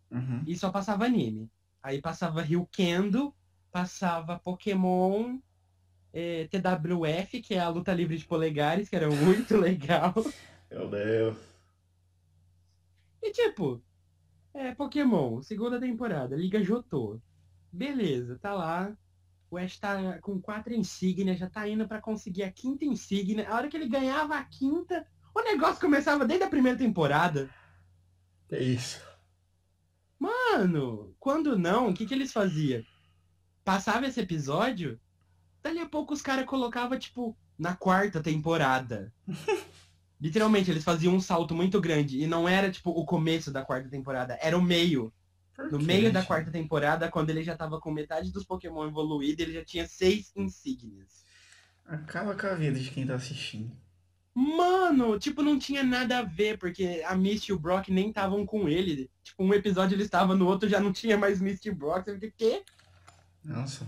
Uhum. 0.10 0.44
E 0.48 0.58
só 0.58 0.72
passava 0.72 1.06
anime. 1.06 1.48
Aí 1.84 2.02
passava 2.02 2.42
Rio 2.42 2.68
Kendo, 2.72 3.32
passava 3.72 4.40
Pokémon, 4.40 5.38
é, 6.12 6.48
TWF, 6.48 7.40
que 7.40 7.54
é 7.54 7.60
a 7.60 7.70
luta 7.70 7.94
livre 7.94 8.18
de 8.18 8.26
polegares, 8.26 8.90
que 8.90 8.96
era 8.96 9.08
muito 9.14 9.56
legal. 9.56 10.14
Meu 10.72 10.90
Deus. 10.90 11.38
E 13.22 13.32
tipo, 13.32 13.80
é, 14.56 14.74
Pokémon, 14.74 15.40
segunda 15.44 15.80
temporada, 15.80 16.36
Liga 16.36 16.64
Jotô. 16.64 17.22
Beleza, 17.72 18.40
tá 18.40 18.56
lá. 18.56 18.98
O 19.52 19.58
Ash 19.58 19.80
tá 19.80 20.20
com 20.20 20.40
quatro 20.40 20.74
insígnias, 20.74 21.40
já 21.40 21.50
tá 21.50 21.68
indo 21.68 21.88
para 21.88 22.02
conseguir 22.02 22.44
a 22.44 22.52
quinta 22.52 22.86
insígnia. 22.86 23.50
A 23.50 23.56
hora 23.56 23.68
que 23.68 23.76
ele 23.76 23.90
ganhava 23.90 24.36
a 24.36 24.44
quinta, 24.44 25.08
o 25.34 25.42
negócio 25.42 25.82
começava 25.82 26.26
desde 26.26 26.46
a 26.46 26.50
primeira 26.50 26.78
temporada. 26.78 27.50
É 28.52 28.62
isso. 28.62 29.02
Mano, 30.20 31.16
quando 31.20 31.58
não, 31.58 31.90
o 31.90 31.94
que, 31.94 32.06
que 32.06 32.14
eles 32.14 32.32
faziam? 32.32 32.84
Passava 33.64 34.06
esse 34.06 34.20
episódio, 34.20 35.00
dali 35.64 35.80
a 35.80 35.88
pouco 35.88 36.14
os 36.14 36.22
caras 36.22 36.46
colocavam, 36.46 37.00
tipo, 37.00 37.38
na 37.58 37.76
quarta 37.76 38.22
temporada. 38.22 39.14
Literalmente, 40.20 40.70
eles 40.70 40.84
faziam 40.84 41.16
um 41.16 41.22
salto 41.22 41.56
muito 41.56 41.80
grande. 41.80 42.22
E 42.22 42.28
não 42.28 42.48
era, 42.48 42.70
tipo, 42.70 42.92
o 42.92 43.06
começo 43.06 43.52
da 43.52 43.64
quarta 43.64 43.90
temporada, 43.90 44.38
era 44.42 44.58
o 44.58 44.62
meio. 44.62 45.14
No 45.72 45.80
meio 45.80 46.12
da 46.12 46.24
quarta 46.24 46.52
temporada, 46.52 47.10
quando 47.10 47.30
ele 47.30 47.44
já 47.44 47.56
tava 47.56 47.80
com 47.80 47.92
metade 47.92 48.32
dos 48.32 48.46
Pokémon 48.46 48.88
evoluídos, 48.88 49.44
ele 49.44 49.54
já 49.54 49.66
tinha 49.66 49.88
seis 49.88 50.32
insígnias. 50.36 51.26
Acaba 51.86 52.36
com 52.36 52.48
a 52.48 52.54
vida 52.56 52.80
de 52.80 52.90
quem 52.92 53.06
tá 53.06 53.16
assistindo. 53.16 53.72
Mano, 54.34 55.20
tipo, 55.20 55.42
não 55.42 55.60
tinha 55.60 55.84
nada 55.84 56.20
a 56.20 56.22
ver, 56.22 56.58
porque 56.58 57.04
a 57.06 57.16
Misty 57.16 57.52
e 57.52 57.54
o 57.54 57.60
Brock 57.60 57.90
nem 57.90 58.10
estavam 58.10 58.46
com 58.46 58.70
ele. 58.70 59.10
Tipo, 59.24 59.44
um 59.44 59.54
episódio 59.54 59.96
ele 59.96 60.04
estava, 60.04 60.36
no 60.36 60.48
outro 60.48 60.70
já 60.70 60.80
não 60.80 60.94
tinha 60.94 61.18
mais 61.18 61.42
Misty 61.42 61.70
e 61.70 61.74
Brock. 61.74 62.06
Você 62.06 62.20
fica, 62.20 62.34
quê? 62.38 62.64
Nossa. 63.44 63.86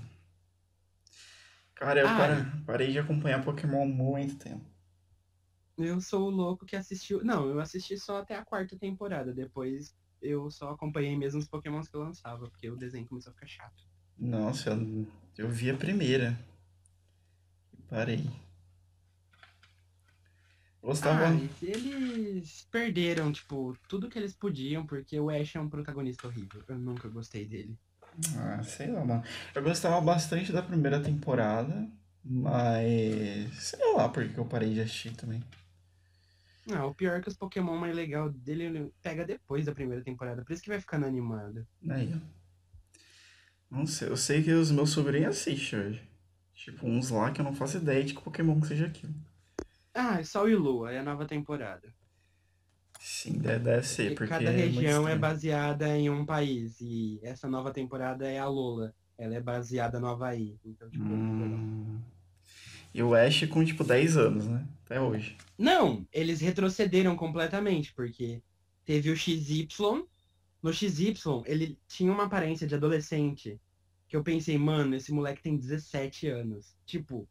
Cara, 1.76 2.02
eu 2.02 2.08
para- 2.08 2.64
parei 2.66 2.92
de 2.92 3.00
acompanhar 3.00 3.44
Pokémon 3.44 3.84
há 3.84 3.86
muito 3.86 4.36
tempo. 4.36 4.66
Eu 5.78 6.00
sou 6.02 6.28
o 6.28 6.30
louco 6.30 6.66
que 6.66 6.76
assistiu. 6.76 7.24
Não, 7.24 7.48
eu 7.50 7.60
assisti 7.60 7.98
só 7.98 8.20
até 8.20 8.36
a 8.36 8.46
quarta 8.46 8.78
temporada. 8.78 9.34
Depois 9.34 9.96
eu 10.22 10.50
só 10.52 10.70
acompanhei 10.70 11.18
mesmo 11.18 11.40
os 11.40 11.48
Pokémons 11.48 11.88
que 11.88 11.96
eu 11.96 12.02
lançava, 12.02 12.48
porque 12.50 12.70
o 12.70 12.78
desenho 12.78 13.08
começou 13.08 13.32
a 13.32 13.34
ficar 13.34 13.48
chato. 13.48 13.84
Nossa, 14.18 14.70
eu, 14.70 15.08
eu 15.38 15.50
vi 15.50 15.70
a 15.72 15.78
primeira. 15.78 16.38
Parei. 17.90 18.30
Gostava. 20.82 21.28
Ah, 21.28 21.40
eles 21.62 22.68
perderam, 22.72 23.32
tipo, 23.32 23.78
tudo 23.88 24.10
que 24.10 24.18
eles 24.18 24.34
podiam, 24.34 24.86
porque 24.86 25.20
o 25.20 25.30
Ash 25.30 25.56
é 25.56 25.60
um 25.60 25.70
protagonista 25.70 26.28
horrível. 26.28 26.64
Eu 26.68 26.78
nunca 26.78 27.08
gostei 27.08 27.46
dele. 27.46 27.78
Ah, 28.36 28.64
sei 28.64 28.88
lá, 28.88 29.06
mano. 29.06 29.24
Eu 29.54 29.64
gostava 29.64 30.02
bastante 30.02 30.52
da 30.52 30.62
primeira 30.62 31.00
temporada, 31.02 31.88
mas 32.24 33.54
sei 33.56 33.94
lá 33.94 34.10
por 34.10 34.28
que 34.28 34.38
eu 34.38 34.46
parei 34.46 34.74
de 34.74 34.82
assistir 34.82 35.16
também. 35.16 35.44
Ah, 36.70 36.86
o 36.86 36.94
pior 36.94 37.18
é 37.18 37.22
que 37.22 37.30
os 37.30 37.36
Pokémon 37.36 37.76
mais 37.78 37.96
legal 37.96 38.30
dele 38.30 38.66
ele 38.66 38.94
pega 39.02 39.26
depois 39.26 39.66
da 39.66 39.74
primeira 39.74 40.04
temporada, 40.04 40.44
por 40.44 40.54
isso 40.54 40.62
que 40.62 40.70
vai 40.70 40.80
ficando 40.80 41.06
animado. 41.06 41.66
Aí, 41.90 42.14
ó. 42.14 42.20
Não 43.70 43.88
sei, 43.88 44.10
eu 44.10 44.18
sei 44.18 44.44
que 44.44 44.52
os 44.52 44.70
meus 44.70 44.92
sobrinhos 44.92 45.38
assistem 45.38 45.80
hoje. 45.80 46.10
Tipo, 46.54 46.86
uns 46.86 47.10
lá 47.10 47.32
que 47.32 47.42
eu 47.42 47.46
não 47.46 47.56
faço 47.56 47.78
ideia 47.78 48.04
de 48.04 48.14
que 48.14 48.22
Pokémon 48.22 48.60
que 48.62 48.68
seja 48.68 48.86
aquilo. 48.86 49.14
Ah, 49.94 50.20
é 50.20 50.24
Sol 50.24 50.48
e 50.48 50.56
Lua, 50.56 50.92
é 50.92 51.00
a 51.00 51.04
nova 51.04 51.26
temporada. 51.26 51.92
Sim, 53.00 53.40
deve, 53.40 53.64
deve 53.64 53.88
ser, 53.88 54.14
porque 54.14 54.30
cada 54.30 54.44
é 54.44 54.52
região 54.52 55.08
é 55.08 55.18
baseada 55.18 55.98
em 55.98 56.10
um 56.10 56.24
país, 56.24 56.80
e 56.80 57.20
essa 57.24 57.48
nova 57.48 57.74
temporada 57.74 58.30
é 58.30 58.38
a 58.38 58.48
Lola. 58.48 58.94
Ela 59.18 59.36
é 59.36 59.42
baseada 59.42 60.00
no 60.00 60.08
Havaí. 60.08 60.60
Então, 60.64 60.90
tipo. 60.90 61.04
Hum. 61.04 62.00
E 62.94 63.02
o 63.02 63.14
Ash 63.16 63.46
com, 63.48 63.64
tipo, 63.64 63.84
10 63.84 64.18
anos, 64.18 64.48
né? 64.48 64.68
Até 64.86 65.00
hoje. 65.00 65.38
Não, 65.58 66.06
eles 66.12 66.42
retrocederam 66.42 67.16
completamente, 67.16 67.94
porque 67.94 68.42
teve 68.86 69.10
o 69.10 69.16
XY. 69.16 69.68
No 70.62 70.74
XY, 70.74 71.14
ele 71.46 71.78
tinha 71.88 72.12
uma 72.12 72.26
aparência 72.26 72.68
de 72.68 72.76
adolescente. 72.76 73.60
Que 74.08 74.18
eu 74.18 74.24
pensei, 74.24 74.58
mano, 74.58 74.96
esse 74.96 75.12
moleque 75.14 75.42
tem 75.42 75.56
17 75.58 76.28
anos. 76.28 76.76
Tipo, 76.86 77.28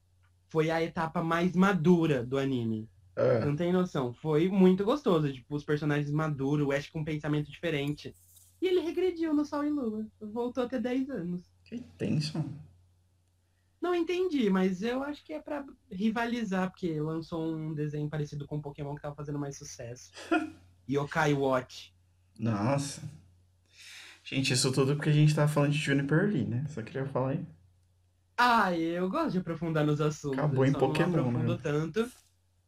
foi 0.49 0.71
a 0.71 0.83
etapa 0.83 1.23
mais 1.23 1.55
madura 1.55 2.25
do 2.25 2.39
anime. 2.39 2.89
Ah, 3.15 3.45
Não 3.45 3.55
tem 3.55 3.71
noção. 3.71 4.15
Foi 4.15 4.49
muito 4.49 4.83
gostoso. 4.83 5.31
Tipo, 5.31 5.57
os 5.57 5.65
personagens 5.65 6.11
maduros, 6.11 6.67
o 6.67 6.73
Ash 6.73 6.89
com 6.89 7.01
um 7.01 7.05
pensamento 7.05 7.51
diferente. 7.51 8.15
E 8.63 8.67
ele 8.67 8.81
regrediu 8.81 9.35
no 9.35 9.45
Sol 9.45 9.65
e 9.65 9.71
Lua. 9.71 10.07
Voltou 10.21 10.65
a 10.65 10.69
ter 10.69 10.81
10 10.81 11.11
anos. 11.11 11.43
que 11.65 11.79
tenso. 11.99 12.43
Não 13.81 13.95
entendi, 13.95 14.51
mas 14.51 14.83
eu 14.83 15.03
acho 15.03 15.25
que 15.25 15.33
é 15.33 15.41
pra 15.41 15.65
rivalizar, 15.91 16.71
porque 16.71 17.01
lançou 17.01 17.57
um 17.57 17.73
desenho 17.73 18.11
parecido 18.11 18.47
com 18.47 18.61
Pokémon 18.61 18.95
que 18.95 19.01
tava 19.01 19.15
fazendo 19.15 19.39
mais 19.39 19.57
sucesso. 19.57 20.11
Yokai 20.89 21.33
Watch. 21.33 21.95
Nossa. 22.39 23.03
Gente, 24.23 24.53
isso 24.53 24.71
tudo 24.71 24.97
porque 24.97 25.09
a 25.09 25.13
gente 25.13 25.35
tava 25.35 25.51
falando 25.51 25.73
de 25.73 25.79
Juniper 25.79 26.27
Lee, 26.27 26.45
né? 26.45 26.65
Só 26.69 26.83
queria 26.83 27.07
falar 27.07 27.31
aí. 27.31 27.47
Ah, 28.37 28.77
eu 28.77 29.09
gosto 29.09 29.33
de 29.33 29.39
aprofundar 29.39 29.85
nos 29.85 30.01
assuntos. 30.01 30.39
Acabou 30.39 30.65
em 30.65 30.73
Pokémon, 30.73 31.11
não 31.11 31.29
aprofundo 31.29 31.55
né? 31.55 31.61
tanto. 31.63 32.11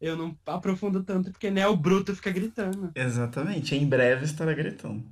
Eu 0.01 0.17
não 0.17 0.37
aprofundo 0.47 1.03
tanto 1.05 1.31
porque 1.31 1.51
né, 1.51 1.67
o 1.67 1.77
bruto 1.77 2.15
fica 2.15 2.31
gritando. 2.31 2.91
Exatamente, 2.95 3.75
em 3.75 3.87
breve 3.87 4.25
estará 4.25 4.53
gritando. 4.53 5.05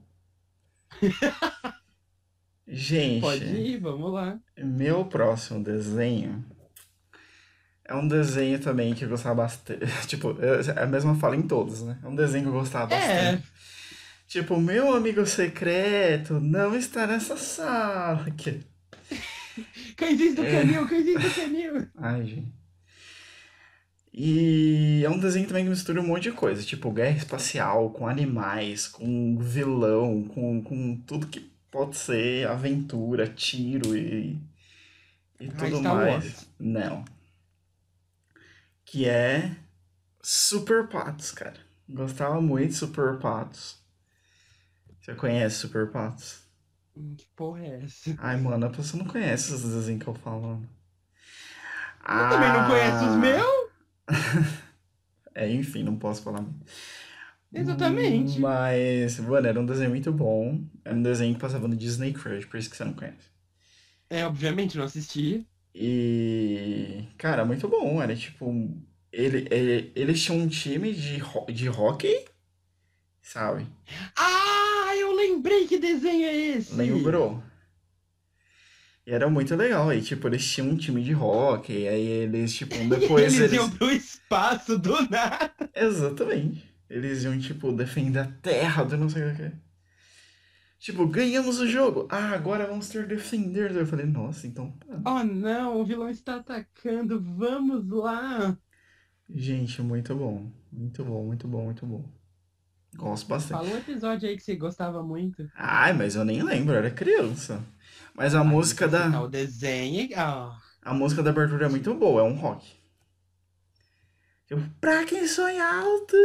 Gente, 2.66 3.20
Pode 3.20 3.44
ir, 3.44 3.78
vamos 3.80 4.12
lá. 4.12 4.38
meu 4.56 5.04
próximo 5.04 5.62
desenho 5.62 6.44
é 7.84 7.94
um 7.94 8.06
desenho 8.06 8.60
também 8.60 8.94
que 8.94 9.04
eu 9.04 9.08
gostava 9.08 9.34
bastante. 9.42 9.80
Tipo, 10.06 10.36
é 10.40 10.82
a 10.82 10.86
mesma 10.86 11.16
fala 11.16 11.34
em 11.36 11.42
todos, 11.42 11.82
né? 11.82 11.98
É 12.04 12.06
um 12.06 12.14
desenho 12.14 12.44
que 12.44 12.48
eu 12.50 12.54
gostava 12.54 12.94
É. 12.94 13.32
bastante. 13.32 13.50
Tipo, 14.28 14.60
meu 14.60 14.94
amigo 14.94 15.26
secreto 15.26 16.34
não 16.38 16.76
está 16.76 17.04
nessa 17.08 17.36
sala. 17.36 18.30
Que... 18.30 18.60
Cãezinhos 19.96 20.36
do 20.36 20.44
É. 20.44 20.50
canil, 20.52 20.86
cãezinhos 20.88 21.22
do 21.24 21.30
canil. 21.34 21.88
Ai, 21.98 22.24
gente. 22.24 22.54
E 24.12 25.02
é 25.04 25.10
um 25.10 25.18
desenho 25.18 25.48
também 25.48 25.64
que 25.64 25.70
mistura 25.70 26.00
um 26.00 26.06
monte 26.06 26.24
de 26.24 26.32
coisa, 26.32 26.62
tipo 26.62 26.90
guerra 26.92 27.16
espacial, 27.16 27.90
com 27.90 28.06
animais, 28.06 28.86
com 28.86 29.36
vilão, 29.38 30.24
com, 30.24 30.62
com 30.62 30.96
tudo 31.06 31.26
que 31.28 31.49
pode 31.70 31.96
ser 31.96 32.46
aventura, 32.48 33.26
tiro 33.28 33.96
e, 33.96 34.38
e 35.40 35.48
Ah, 35.48 35.56
tudo 35.56 35.80
mais. 35.82 36.24
Wars. 36.24 36.46
Não. 36.58 37.04
Que 38.84 39.08
é 39.08 39.56
Super 40.22 40.88
Patos, 40.88 41.32
cara. 41.32 41.60
Gostava 41.88 42.40
muito 42.40 42.70
de 42.70 42.76
Super 42.76 43.18
Patos. 43.18 43.78
Você 45.00 45.14
conhece 45.14 45.56
Super 45.58 45.90
Patos? 45.90 46.40
Hum, 46.96 47.16
Que 47.16 47.26
porra 47.34 47.64
é 47.66 47.82
essa? 47.84 48.16
Ai, 48.18 48.36
mano, 48.40 48.66
a 48.66 48.70
pessoa 48.70 49.02
não 49.02 49.10
conhece 49.10 49.52
os 49.52 49.62
desenhos 49.62 50.02
que 50.04 50.08
eu 50.08 50.14
falo. 50.14 50.42
mano. 50.42 50.68
Eu 52.14 52.28
também 52.28 52.52
não 52.52 52.64
conheço 52.64 53.04
os 53.06 53.16
Ah, 53.16 53.16
meus? 53.16 53.70
É, 55.34 55.48
enfim, 55.50 55.82
não 55.84 55.96
posso 55.96 56.22
falar 56.22 56.42
muito. 56.42 56.64
Exatamente. 57.52 58.38
Mas, 58.40 59.18
mano, 59.18 59.46
era 59.46 59.60
um 59.60 59.66
desenho 59.66 59.90
muito 59.90 60.12
bom. 60.12 60.62
Era 60.84 60.96
um 60.96 61.02
desenho 61.02 61.34
que 61.34 61.40
passava 61.40 61.66
no 61.66 61.76
Disney 61.76 62.12
Crush, 62.12 62.46
por 62.46 62.58
isso 62.58 62.70
que 62.70 62.76
você 62.76 62.84
não 62.84 62.92
conhece. 62.92 63.28
É, 64.08 64.24
obviamente, 64.24 64.76
não 64.76 64.84
assisti. 64.84 65.46
E, 65.74 67.04
cara, 67.16 67.44
muito 67.44 67.68
bom. 67.68 68.02
Era 68.02 68.14
tipo. 68.14 68.52
Ele, 69.12 69.48
ele, 69.50 69.92
eles 69.96 70.22
tinham 70.22 70.38
um 70.40 70.48
time 70.48 70.92
de, 70.92 71.20
de 71.52 71.68
hockey, 71.68 72.24
sabe? 73.20 73.66
Ah, 74.16 74.92
eu 74.96 75.12
lembrei 75.12 75.66
que 75.66 75.78
desenho 75.78 76.26
é 76.26 76.34
esse! 76.34 76.74
Lembrou? 76.76 77.42
E 79.06 79.12
era 79.12 79.28
muito 79.28 79.56
legal. 79.56 79.88
Aí, 79.88 80.00
tipo, 80.00 80.28
eles 80.28 80.48
tinham 80.48 80.70
um 80.70 80.76
time 80.76 81.02
de 81.02 81.14
hockey. 81.14 81.88
Aí 81.88 82.06
eles, 82.06 82.54
tipo, 82.54 82.76
depois 82.88 83.24
eles 83.34 83.40
eles. 83.40 83.52
iam 83.54 83.70
pro 83.70 83.90
espaço 83.90 84.78
do 84.78 85.02
nada. 85.10 85.52
Exatamente. 85.74 86.69
Eles 86.90 87.24
iam, 87.24 87.38
tipo, 87.40 87.72
defender 87.72 88.18
a 88.20 88.32
terra 88.42 88.84
do 88.84 88.98
não 88.98 89.08
sei 89.08 89.32
o 89.32 89.36
que. 89.36 89.52
Tipo, 90.78 91.06
ganhamos 91.06 91.58
o 91.60 91.66
jogo. 91.68 92.08
Ah, 92.10 92.30
agora 92.30 92.66
vamos 92.66 92.88
ter 92.88 93.06
defender. 93.06 93.70
Eu 93.76 93.86
falei, 93.86 94.06
nossa, 94.06 94.46
então. 94.46 94.72
tá. 94.72 95.00
Oh 95.06 95.22
não, 95.24 95.80
o 95.80 95.84
vilão 95.84 96.08
está 96.08 96.36
atacando, 96.36 97.20
vamos 97.20 97.86
lá! 97.88 98.58
Gente, 99.28 99.80
muito 99.82 100.14
bom. 100.14 100.50
Muito 100.72 101.04
bom, 101.04 101.24
muito 101.26 101.48
bom, 101.48 101.64
muito 101.64 101.86
bom. 101.86 102.04
Gosto 102.96 103.28
bastante. 103.28 103.52
Fala 103.52 103.68
um 103.68 103.76
episódio 103.78 104.28
aí 104.28 104.36
que 104.36 104.42
você 104.42 104.56
gostava 104.56 105.02
muito. 105.02 105.50
Ai, 105.54 105.92
mas 105.92 106.16
eu 106.16 106.24
nem 106.24 106.42
lembro, 106.42 106.74
eu 106.74 106.78
era 106.78 106.90
criança. 106.90 107.64
Mas 108.14 108.34
a 108.34 108.42
música 108.44 108.86
Aí 108.86 108.90
você 108.90 109.08
da. 109.10 109.22
O 109.22 109.28
desenho. 109.28 110.08
Ah, 110.16 110.58
A 110.82 110.92
música 110.94 111.22
da 111.22 111.30
abertura 111.30 111.66
é 111.66 111.68
muito 111.68 111.94
boa, 111.94 112.20
é 112.22 112.24
um 112.24 112.34
rock. 112.36 112.66
Tipo, 114.46 114.62
pra 114.80 115.04
quem 115.04 115.26
sonha 115.26 115.64
alto, 115.64 116.16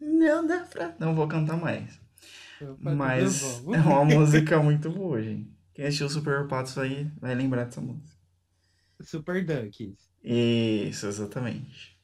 não 0.00 0.46
dá 0.46 0.60
pra. 0.60 0.94
Não 0.98 1.14
vou 1.14 1.26
cantar 1.28 1.56
mais. 1.56 2.00
opa, 2.60 2.94
Mas 2.94 3.62
é 3.66 3.80
uma 3.80 4.04
música 4.04 4.62
muito 4.62 4.90
boa, 4.90 5.22
gente. 5.22 5.50
Quem 5.74 5.86
assistiu 5.86 6.08
Super 6.08 6.46
Patos 6.48 6.76
aí 6.78 7.10
vai 7.20 7.34
lembrar 7.34 7.64
dessa 7.64 7.80
música. 7.80 8.16
Super 9.00 9.44
Duckies. 9.44 10.08
Isso, 10.22 11.06
exatamente. 11.06 11.96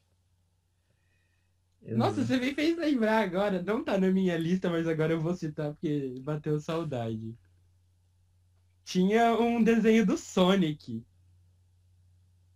Nossa, 1.81 2.23
você 2.23 2.37
me 2.37 2.53
fez 2.53 2.77
lembrar 2.77 3.19
agora. 3.23 3.61
Não 3.61 3.83
tá 3.83 3.97
na 3.97 4.09
minha 4.09 4.37
lista, 4.37 4.69
mas 4.69 4.87
agora 4.87 5.13
eu 5.13 5.21
vou 5.21 5.35
citar 5.35 5.71
porque 5.71 6.15
bateu 6.21 6.59
saudade. 6.59 7.35
Tinha 8.85 9.33
um 9.37 9.61
desenho 9.61 10.05
do 10.05 10.17
Sonic. 10.17 11.03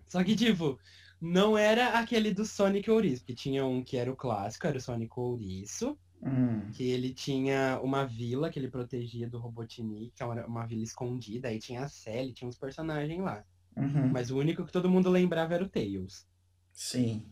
Só 0.07 0.23
que, 0.23 0.35
tipo, 0.35 0.79
não 1.21 1.57
era 1.57 1.99
aquele 1.99 2.33
do 2.33 2.45
Sonic 2.45 2.89
Ouriço, 2.89 3.21
porque 3.21 3.35
tinha 3.35 3.65
um 3.65 3.83
que 3.83 3.97
era 3.97 4.11
o 4.11 4.15
clássico, 4.15 4.67
era 4.67 4.77
o 4.77 4.81
Sonic 4.81 5.11
Ouriço, 5.19 5.97
Hum, 6.21 6.71
que 6.71 6.83
ele 6.89 7.13
tinha 7.13 7.79
uma 7.81 8.05
vila 8.05 8.49
que 8.49 8.59
ele 8.59 8.69
protegia 8.69 9.29
do 9.29 9.39
Robotnik, 9.39 10.11
que 10.15 10.23
era 10.23 10.47
uma 10.47 10.65
vila 10.65 10.83
escondida, 10.83 11.49
aí 11.49 11.59
tinha 11.59 11.83
a 11.83 11.89
Sally, 11.89 12.33
tinha 12.33 12.47
uns 12.47 12.57
personagens 12.57 13.19
lá. 13.21 13.45
uhum. 13.75 14.09
Mas 14.11 14.31
o 14.31 14.37
único 14.37 14.65
que 14.65 14.71
todo 14.71 14.89
mundo 14.89 15.09
lembrava 15.09 15.53
era 15.55 15.63
o 15.63 15.69
Tails. 15.69 16.27
Sim. 16.73 17.25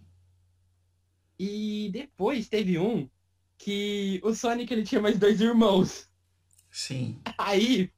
E 1.40 1.90
depois 1.94 2.50
teve 2.50 2.78
um 2.80 3.10
que 3.58 4.20
o 4.24 4.34
Sonic 4.34 4.72
ele 4.74 4.84
tinha 4.84 5.02
mais 5.02 5.18
dois 5.20 5.40
irmãos. 5.42 6.10
Sim. 6.72 7.22
Aí 7.38 7.92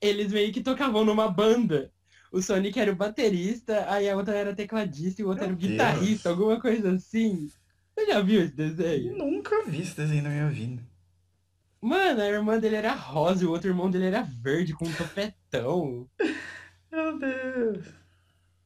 eles 0.00 0.32
meio 0.32 0.52
que 0.52 0.62
tocavam 0.62 1.04
numa 1.04 1.30
banda. 1.30 1.92
O 2.30 2.40
Sonic 2.40 2.78
era 2.78 2.92
o 2.92 2.96
baterista, 2.96 3.90
aí 3.90 4.08
a 4.08 4.16
outra 4.16 4.36
era 4.36 4.54
tecladista 4.54 5.20
e 5.20 5.24
o 5.24 5.28
outro 5.28 5.42
Meu 5.44 5.48
era 5.48 5.54
o 5.54 5.58
guitarrista, 5.58 6.28
Deus. 6.28 6.38
alguma 6.38 6.60
coisa 6.60 6.92
assim. 6.92 7.50
Você 7.94 8.06
já 8.06 8.20
viu 8.20 8.40
esse 8.42 8.54
desenho? 8.54 9.18
Nunca 9.18 9.64
vi 9.66 9.82
esse 9.82 9.96
desenho 9.96 10.22
na 10.22 10.28
minha 10.30 10.48
vida. 10.48 10.82
Mano, 11.82 12.20
a 12.20 12.26
irmã 12.28 12.58
dele 12.58 12.76
era 12.76 12.92
rosa 12.94 13.42
e 13.42 13.46
o 13.46 13.50
outro 13.50 13.68
irmão 13.68 13.90
dele 13.90 14.04
era 14.06 14.22
verde 14.22 14.74
com 14.74 14.86
um 14.86 14.92
topetão. 14.92 16.08
Meu 16.92 17.18
Deus. 17.18 17.84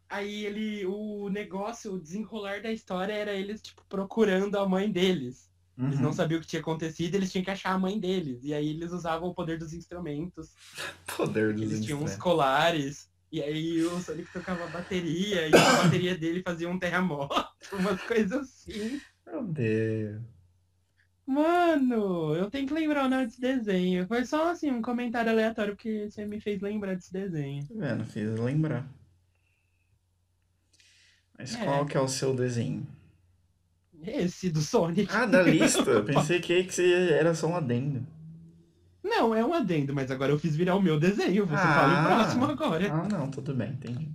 Aí 0.08 0.44
ele, 0.44 0.84
o 0.86 1.28
negócio, 1.28 1.94
o 1.94 2.00
desenrolar 2.00 2.62
da 2.62 2.70
história 2.70 3.12
era 3.12 3.32
eles, 3.32 3.62
tipo, 3.62 3.82
procurando 3.88 4.58
a 4.58 4.68
mãe 4.68 4.90
deles. 4.90 5.50
Eles 5.76 5.98
não 5.98 6.10
Uhum. 6.10 6.12
sabiam 6.14 6.38
o 6.38 6.40
que 6.40 6.46
tinha 6.46 6.60
acontecido, 6.60 7.14
eles 7.16 7.32
tinham 7.32 7.44
que 7.44 7.50
achar 7.50 7.72
a 7.72 7.78
mãe 7.78 7.98
deles. 7.98 8.44
E 8.44 8.54
aí 8.54 8.68
eles 8.70 8.92
usavam 8.92 9.28
o 9.30 9.34
poder 9.34 9.58
dos 9.58 9.72
instrumentos. 9.72 10.52
Poder 11.16 11.52
dos 11.54 11.62
Eles 11.62 11.84
tinham 11.84 11.98
uns 11.98 12.12
instrumentos. 12.12 12.22
colares. 12.22 13.10
E 13.34 13.42
aí 13.42 13.82
o 13.82 13.98
Sonic 13.98 14.32
tocava 14.32 14.64
bateria, 14.68 15.48
e 15.48 15.52
a 15.52 15.82
bateria 15.82 16.16
dele 16.16 16.40
fazia 16.40 16.70
um 16.70 16.78
terremoto, 16.78 17.34
umas 17.72 18.00
coisas 18.02 18.32
assim. 18.42 19.00
Meu 19.26 19.42
Deus. 19.42 20.22
Mano, 21.26 22.36
eu 22.36 22.48
tenho 22.48 22.68
que 22.68 22.72
lembrar 22.72 23.06
o 23.06 23.08
nome 23.08 23.26
desse 23.26 23.40
desenho. 23.40 24.06
Foi 24.06 24.24
só 24.24 24.52
assim, 24.52 24.70
um 24.70 24.80
comentário 24.80 25.32
aleatório 25.32 25.74
que 25.76 26.08
você 26.08 26.24
me 26.24 26.40
fez 26.40 26.60
lembrar 26.60 26.94
desse 26.94 27.12
desenho. 27.12 27.66
Tá 27.66 27.74
vendo? 27.74 28.04
Fiz 28.04 28.38
lembrar. 28.38 28.86
Mas 31.36 31.56
É. 31.56 31.64
qual 31.64 31.86
que 31.86 31.96
é 31.96 32.00
o 32.00 32.06
seu 32.06 32.36
desenho? 32.36 32.86
Esse 34.06 34.48
do 34.48 34.60
Sonic. 34.60 35.12
Ah, 35.12 35.26
da 35.26 35.42
lista. 35.42 35.90
Eu 35.90 36.04
Pensei 36.06 36.38
que 36.40 36.62
que 36.62 36.92
era 37.10 37.34
só 37.34 37.48
um 37.48 37.56
adendo. 37.56 38.06
Não, 39.04 39.34
é 39.34 39.44
um 39.44 39.52
adendo, 39.52 39.92
mas 39.94 40.10
agora 40.10 40.32
eu 40.32 40.38
fiz 40.38 40.56
virar 40.56 40.74
o 40.76 40.82
meu 40.82 40.98
desenho. 40.98 41.44
Você 41.46 41.62
Ah. 41.62 41.74
fala 41.74 42.00
o 42.00 42.04
próximo 42.06 42.44
agora. 42.46 42.90
Ah, 42.92 43.06
não, 43.08 43.30
tudo 43.30 43.54
bem, 43.54 43.70
entendi. 43.72 44.10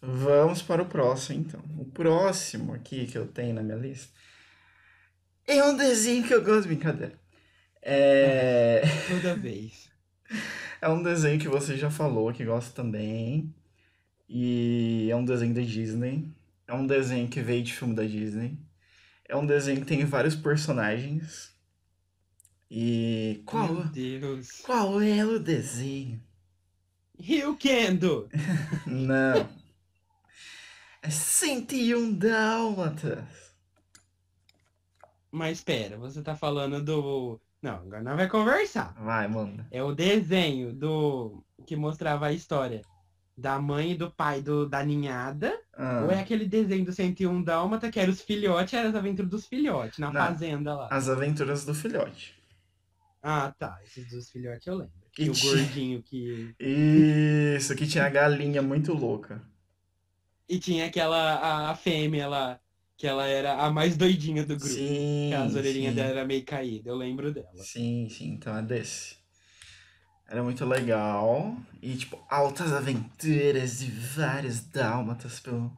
Vamos 0.00 0.62
para 0.62 0.82
o 0.82 0.86
próximo, 0.86 1.40
então. 1.40 1.60
O 1.78 1.84
próximo 1.84 2.72
aqui 2.74 3.06
que 3.06 3.16
eu 3.16 3.26
tenho 3.26 3.54
na 3.54 3.62
minha 3.62 3.76
lista 3.76 4.10
é 5.46 5.62
um 5.62 5.76
desenho 5.76 6.26
que 6.26 6.32
eu 6.34 6.42
gosto 6.42 6.62
de 6.62 6.68
brincadeira. 6.68 7.12
É, 7.82 8.82
Toda 9.08 9.34
vez. 9.36 9.90
é 10.80 10.88
um 10.88 11.02
desenho 11.02 11.38
que 11.38 11.48
você 11.48 11.76
já 11.76 11.90
falou 11.90 12.32
que 12.32 12.44
gosta 12.44 12.72
também. 12.74 13.54
E 14.28 15.08
é 15.10 15.14
um 15.16 15.24
desenho 15.24 15.52
da 15.54 15.60
Disney. 15.60 16.32
É 16.66 16.72
um 16.72 16.86
desenho 16.86 17.28
que 17.28 17.40
veio 17.42 17.62
de 17.62 17.74
filme 17.74 17.94
da 17.94 18.04
Disney. 18.04 18.58
É 19.28 19.36
um 19.36 19.44
desenho 19.44 19.80
que 19.80 19.86
tem 19.86 20.04
vários 20.04 20.34
personagens. 20.34 21.51
E 22.74 23.42
qual, 23.44 23.68
Meu 23.70 23.84
Deus. 23.84 24.62
qual 24.64 25.02
é 25.02 25.22
o 25.26 25.38
desenho? 25.38 26.18
Rio 27.20 27.54
Kendo. 27.54 28.30
Não. 28.86 29.46
É 31.02 31.10
101 31.10 32.14
Dálmatas. 32.14 33.24
Mas 35.30 35.58
espera, 35.58 35.98
você 35.98 36.22
tá 36.22 36.34
falando 36.34 36.82
do. 36.82 37.38
Não, 37.60 37.74
agora 37.74 38.02
nós 38.02 38.16
vai 38.16 38.26
conversar. 38.28 38.94
Vai, 38.98 39.28
manda. 39.28 39.66
É 39.70 39.82
o 39.82 39.94
desenho 39.94 40.72
do. 40.72 41.44
que 41.66 41.76
mostrava 41.76 42.26
a 42.28 42.32
história 42.32 42.80
da 43.36 43.58
mãe 43.58 43.92
e 43.92 43.96
do 43.96 44.10
pai 44.10 44.40
do... 44.40 44.66
da 44.66 44.82
ninhada. 44.82 45.60
Ah, 45.74 46.04
Ou 46.04 46.10
é 46.10 46.20
aquele 46.20 46.46
desenho 46.46 46.86
do 46.86 46.92
101 46.92 47.42
Dálmata, 47.42 47.90
que 47.90 48.00
era 48.00 48.10
os 48.10 48.22
filhotes, 48.22 48.72
era 48.72 48.88
as 48.88 48.94
aventuras 48.94 49.30
dos 49.30 49.46
filhotes, 49.46 49.98
na 49.98 50.10
Não. 50.10 50.20
fazenda 50.26 50.74
lá. 50.74 50.88
As 50.90 51.08
Aventuras 51.08 51.66
do 51.66 51.74
Filhote. 51.74 52.41
Ah, 53.22 53.54
tá. 53.56 53.78
Esses 53.84 54.10
dos 54.10 54.30
filhotes 54.30 54.66
eu 54.66 54.74
lembro. 54.74 54.92
Que 55.12 55.24
E 55.24 55.30
o 55.30 55.32
tinha- 55.32 55.52
gordinho 55.54 56.02
que. 56.02 56.54
Isso, 56.58 57.74
que 57.76 57.86
tinha 57.86 58.04
a 58.06 58.10
galinha 58.10 58.60
muito 58.62 58.92
louca. 58.92 59.42
E 60.48 60.58
tinha 60.58 60.86
aquela. 60.86 61.34
a, 61.34 61.70
a 61.70 61.74
fêmea 61.74 62.28
lá, 62.28 62.58
que 62.96 63.06
ela 63.06 63.26
era 63.26 63.54
a 63.64 63.70
mais 63.70 63.96
doidinha 63.96 64.42
do 64.44 64.56
grupo. 64.56 64.74
Sim, 64.74 65.28
que 65.28 65.34
as 65.34 65.54
orelhinhas 65.54 65.94
dela 65.94 66.10
era 66.10 66.24
meio 66.24 66.44
caída, 66.44 66.90
eu 66.90 66.96
lembro 66.96 67.32
dela. 67.32 67.48
Sim, 67.62 68.08
sim, 68.10 68.28
então 68.32 68.56
é 68.56 68.62
desse. 68.62 69.16
Era 70.28 70.42
muito 70.42 70.64
legal. 70.64 71.56
E, 71.80 71.94
tipo, 71.94 72.18
altas 72.28 72.72
aventuras 72.72 73.78
de 73.80 73.90
vários 73.90 74.60
dálmatas 74.62 75.38
pelo. 75.40 75.70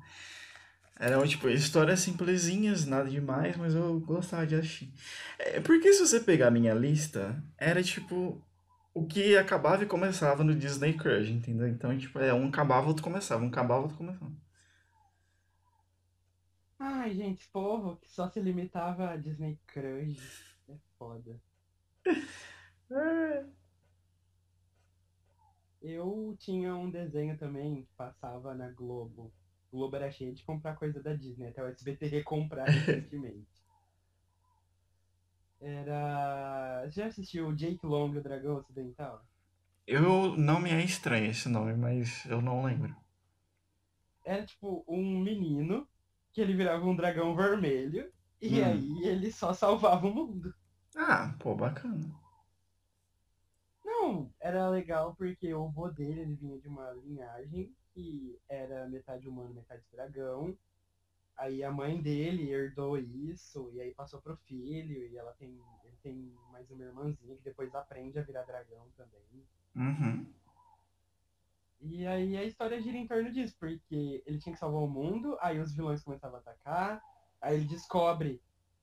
Eram, 1.04 1.26
tipo, 1.26 1.50
histórias 1.50 2.00
simplesinhas, 2.00 2.86
nada 2.86 3.10
demais, 3.10 3.56
mas 3.58 3.74
eu 3.74 4.00
gostava 4.00 4.46
de 4.46 4.54
assistir. 4.54 4.90
É, 5.38 5.60
porque 5.60 5.92
se 5.92 6.00
você 6.06 6.18
pegar 6.18 6.48
a 6.48 6.50
minha 6.50 6.72
lista, 6.72 7.44
era, 7.58 7.82
tipo, 7.82 8.42
o 8.94 9.06
que 9.06 9.36
acabava 9.36 9.82
e 9.84 9.86
começava 9.86 10.42
no 10.42 10.54
Disney 10.54 10.94
Crush, 10.94 11.28
entendeu? 11.28 11.68
Então, 11.68 11.96
tipo, 11.98 12.18
é 12.18 12.32
um 12.32 12.48
acabava, 12.48 12.88
outro 12.88 13.04
começava, 13.04 13.44
um 13.44 13.48
acabava, 13.48 13.82
outro 13.82 13.98
começava. 13.98 14.32
Ai, 16.78 17.14
gente, 17.14 17.46
povo 17.50 17.96
que 17.96 18.08
só 18.10 18.30
se 18.30 18.40
limitava 18.40 19.10
a 19.10 19.16
Disney 19.18 19.58
Crush. 19.66 20.56
É 20.70 20.74
foda. 20.98 21.38
É. 22.90 23.44
Eu 25.82 26.34
tinha 26.38 26.74
um 26.74 26.90
desenho 26.90 27.36
também 27.36 27.82
que 27.82 27.92
passava 27.94 28.54
na 28.54 28.70
Globo. 28.70 29.30
O 29.74 29.78
Globo 29.78 29.96
era 29.96 30.08
cheio 30.10 30.32
de 30.32 30.44
comprar 30.44 30.76
coisa 30.76 31.02
da 31.02 31.14
Disney, 31.14 31.48
até 31.48 31.60
o 31.60 31.66
SBT 31.66 32.06
recomprar 32.06 32.70
recentemente. 32.72 33.50
Era. 35.60 36.84
Você 36.86 37.00
já 37.00 37.06
assistiu 37.06 37.52
Jake 37.56 37.84
Long 37.84 38.14
e 38.14 38.18
o 38.18 38.22
Dragão 38.22 38.56
Ocidental? 38.58 39.26
Eu 39.86 40.36
não 40.36 40.60
me 40.60 40.68
é 40.70 40.84
estranho 40.84 41.30
esse 41.30 41.48
nome, 41.48 41.72
mas 41.74 42.26
eu 42.26 42.42
não 42.42 42.62
lembro. 42.66 42.94
Era 44.22 44.44
tipo 44.44 44.84
um 44.86 45.18
menino 45.20 45.88
que 46.32 46.40
ele 46.42 46.54
virava 46.54 46.84
um 46.84 46.94
dragão 46.94 47.34
vermelho 47.34 48.12
e 48.40 48.60
Hum. 48.60 48.62
aí 48.62 49.02
ele 49.04 49.32
só 49.32 49.54
salvava 49.54 50.06
o 50.06 50.14
mundo. 50.14 50.54
Ah, 50.96 51.36
pô, 51.38 51.54
bacana. 51.54 52.00
Não, 52.02 52.14
Não, 53.84 54.34
era 54.40 54.68
legal 54.68 55.14
porque 55.16 55.54
o 55.54 55.70
vô 55.70 55.88
dele 55.88 56.20
ele 56.20 56.34
vinha 56.34 56.58
de 56.60 56.68
uma 56.68 56.90
linhagem 56.92 57.74
que 57.94 58.38
era 58.48 58.88
metade 58.88 59.28
humano, 59.28 59.54
metade 59.54 59.82
dragão. 59.92 60.56
Aí 61.36 61.64
a 61.64 61.70
mãe 61.70 62.00
dele 62.00 62.50
herdou 62.50 62.98
isso, 62.98 63.70
e 63.72 63.80
aí 63.80 63.94
passou 63.94 64.20
pro 64.20 64.36
filho, 64.36 65.06
e 65.06 65.16
ela 65.16 65.32
tem. 65.32 65.58
Ele 65.84 65.96
tem 66.02 66.34
mais 66.52 66.70
uma 66.70 66.84
irmãzinha 66.84 67.36
que 67.36 67.42
depois 67.42 67.74
aprende 67.74 68.18
a 68.18 68.22
virar 68.22 68.42
dragão 68.42 68.86
também. 68.96 69.46
Uhum. 69.74 70.26
E 71.80 72.06
aí 72.06 72.36
a 72.36 72.44
história 72.44 72.80
gira 72.80 72.96
em 72.96 73.06
torno 73.06 73.32
disso, 73.32 73.54
porque 73.58 74.22
ele 74.26 74.38
tinha 74.38 74.52
que 74.52 74.58
salvar 74.58 74.82
o 74.82 74.88
mundo, 74.88 75.36
aí 75.40 75.60
os 75.60 75.74
vilões 75.74 76.02
começavam 76.02 76.36
a 76.36 76.40
atacar, 76.40 77.02
aí 77.40 77.56
ele 77.56 77.66
descobre 77.66 78.40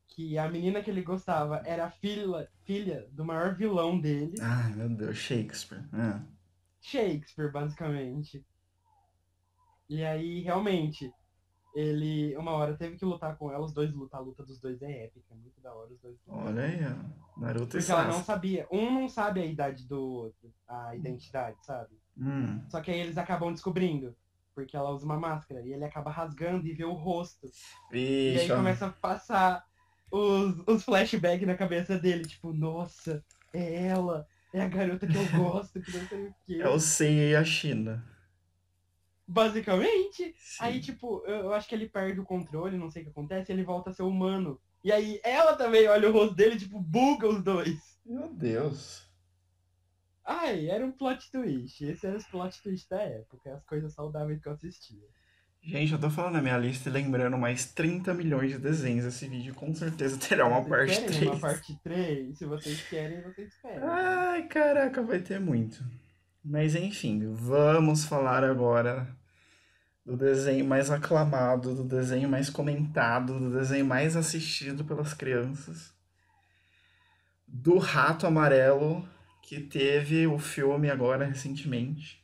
que 0.08 0.38
a 0.38 0.50
menina 0.50 0.84
que 0.84 0.92
ele 0.92 1.02
gostava 1.02 1.64
era 1.66 1.90
filha, 1.90 2.50
filha 2.64 3.08
do 3.12 3.24
maior 3.24 3.56
vilão 3.56 4.00
dele. 4.00 4.36
Ai, 4.42 4.74
meu 4.76 4.90
Deus, 4.90 5.18
Shakespeare. 5.18 5.84
É. 5.94 6.22
Shakespeare, 6.82 7.52
basicamente. 7.52 8.46
E 9.92 10.06
aí, 10.06 10.40
realmente, 10.42 11.12
ele 11.76 12.36
uma 12.38 12.52
hora 12.52 12.78
teve 12.78 12.96
que 12.96 13.04
lutar 13.04 13.38
com 13.38 13.52
ela, 13.52 13.66
os 13.66 13.74
dois 13.74 13.94
lutam, 13.94 14.20
a 14.20 14.24
luta 14.24 14.42
dos 14.44 14.58
dois 14.60 14.82
é 14.82 15.06
épica, 15.06 15.36
muito 15.36 15.60
da 15.62 15.74
hora 15.74 15.92
os 15.92 16.00
dois. 16.00 16.18
Olha 16.28 16.64
aí, 16.64 16.80
ó. 16.86 17.40
Naruto 17.40 17.78
e 17.78 17.80
Porque 17.80 17.92
ela 17.92 18.04
não 18.04 18.12
Sasuke. 18.12 18.26
sabia, 18.26 18.68
um 18.72 18.90
não 18.90 19.10
sabe 19.10 19.42
a 19.42 19.46
idade 19.46 19.86
do 19.86 20.02
outro, 20.02 20.54
a 20.66 20.96
identidade, 20.96 21.58
sabe? 21.66 21.94
Hum. 22.18 22.62
Só 22.70 22.80
que 22.80 22.90
aí 22.90 23.02
eles 23.02 23.18
acabam 23.18 23.52
descobrindo, 23.52 24.16
porque 24.56 24.78
ela 24.78 24.92
usa 24.92 25.06
uma 25.06 25.20
máscara, 25.20 25.62
e 25.62 25.74
ele 25.74 25.84
acaba 25.84 26.10
rasgando 26.10 26.68
e 26.68 26.74
vê 26.74 26.86
o 26.86 26.94
rosto. 26.94 27.50
E 27.92 28.38
aí 28.40 28.48
começa 28.48 28.88
a 28.88 28.92
passar 28.92 29.66
os, 30.10 30.58
os 30.68 30.84
flashbacks 30.84 31.46
na 31.48 31.56
cabeça 31.56 32.00
dele, 32.00 32.26
tipo, 32.26 32.54
nossa, 32.54 33.24
é 33.54 33.88
ela, 33.88 34.26
é 34.54 34.62
a 34.62 34.68
garota 34.68 35.08
que 35.08 35.18
eu 35.18 35.30
gosto, 35.38 35.82
que 35.82 35.98
não 35.98 36.08
sei 36.08 36.28
o 36.28 36.36
quê. 36.46 36.60
É 36.62 36.70
o 36.70 36.80
Seiya 36.80 37.30
e 37.32 37.36
a 37.36 37.44
China. 37.44 38.11
Basicamente. 39.32 40.36
Sim. 40.38 40.58
Aí, 40.60 40.80
tipo, 40.80 41.24
eu, 41.26 41.46
eu 41.46 41.54
acho 41.54 41.68
que 41.68 41.76
ele 41.76 41.88
perde 41.88 42.20
o 42.20 42.26
controle, 42.26 42.78
não 42.78 42.90
sei 42.90 43.02
o 43.02 43.06
que 43.06 43.12
acontece, 43.12 43.52
e 43.52 43.56
ele 43.56 43.64
volta 43.64 43.90
a 43.90 43.94
ser 43.94 44.04
humano. 44.04 44.60
E 44.84 44.92
aí 44.92 45.20
ela 45.24 45.56
também 45.56 45.88
olha 45.88 46.10
o 46.10 46.12
rosto 46.12 46.36
dele, 46.36 46.58
tipo, 46.58 46.80
buga 46.80 47.28
os 47.28 47.44
dois. 47.44 48.00
Meu 48.06 48.34
Deus. 48.34 49.10
Ai, 50.26 50.68
era 50.68 50.86
um 50.86 50.92
plot 50.92 51.32
twist. 51.32 51.84
Esse 51.84 52.08
era 52.08 52.18
os 52.18 52.26
plot 52.26 52.62
twist 52.62 52.90
da 52.90 53.02
época, 53.02 53.54
as 53.54 53.64
coisas 53.66 53.94
saudáveis 53.94 54.42
que 54.42 54.48
eu 54.48 54.54
assistia. 54.54 55.08
Gente, 55.64 55.94
eu 55.94 56.00
tô 56.00 56.10
falando 56.10 56.34
na 56.34 56.42
minha 56.42 56.58
lista 56.58 56.90
e 56.90 56.92
lembrando 56.92 57.38
mais 57.38 57.72
30 57.72 58.14
milhões 58.16 58.52
de 58.52 58.58
desenhos. 58.58 59.06
Esse 59.06 59.28
vídeo 59.28 59.54
com 59.54 59.74
certeza 59.74 60.18
terá 60.18 60.48
uma 60.48 60.62
Vocês 60.62 60.70
parte 60.70 60.96
querem 60.96 61.20
3. 61.20 61.32
uma 61.32 61.40
parte 61.40 61.80
3? 61.84 62.38
Se 62.38 62.46
vocês 62.46 62.90
querem, 62.90 63.22
vocês 63.22 63.54
esperam. 63.54 63.88
Ai, 63.90 64.48
caraca, 64.48 65.04
vai 65.04 65.20
ter 65.20 65.40
muito. 65.40 65.84
Mas 66.44 66.76
enfim, 66.76 67.32
vamos 67.32 68.06
falar 68.06 68.44
agora 68.44 69.08
do 70.06 70.18
desenho 70.18 70.66
mais 70.66 70.90
aclamado, 70.90 71.76
do 71.76 71.84
desenho 71.84 72.28
mais 72.28 72.50
comentado, 72.50 73.40
do 73.40 73.52
desenho 73.52 73.86
mais 73.86 74.16
assistido 74.16 74.84
pelas 74.84 75.14
crianças. 75.14 75.94
Do 77.48 77.78
Rato 77.78 78.26
Amarelo, 78.26 79.08
que 79.42 79.60
teve 79.60 80.26
o 80.26 80.40
filme 80.40 80.90
agora 80.90 81.26
recentemente. 81.26 82.22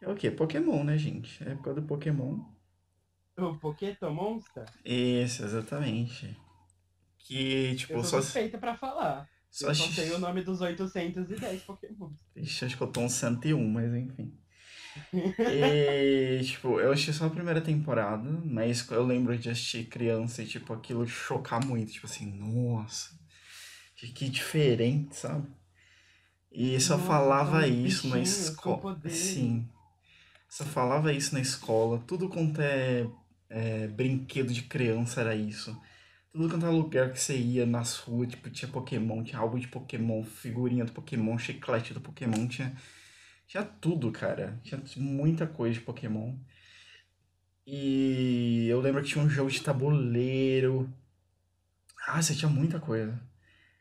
É 0.00 0.08
o 0.08 0.14
quê? 0.14 0.30
Pokémon, 0.30 0.84
né, 0.84 0.96
gente? 0.96 1.42
É 1.42 1.52
época 1.52 1.74
do 1.74 1.82
Pokémon. 1.82 2.38
O 3.36 3.56
Pokémon 3.56 4.12
Monster? 4.12 4.64
Isso, 4.84 5.44
exatamente. 5.44 6.36
Que, 7.18 7.74
tipo, 7.76 7.94
Eu 7.94 8.04
só. 8.04 8.10
sou 8.10 8.22
suspeita 8.22 8.58
pra 8.58 8.76
falar. 8.76 9.28
Só 9.50 9.68
Eu 9.68 9.74
só 9.74 9.86
sei 9.88 10.12
o 10.12 10.18
nome 10.18 10.42
dos 10.42 10.60
810 10.60 11.62
Pokémon. 11.62 12.10
Ixi, 12.36 12.64
acho 12.64 12.76
que 12.76 12.82
eu 12.82 12.92
tô 12.92 13.00
um 13.00 13.08
101, 13.08 13.68
mas 13.68 13.92
enfim. 13.94 14.38
E, 15.12 16.42
tipo, 16.44 16.80
eu 16.80 16.92
assisti 16.92 17.12
só 17.12 17.26
a 17.26 17.30
primeira 17.30 17.60
temporada, 17.60 18.28
mas 18.44 18.88
eu 18.90 19.04
lembro 19.04 19.36
de 19.38 19.50
assistir 19.50 19.84
criança 19.84 20.42
e, 20.42 20.46
tipo, 20.46 20.72
aquilo 20.72 21.06
chocar 21.06 21.64
muito. 21.64 21.92
Tipo 21.92 22.06
assim, 22.06 22.26
nossa, 22.26 23.10
que, 23.96 24.08
que 24.08 24.28
diferente, 24.28 25.16
sabe? 25.16 25.46
E 26.50 26.80
só 26.80 26.96
Nossa, 26.96 27.06
falava 27.06 27.66
isso 27.66 28.08
na 28.08 28.20
escola. 28.20 28.98
Sim. 29.08 29.68
Só 30.48 30.64
falava 30.64 31.12
isso 31.12 31.34
na 31.34 31.40
escola. 31.40 32.02
Tudo 32.06 32.28
quanto 32.28 32.60
é, 32.60 33.06
é 33.50 33.86
brinquedo 33.86 34.52
de 34.52 34.62
criança 34.62 35.20
era 35.20 35.34
isso. 35.34 35.78
Tudo 36.32 36.48
quanto 36.48 36.66
é 36.66 36.70
lugar 36.70 37.12
que 37.12 37.20
você 37.20 37.36
ia 37.36 37.66
nas 37.66 37.96
ruas, 37.96 38.28
tipo, 38.28 38.50
tinha 38.50 38.70
Pokémon, 38.70 39.24
tinha 39.24 39.40
álbum 39.40 39.58
de 39.58 39.68
Pokémon, 39.68 40.22
figurinha 40.22 40.84
do 40.84 40.92
Pokémon, 40.92 41.38
chiclete 41.38 41.94
do 41.94 42.00
Pokémon, 42.00 42.46
tinha, 42.46 42.76
tinha 43.48 43.64
tudo, 43.64 44.12
cara. 44.12 44.60
Tinha 44.62 44.80
muita 44.96 45.46
coisa 45.46 45.74
de 45.74 45.80
Pokémon. 45.80 46.36
E 47.66 48.68
eu 48.68 48.80
lembro 48.80 49.02
que 49.02 49.08
tinha 49.08 49.24
um 49.24 49.28
jogo 49.28 49.50
de 49.50 49.62
tabuleiro. 49.62 50.88
Ah, 52.06 52.22
você 52.22 52.34
tinha 52.34 52.50
muita 52.50 52.78
coisa. 52.78 53.20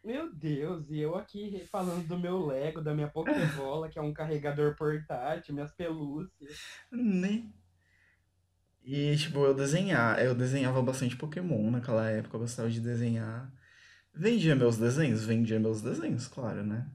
Meu 0.03 0.33
Deus, 0.33 0.89
e 0.89 0.99
eu 0.99 1.15
aqui 1.15 1.65
falando 1.69 2.07
do 2.07 2.17
meu 2.17 2.45
Lego, 2.45 2.81
da 2.81 2.93
minha 2.93 3.09
Pokébola, 3.09 3.89
que 3.89 3.99
é 3.99 4.01
um 4.01 4.13
carregador 4.13 4.73
portátil, 4.75 5.53
minhas 5.53 5.73
pelúcias. 5.73 6.57
Né? 6.89 7.51
E, 8.85 9.17
tipo, 9.17 9.39
eu 9.39 9.53
desenhar, 9.53 10.23
eu 10.23 10.33
desenhava 10.33 10.81
bastante 10.81 11.17
Pokémon 11.17 11.69
naquela 11.71 12.09
época, 12.09 12.37
eu 12.37 12.41
gostava 12.41 12.69
de 12.69 12.79
desenhar. 12.79 13.51
Vendia 14.13 14.55
meus 14.55 14.77
desenhos? 14.77 15.25
Vendia 15.25 15.59
meus 15.59 15.81
desenhos, 15.81 16.25
claro, 16.27 16.63
né? 16.63 16.89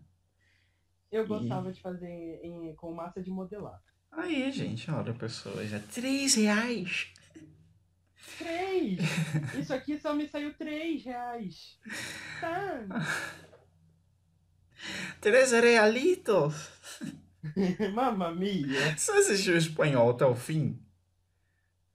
Eu 1.13 1.25
E- 1.25 1.27
gostava 1.29 1.71
de 1.73 1.81
fazer 1.81 2.09
em- 2.43 2.75
com 2.75 2.93
massa 2.93 3.23
de 3.23 3.31
modelar. 3.31 3.81
Aí, 4.11 4.51
gente, 4.51 4.91
olha, 4.91 5.13
pessoa, 5.15 5.65
já 5.67 5.79
três 5.79 6.35
reais. 6.35 7.13
Três! 8.39 8.99
Isso 9.59 9.73
aqui 9.75 9.99
só 10.01 10.15
me 10.15 10.27
saiu 10.27 10.53
três 10.55 11.05
reais. 11.05 11.79
Tá. 12.41 12.87
Três 15.21 15.53
realitos. 15.53 16.71
Mamma 17.95 18.33
mia. 18.35 18.97
Você 18.97 19.13
assistiu 19.13 19.57
espanhol 19.57 20.11
até 20.11 20.25
o 20.25 20.35
fim? 20.35 20.81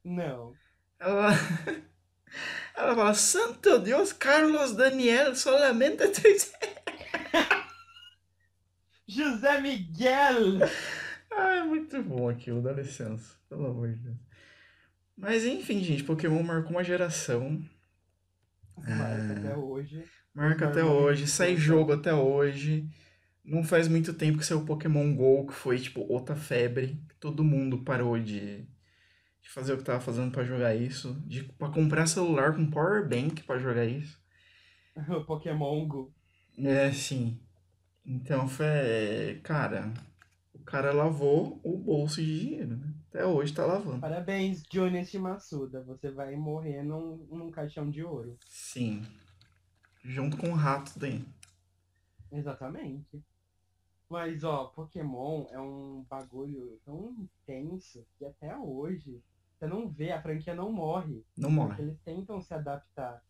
Não. 0.03 0.53
Ela, 0.99 1.29
ela 2.75 2.95
fala, 2.95 3.13
Santo 3.13 3.79
Deus, 3.79 4.13
Carlos 4.13 4.73
Daniel, 4.75 5.35
solamente 5.35 6.07
três 6.09 6.53
José 9.07 9.61
Miguel! 9.61 10.59
Ah, 11.31 11.55
é 11.55 11.63
muito 11.63 12.01
bom 12.03 12.29
aquilo, 12.29 12.61
dá 12.61 12.73
licença, 12.73 13.35
pelo 13.47 13.67
amor 13.67 13.93
de 13.93 13.99
Deus. 13.99 14.17
Mas 15.15 15.45
enfim, 15.45 15.83
gente, 15.83 16.03
Pokémon 16.03 16.43
marcou 16.43 16.71
uma 16.71 16.83
geração. 16.83 17.63
Marca 18.77 19.33
até 19.33 19.55
hoje. 19.55 20.03
Marca 20.33 20.67
até 20.67 20.83
hoje, 20.83 21.27
sai 21.27 21.55
jogo 21.55 21.93
até 21.93 22.13
hoje. 22.13 22.87
Não 23.43 23.63
faz 23.63 23.87
muito 23.87 24.13
tempo 24.13 24.37
que 24.37 24.45
saiu 24.45 24.59
o 24.59 24.65
Pokémon 24.65 25.15
GO, 25.15 25.47
que 25.47 25.53
foi 25.53 25.79
tipo 25.79 26.01
outra 26.01 26.35
febre. 26.35 27.01
Todo 27.19 27.43
mundo 27.43 27.83
parou 27.83 28.19
de, 28.19 28.67
de 29.41 29.49
fazer 29.49 29.73
o 29.73 29.77
que 29.77 29.83
tava 29.83 30.01
fazendo 30.01 30.31
pra 30.31 30.43
jogar 30.43 30.75
isso. 30.75 31.19
De, 31.25 31.43
pra 31.43 31.69
comprar 31.69 32.07
celular 32.07 32.55
com 32.55 32.69
power 32.69 33.07
bank 33.07 33.41
pra 33.43 33.57
jogar 33.57 33.85
isso. 33.85 34.21
O 34.95 35.23
Pokémon 35.25 35.87
Go. 35.87 36.13
É, 36.57 36.91
sim. 36.91 37.39
Então 38.07 38.47
foi. 38.47 39.41
Cara, 39.43 39.93
o 40.53 40.59
cara 40.59 40.93
lavou 40.93 41.59
o 41.61 41.77
bolso 41.77 42.21
de 42.21 42.39
dinheiro, 42.39 42.77
né? 42.77 42.93
Até 43.09 43.25
hoje 43.25 43.53
tá 43.53 43.65
lavando. 43.65 43.99
Parabéns, 43.99 44.63
Johnny 44.63 45.05
Shimatsuda. 45.05 45.83
Você 45.83 46.09
vai 46.09 46.35
morrer 46.37 46.83
num, 46.83 47.17
num 47.29 47.51
caixão 47.51 47.89
de 47.89 48.03
ouro. 48.03 48.37
Sim. 48.47 49.03
Junto 50.03 50.37
com 50.37 50.51
o 50.51 50.55
rato 50.55 50.97
dentro. 50.97 51.27
Exatamente. 52.31 53.21
Mas, 54.09 54.43
ó, 54.45 54.65
Pokémon 54.67 55.45
é 55.49 55.59
um 55.59 56.05
bagulho 56.09 56.79
tão 56.85 57.13
intenso 57.19 58.05
que 58.17 58.25
até 58.25 58.55
hoje 58.55 59.21
você 59.57 59.67
não 59.67 59.89
vê, 59.89 60.11
a 60.11 60.21
franquia 60.21 60.55
não 60.55 60.71
morre. 60.71 61.25
Não 61.35 61.49
morre. 61.49 61.81
eles 61.81 61.99
tentam 62.05 62.39
se 62.39 62.53
adaptar. 62.53 63.21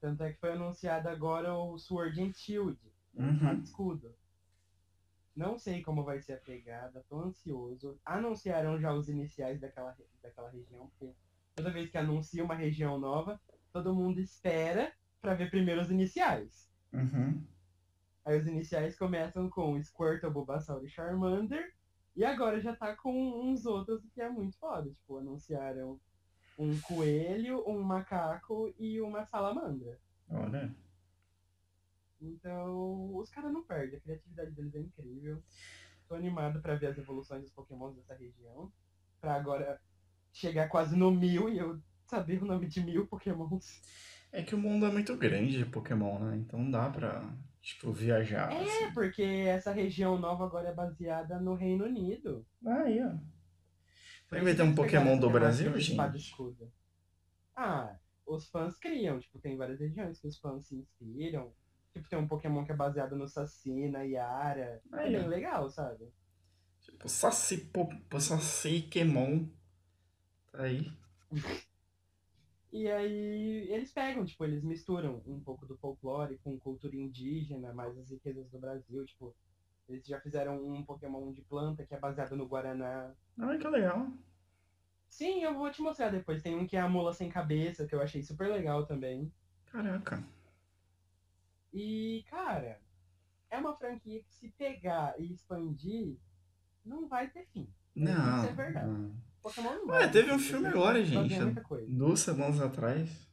Tanto 0.00 0.22
é 0.22 0.32
que 0.32 0.38
foi 0.38 0.52
anunciado 0.52 1.08
agora 1.08 1.54
o 1.54 1.78
Sword 1.78 2.20
and 2.22 2.32
Shield, 2.34 2.78
Uhum. 3.14 3.60
Escudo. 3.60 4.14
Não 5.34 5.58
sei 5.58 5.82
como 5.82 6.04
vai 6.04 6.20
ser 6.20 6.34
a 6.34 6.40
pegada, 6.40 7.04
tô 7.08 7.20
ansioso. 7.20 7.98
Anunciaram 8.04 8.78
já 8.78 8.92
os 8.92 9.08
iniciais 9.08 9.60
daquela, 9.60 9.96
daquela 10.22 10.50
região, 10.50 10.90
porque 10.90 11.14
toda 11.54 11.70
vez 11.70 11.90
que 11.90 11.96
anuncia 11.96 12.44
uma 12.44 12.54
região 12.54 12.98
nova, 12.98 13.40
todo 13.72 13.94
mundo 13.94 14.20
espera 14.20 14.92
pra 15.20 15.34
ver 15.34 15.50
primeiro 15.50 15.80
os 15.80 15.90
iniciais. 15.90 16.70
Uhum. 16.92 17.42
Aí 18.24 18.38
os 18.38 18.46
iniciais 18.46 18.96
começam 18.96 19.48
com 19.48 19.82
Squirtle, 19.82 20.30
Bulbasaur 20.30 20.84
e 20.84 20.88
Charmander. 20.88 21.74
E 22.14 22.24
agora 22.24 22.60
já 22.60 22.76
tá 22.76 22.94
com 22.94 23.50
uns 23.50 23.64
outros 23.64 24.02
que 24.10 24.20
é 24.20 24.28
muito 24.28 24.56
foda. 24.58 24.90
Tipo, 24.90 25.18
anunciaram 25.18 25.98
um 26.58 26.78
coelho, 26.82 27.66
um 27.66 27.82
macaco 27.82 28.72
e 28.78 29.00
uma 29.00 29.24
salamandra. 29.24 29.98
Olha. 30.28 30.74
Então, 32.22 33.16
os 33.16 33.30
caras 33.30 33.52
não 33.52 33.62
perdem. 33.64 33.98
A 33.98 34.00
criatividade 34.00 34.50
deles 34.52 34.74
é 34.74 34.80
incrível. 34.80 35.42
Tô 36.08 36.14
animado 36.14 36.60
pra 36.60 36.74
ver 36.74 36.88
as 36.88 36.98
evoluções 36.98 37.42
dos 37.42 37.52
pokémons 37.52 37.96
dessa 37.96 38.14
região. 38.14 38.72
Pra 39.20 39.34
agora 39.34 39.80
chegar 40.32 40.68
quase 40.68 40.96
no 40.96 41.10
mil 41.10 41.48
e 41.48 41.58
eu 41.58 41.80
saber 42.06 42.42
o 42.42 42.46
nome 42.46 42.66
de 42.66 42.82
mil 42.82 43.06
pokémons. 43.06 43.80
É 44.30 44.42
que 44.42 44.54
o 44.54 44.58
mundo 44.58 44.86
é 44.86 44.90
muito 44.90 45.16
grande 45.16 45.58
de 45.58 45.66
Pokémon, 45.66 46.18
né? 46.18 46.36
Então 46.36 46.70
dá 46.70 46.88
pra, 46.88 47.30
tipo, 47.60 47.92
viajar. 47.92 48.50
É, 48.50 48.62
assim. 48.62 48.94
porque 48.94 49.22
essa 49.22 49.70
região 49.70 50.18
nova 50.18 50.46
agora 50.46 50.70
é 50.70 50.74
baseada 50.74 51.38
no 51.38 51.54
Reino 51.54 51.84
Unido. 51.84 52.46
Aí, 52.66 52.98
ó. 53.04 53.14
Vai 54.30 54.54
ter 54.54 54.62
um 54.62 54.74
Pokémon 54.74 55.18
do 55.18 55.28
Brasil, 55.28 55.70
gente? 55.78 55.96
Ah, 57.54 57.94
os 58.26 58.48
fãs 58.48 58.78
criam, 58.78 59.20
tipo, 59.20 59.38
tem 59.38 59.58
várias 59.58 59.78
regiões 59.78 60.18
que 60.18 60.26
os 60.26 60.38
fãs 60.38 60.66
se 60.66 60.76
inspiram. 60.76 61.52
Tipo, 61.92 62.08
tem 62.08 62.18
um 62.18 62.28
Pokémon 62.28 62.64
que 62.64 62.72
é 62.72 62.76
baseado 62.76 63.16
no 63.16 63.28
Saci, 63.28 63.88
na 63.88 64.02
Yara. 64.02 64.80
É 64.92 65.10
bem 65.10 65.28
legal, 65.28 65.68
sabe? 65.70 66.10
Tipo, 66.80 67.08
Saci, 67.08 67.58
po, 67.58 67.88
Saci 68.18 68.82
Pokémon. 68.82 69.46
Tá 70.50 70.62
aí. 70.62 70.92
E 72.72 72.90
aí 72.90 73.70
eles 73.70 73.92
pegam, 73.92 74.24
tipo, 74.24 74.44
eles 74.44 74.64
misturam 74.64 75.22
um 75.26 75.38
pouco 75.40 75.66
do 75.66 75.76
folclore 75.76 76.38
com 76.38 76.58
cultura 76.58 76.96
indígena, 76.96 77.72
mais 77.74 77.98
as 77.98 78.10
riquezas 78.10 78.50
do 78.50 78.58
Brasil, 78.58 79.04
tipo, 79.04 79.36
eles 79.88 80.06
já 80.06 80.18
fizeram 80.20 80.56
um 80.56 80.82
Pokémon 80.82 81.32
de 81.32 81.42
planta 81.42 81.84
que 81.84 81.94
é 81.94 81.98
baseado 81.98 82.34
no 82.34 82.46
Guaraná. 82.46 83.14
Ai, 83.38 83.58
que 83.58 83.68
legal. 83.68 84.10
Sim, 85.08 85.42
eu 85.42 85.54
vou 85.54 85.70
te 85.70 85.82
mostrar 85.82 86.08
depois. 86.08 86.42
Tem 86.42 86.56
um 86.56 86.66
que 86.66 86.76
é 86.76 86.80
a 86.80 86.88
mula 86.88 87.12
sem 87.12 87.28
cabeça, 87.28 87.86
que 87.86 87.94
eu 87.94 88.00
achei 88.00 88.22
super 88.22 88.50
legal 88.50 88.86
também. 88.86 89.30
Caraca. 89.66 90.24
E, 91.72 92.24
cara, 92.28 92.78
é 93.50 93.58
uma 93.58 93.74
franquia 93.76 94.22
que 94.22 94.32
se 94.32 94.48
pegar 94.50 95.14
e 95.18 95.32
expandir, 95.32 96.16
não 96.84 97.08
vai 97.08 97.28
ter 97.30 97.46
fim. 97.52 97.68
Não. 97.94 98.38
Isso 98.38 98.46
é 98.48 98.52
verdade. 98.52 98.86
não. 98.90 99.14
Pokémon 99.42 99.72
não 99.74 99.86
Ué, 99.88 100.06
teve 100.08 100.30
um 100.32 100.38
filme 100.38 100.68
agora, 100.68 101.04
gente. 101.04 101.34
Duas 101.88 102.20
semanas 102.20 102.60
atrás. 102.60 103.28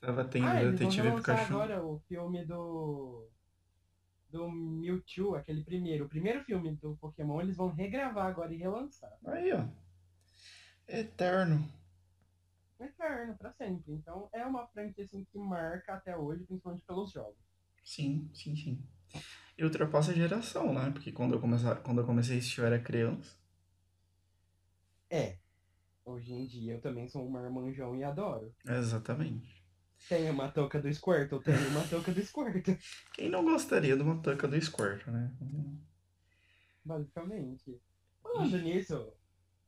Tava 0.00 0.24
tendo 0.24 0.46
Ah, 0.46 0.62
Detetive 0.62 1.10
Pikachu. 1.16 1.54
agora 1.54 1.84
o 1.84 1.98
filme 2.08 2.44
do. 2.44 3.28
Do 4.30 4.48
Mewtwo, 4.50 5.34
aquele 5.34 5.64
primeiro. 5.64 6.04
O 6.04 6.08
primeiro 6.08 6.44
filme 6.44 6.76
do 6.76 6.96
Pokémon, 6.96 7.40
eles 7.40 7.56
vão 7.56 7.68
regravar 7.68 8.26
agora 8.26 8.52
e 8.54 8.58
relançar. 8.58 9.10
Aí, 9.24 9.52
ó. 9.52 9.64
Eterno. 10.86 11.66
Eterno, 12.80 13.36
pra 13.36 13.52
sempre. 13.52 13.92
Então 13.92 14.28
é 14.32 14.44
uma 14.44 14.66
franquia 14.68 15.04
assim 15.04 15.24
que 15.24 15.38
marca 15.38 15.94
até 15.94 16.16
hoje, 16.16 16.44
principalmente 16.44 16.84
pelos 16.84 17.10
jogos. 17.12 17.38
Sim, 17.84 18.30
sim, 18.34 18.54
sim. 18.54 18.82
E 19.56 19.64
ultrapassa 19.64 20.12
a 20.12 20.14
geração, 20.14 20.72
né? 20.72 20.90
Porque 20.90 21.10
quando 21.10 21.34
eu, 21.34 21.40
começar, 21.40 21.76
quando 21.76 22.00
eu 22.00 22.06
comecei 22.06 22.36
a 22.36 22.38
assistir 22.38 22.60
eu 22.60 22.66
era 22.66 22.78
criança. 22.78 23.36
É. 25.10 25.38
Hoje 26.04 26.32
em 26.32 26.46
dia 26.46 26.74
eu 26.74 26.80
também 26.80 27.08
sou 27.08 27.26
um 27.26 27.30
marmanjão 27.30 27.96
e 27.96 28.04
adoro. 28.04 28.54
Exatamente. 28.66 29.58
Tem 30.08 30.30
uma 30.30 30.48
touca 30.48 30.80
do 30.80 30.92
Squirtle? 30.92 31.42
Tem 31.42 31.54
uma 31.68 31.86
touca 31.88 32.12
do 32.12 32.22
Squirtle. 32.22 32.78
Quem 33.14 33.28
não 33.28 33.44
gostaria 33.44 33.96
de 33.96 34.02
uma 34.02 34.22
toca 34.22 34.46
do 34.46 34.60
Squirtle, 34.60 35.12
né? 35.12 35.32
Basicamente. 36.84 37.80
Falando 38.22 38.58
nisso, 38.58 39.12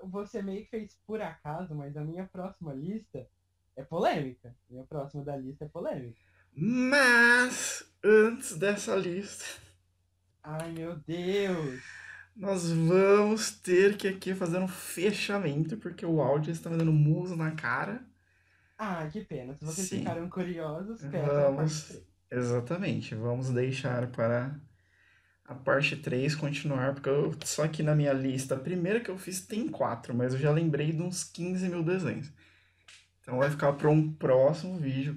você 0.05 0.43
meio 0.43 0.65
que 0.65 0.71
fez 0.71 0.99
por 1.07 1.21
acaso, 1.21 1.75
mas 1.75 1.97
a 1.97 2.05
minha 2.05 2.27
próxima 2.27 2.73
lista 2.75 3.27
é 3.77 3.83
polêmica. 3.85 4.55
Minha 4.69 4.85
próxima 4.85 5.25
da 5.25 5.37
lista 5.37 5.65
é 5.65 5.69
polêmica. 5.69 6.21
Mas, 6.55 7.85
antes 8.05 8.57
dessa 8.57 8.95
lista, 8.97 9.45
Ai 10.43 10.71
meu 10.73 10.97
Deus! 10.99 11.83
nós 12.35 12.71
vamos 12.73 13.51
ter 13.61 13.97
que 13.97 14.09
aqui 14.09 14.35
fazer 14.35 14.59
um 14.59 14.69
fechamento, 14.69 15.77
porque 15.79 16.05
o 16.07 16.21
áudio 16.21 16.51
está 16.53 16.71
me 16.71 16.77
dando 16.77 16.93
muso 16.93 17.37
na 17.37 17.53
cara. 17.55 18.05
Ah, 18.79 19.07
que 19.09 19.25
pena. 19.25 19.55
Se 19.55 19.65
vocês 19.65 19.89
Sim. 19.89 19.99
ficaram 19.99 20.29
curiosos, 20.29 21.05
peça 21.05 21.45
a 21.47 21.53
parte 21.53 21.83
Vamos. 21.83 21.85
3. 21.87 22.05
Exatamente, 22.31 23.15
vamos 23.15 23.51
deixar 23.51 24.11
para 24.13 24.61
a 25.51 25.55
parte 25.55 25.97
3 25.97 26.37
continuar, 26.37 26.95
porque 26.95 27.09
eu, 27.09 27.35
só 27.45 27.67
que 27.67 27.83
na 27.83 27.93
minha 27.93 28.13
lista, 28.13 28.55
a 28.55 28.59
primeira 28.59 29.01
que 29.01 29.11
eu 29.11 29.19
fiz 29.19 29.41
tem 29.45 29.69
quatro, 29.69 30.15
mas 30.15 30.33
eu 30.33 30.39
já 30.39 30.53
lembrei 30.53 30.93
de 30.93 31.03
uns 31.03 31.25
15 31.25 31.69
mil 31.69 31.83
desenhos. 31.83 32.33
Então 33.21 33.37
vai 33.37 33.51
ficar 33.51 33.73
para 33.73 33.91
um 33.91 34.13
próximo 34.13 34.79
vídeo, 34.79 35.17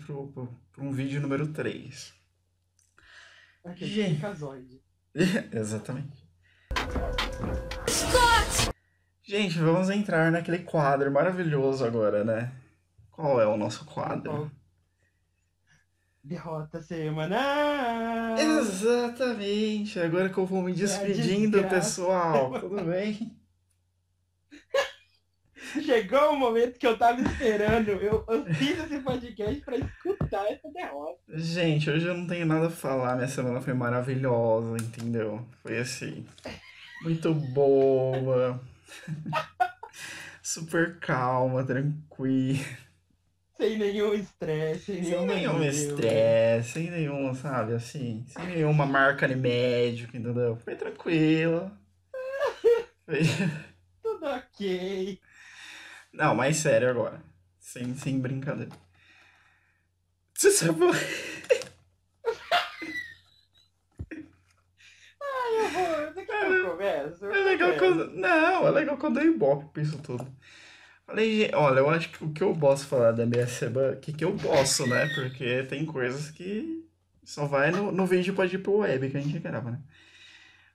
para 0.72 0.84
um 0.84 0.92
vídeo 0.92 1.22
número 1.22 1.50
3. 1.50 2.16
Aquele 3.64 3.92
Gente. 3.92 4.22
casoide. 4.22 4.82
Exatamente. 5.54 6.28
Gente, 9.22 9.60
vamos 9.60 9.92
entrar 9.92 10.32
naquele 10.32 10.60
quadro 10.60 11.12
maravilhoso 11.12 11.86
agora, 11.86 12.24
né? 12.24 12.52
Qual 13.12 13.40
é 13.40 13.46
o 13.46 13.56
nosso 13.56 13.86
quadro? 13.86 14.52
Derrota 16.24 16.82
semanal! 16.82 18.38
Exatamente, 18.38 19.99
agora 19.99 20.30
que 20.30 20.38
eu 20.38 20.45
vou 20.45 20.61
me 20.61 20.71
despedindo, 20.71 21.59
desgraça. 21.59 21.76
pessoal, 21.76 22.59
tudo 22.61 22.82
bem? 22.86 23.38
Chegou 25.84 26.32
o 26.32 26.38
momento 26.38 26.80
que 26.80 26.88
eu 26.88 26.97
tava 26.97 27.19
esperando. 27.21 27.89
Eu, 27.89 28.24
eu 28.28 28.45
fiz 28.53 28.78
esse 28.80 28.99
podcast 28.99 29.59
pra 29.61 29.76
escutar 29.76 30.45
essa 30.49 30.71
derrota. 30.71 31.19
Gente, 31.30 31.89
hoje 31.89 32.05
eu 32.07 32.15
não 32.15 32.26
tenho 32.26 32.45
nada 32.45 32.67
a 32.67 32.71
falar, 32.71 33.15
minha 33.15 33.28
semana 33.28 33.59
foi 33.59 33.74
maravilhosa, 33.74 34.78
entendeu? 34.78 35.45
Foi 35.61 35.78
assim, 35.78 36.26
muito 37.01 37.34
boa, 37.34 38.61
super 40.41 40.99
calma, 40.99 41.65
tranquila, 41.65 42.63
Sem 43.64 43.78
nenhum 43.78 44.14
estresse, 44.14 44.93
sem, 44.93 45.03
sem 45.05 45.26
nenhum 45.26 45.64
estresse, 45.64 46.72
sem 46.74 46.91
nenhum, 46.91 47.34
sabe, 47.34 47.72
assim, 47.74 48.26
sem 48.28 48.45
nenhuma 48.47 48.86
marca 48.86 49.26
de 49.26 49.38
médico, 49.38 50.18
entendeu? 50.18 50.57
Foi 50.57 50.76
tranquila. 50.76 51.72
Foi... 53.05 53.22
Tudo 54.01 54.26
ok. 54.26 55.18
Não, 56.11 56.36
mas 56.36 56.57
sério 56.57 56.89
agora, 56.89 57.24
sem, 57.57 57.95
sem 57.95 58.20
brincadeira. 58.20 58.70
Você 60.34 60.51
sabe... 60.51 60.80
Ai, 65.22 65.59
eu 65.59 65.70
vou. 65.70 66.14
Você 66.14 66.26
quer 66.26 66.45
que 66.45 66.51
eu 66.51 66.70
comece? 66.72 67.24
Eu 67.24 67.34
É 67.34 67.43
legal 67.45 67.74
começo. 67.76 67.95
quando. 67.95 68.11
Não, 68.11 68.68
é 68.68 68.72
legal 68.72 68.97
quando 68.97 69.22
eu 69.22 69.34
ibope 69.34 69.72
pra 69.72 69.84
isso 69.84 69.97
tudo. 69.99 70.28
Falei, 71.06 71.41
"Gente, 71.41 71.56
olha, 71.56 71.80
eu 71.80 71.89
acho 71.89 72.10
que 72.10 72.24
o 72.24 72.32
que 72.32 72.43
eu 72.43 72.56
posso 72.56 72.88
falar 72.88 73.12
da 73.12 73.26
minha 73.26 73.47
semana. 73.47 73.95
Que, 73.97 74.14
que 74.14 74.24
eu 74.24 74.36
posso, 74.36 74.88
né? 74.88 75.08
Porque 75.16 75.64
tem 75.64 75.86
coisas 75.86 76.32
que 76.32 76.88
só 77.24 77.45
vai 77.45 77.72
no, 77.72 77.91
no 77.91 78.06
vídeo 78.06 78.34
pode 78.34 78.56
ir 78.56 78.60
pro 78.60 78.78
web 78.78 79.10
que 79.10 79.18
a 79.18 79.22
gente 79.22 79.39
grava, 79.39 79.72
né? 79.72 79.82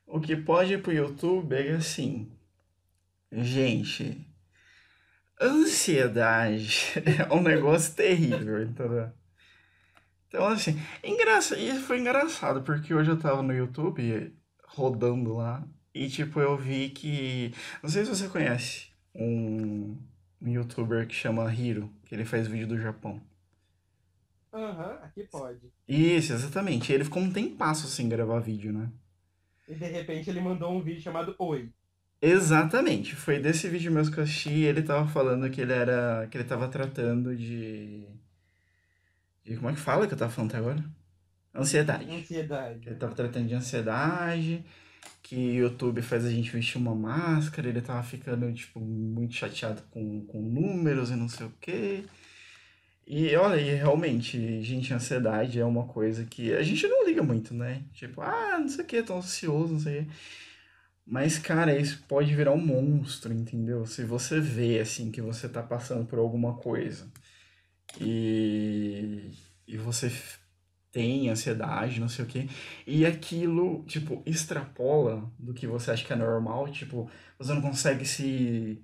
O 0.07 0.20
que 0.20 0.37
pode 0.37 0.74
ir 0.74 0.83
pro 0.83 0.93
YouTube 0.93 1.55
é 1.55 1.72
assim. 1.72 2.31
Gente, 3.31 4.26
ansiedade 5.41 6.95
é 7.31 7.33
um 7.33 7.43
negócio 7.43 7.95
terrível, 7.95 8.62
entendeu? 8.62 9.11
Então, 10.29 10.47
assim, 10.47 10.79
engraça... 11.03 11.59
e 11.59 11.79
foi 11.81 11.99
engraçado, 12.01 12.62
porque 12.62 12.93
hoje 12.95 13.11
eu 13.11 13.18
tava 13.18 13.43
no 13.43 13.53
YouTube 13.53 14.35
rodando 14.66 15.37
lá 15.37 15.66
e, 15.95 16.09
tipo, 16.09 16.41
eu 16.41 16.57
vi 16.57 16.91
que. 16.91 17.53
Não 17.83 17.91
sei 17.91 18.05
se 18.05 18.11
você 18.11 18.29
conhece 18.29 18.89
um, 19.14 19.97
um 20.41 20.49
youtuber 20.49 21.07
que 21.07 21.14
chama 21.14 21.53
Hiro, 21.53 21.91
que 22.05 22.14
ele 22.14 22.24
faz 22.24 22.47
vídeo 22.47 22.66
do 22.66 22.78
Japão. 22.78 23.20
Aham, 24.53 24.99
aqui 25.03 25.24
pode. 25.24 25.70
Isso, 25.86 26.32
exatamente. 26.32 26.93
Ele 26.93 27.05
ficou 27.05 27.22
um 27.22 27.32
tempasso 27.32 27.86
sem 27.86 28.09
gravar 28.09 28.41
vídeo, 28.41 28.72
né? 28.72 28.91
E 29.68 29.74
de 29.74 29.86
repente 29.86 30.30
ele 30.30 30.41
mandou 30.41 30.72
um 30.72 30.80
vídeo 30.80 31.03
chamado 31.03 31.34
Oi. 31.39 31.70
Exatamente. 32.20 33.14
Foi 33.14 33.39
desse 33.39 33.68
vídeo 33.68 33.93
mesmo 33.93 34.12
que 34.12 34.20
eu 34.20 34.24
assisti 34.24 34.51
e 34.51 34.64
ele 34.64 34.82
tava 34.82 35.07
falando 35.07 35.49
que 35.51 35.61
ele 35.61 35.72
era. 35.72 36.26
que 36.30 36.36
ele 36.36 36.45
tava 36.45 36.68
tratando 36.68 37.36
de. 37.36 38.07
de 39.45 39.57
como 39.57 39.68
é 39.68 39.74
que 39.74 39.80
fala 39.80 40.07
que 40.07 40.14
eu 40.14 40.18
tava 40.18 40.32
falando 40.32 40.51
até 40.51 40.59
agora? 40.59 40.84
Ansiedade. 41.55 42.11
Ansiedade. 42.11 42.89
Ele 42.89 42.97
tava 42.97 43.14
tratando 43.14 43.47
de 43.47 43.55
ansiedade, 43.55 44.64
que 45.22 45.36
o 45.36 45.55
YouTube 45.55 46.01
faz 46.03 46.24
a 46.24 46.30
gente 46.30 46.51
vestir 46.51 46.78
uma 46.78 46.94
máscara, 46.94 47.68
ele 47.68 47.82
tava 47.82 48.03
ficando, 48.03 48.53
tipo, 48.53 48.80
muito 48.80 49.34
chateado 49.34 49.82
com, 49.90 50.24
com 50.26 50.40
números 50.40 51.11
e 51.11 51.16
não 51.16 51.28
sei 51.28 51.46
o 51.46 51.53
quê. 51.61 52.05
E 53.07 53.34
olha, 53.36 53.61
e 53.61 53.74
realmente, 53.74 54.62
gente, 54.62 54.92
ansiedade 54.92 55.59
é 55.59 55.64
uma 55.64 55.86
coisa 55.86 56.24
que 56.24 56.53
a 56.55 56.62
gente 56.62 56.86
não 56.86 57.07
liga 57.07 57.22
muito, 57.22 57.55
né? 57.55 57.82
Tipo, 57.92 58.20
ah, 58.20 58.59
não 58.59 58.68
sei 58.68 58.84
o 58.84 58.86
que, 58.86 59.03
tô 59.03 59.16
ansioso, 59.16 59.72
não 59.74 59.80
sei 59.80 60.01
o 60.01 60.05
quê. 60.05 60.11
Mas, 61.07 61.38
cara, 61.38 61.78
isso 61.78 62.05
pode 62.07 62.34
virar 62.34 62.53
um 62.53 62.61
monstro, 62.61 63.32
entendeu? 63.32 63.86
Se 63.86 64.05
você 64.05 64.40
vê, 64.40 64.78
assim, 64.80 65.11
que 65.11 65.22
você 65.22 65.49
tá 65.49 65.62
passando 65.62 66.05
por 66.07 66.18
alguma 66.18 66.57
coisa 66.59 67.11
e, 68.01 69.30
e 69.66 69.76
você 69.78 70.11
tem 70.99 71.28
ansiedade, 71.30 72.01
não 72.01 72.09
sei 72.09 72.24
o 72.24 72.28
quê. 72.28 72.49
E 72.86 73.07
aquilo, 73.07 73.84
tipo, 73.84 74.22
extrapola 74.26 75.30
do 75.38 75.55
que 75.55 75.66
você 75.66 75.90
acha 75.92 76.05
que 76.05 76.12
é 76.12 76.16
normal. 76.16 76.68
Tipo, 76.68 77.09
você 77.38 77.53
não 77.55 77.62
consegue 77.62 78.05
se 78.05 78.82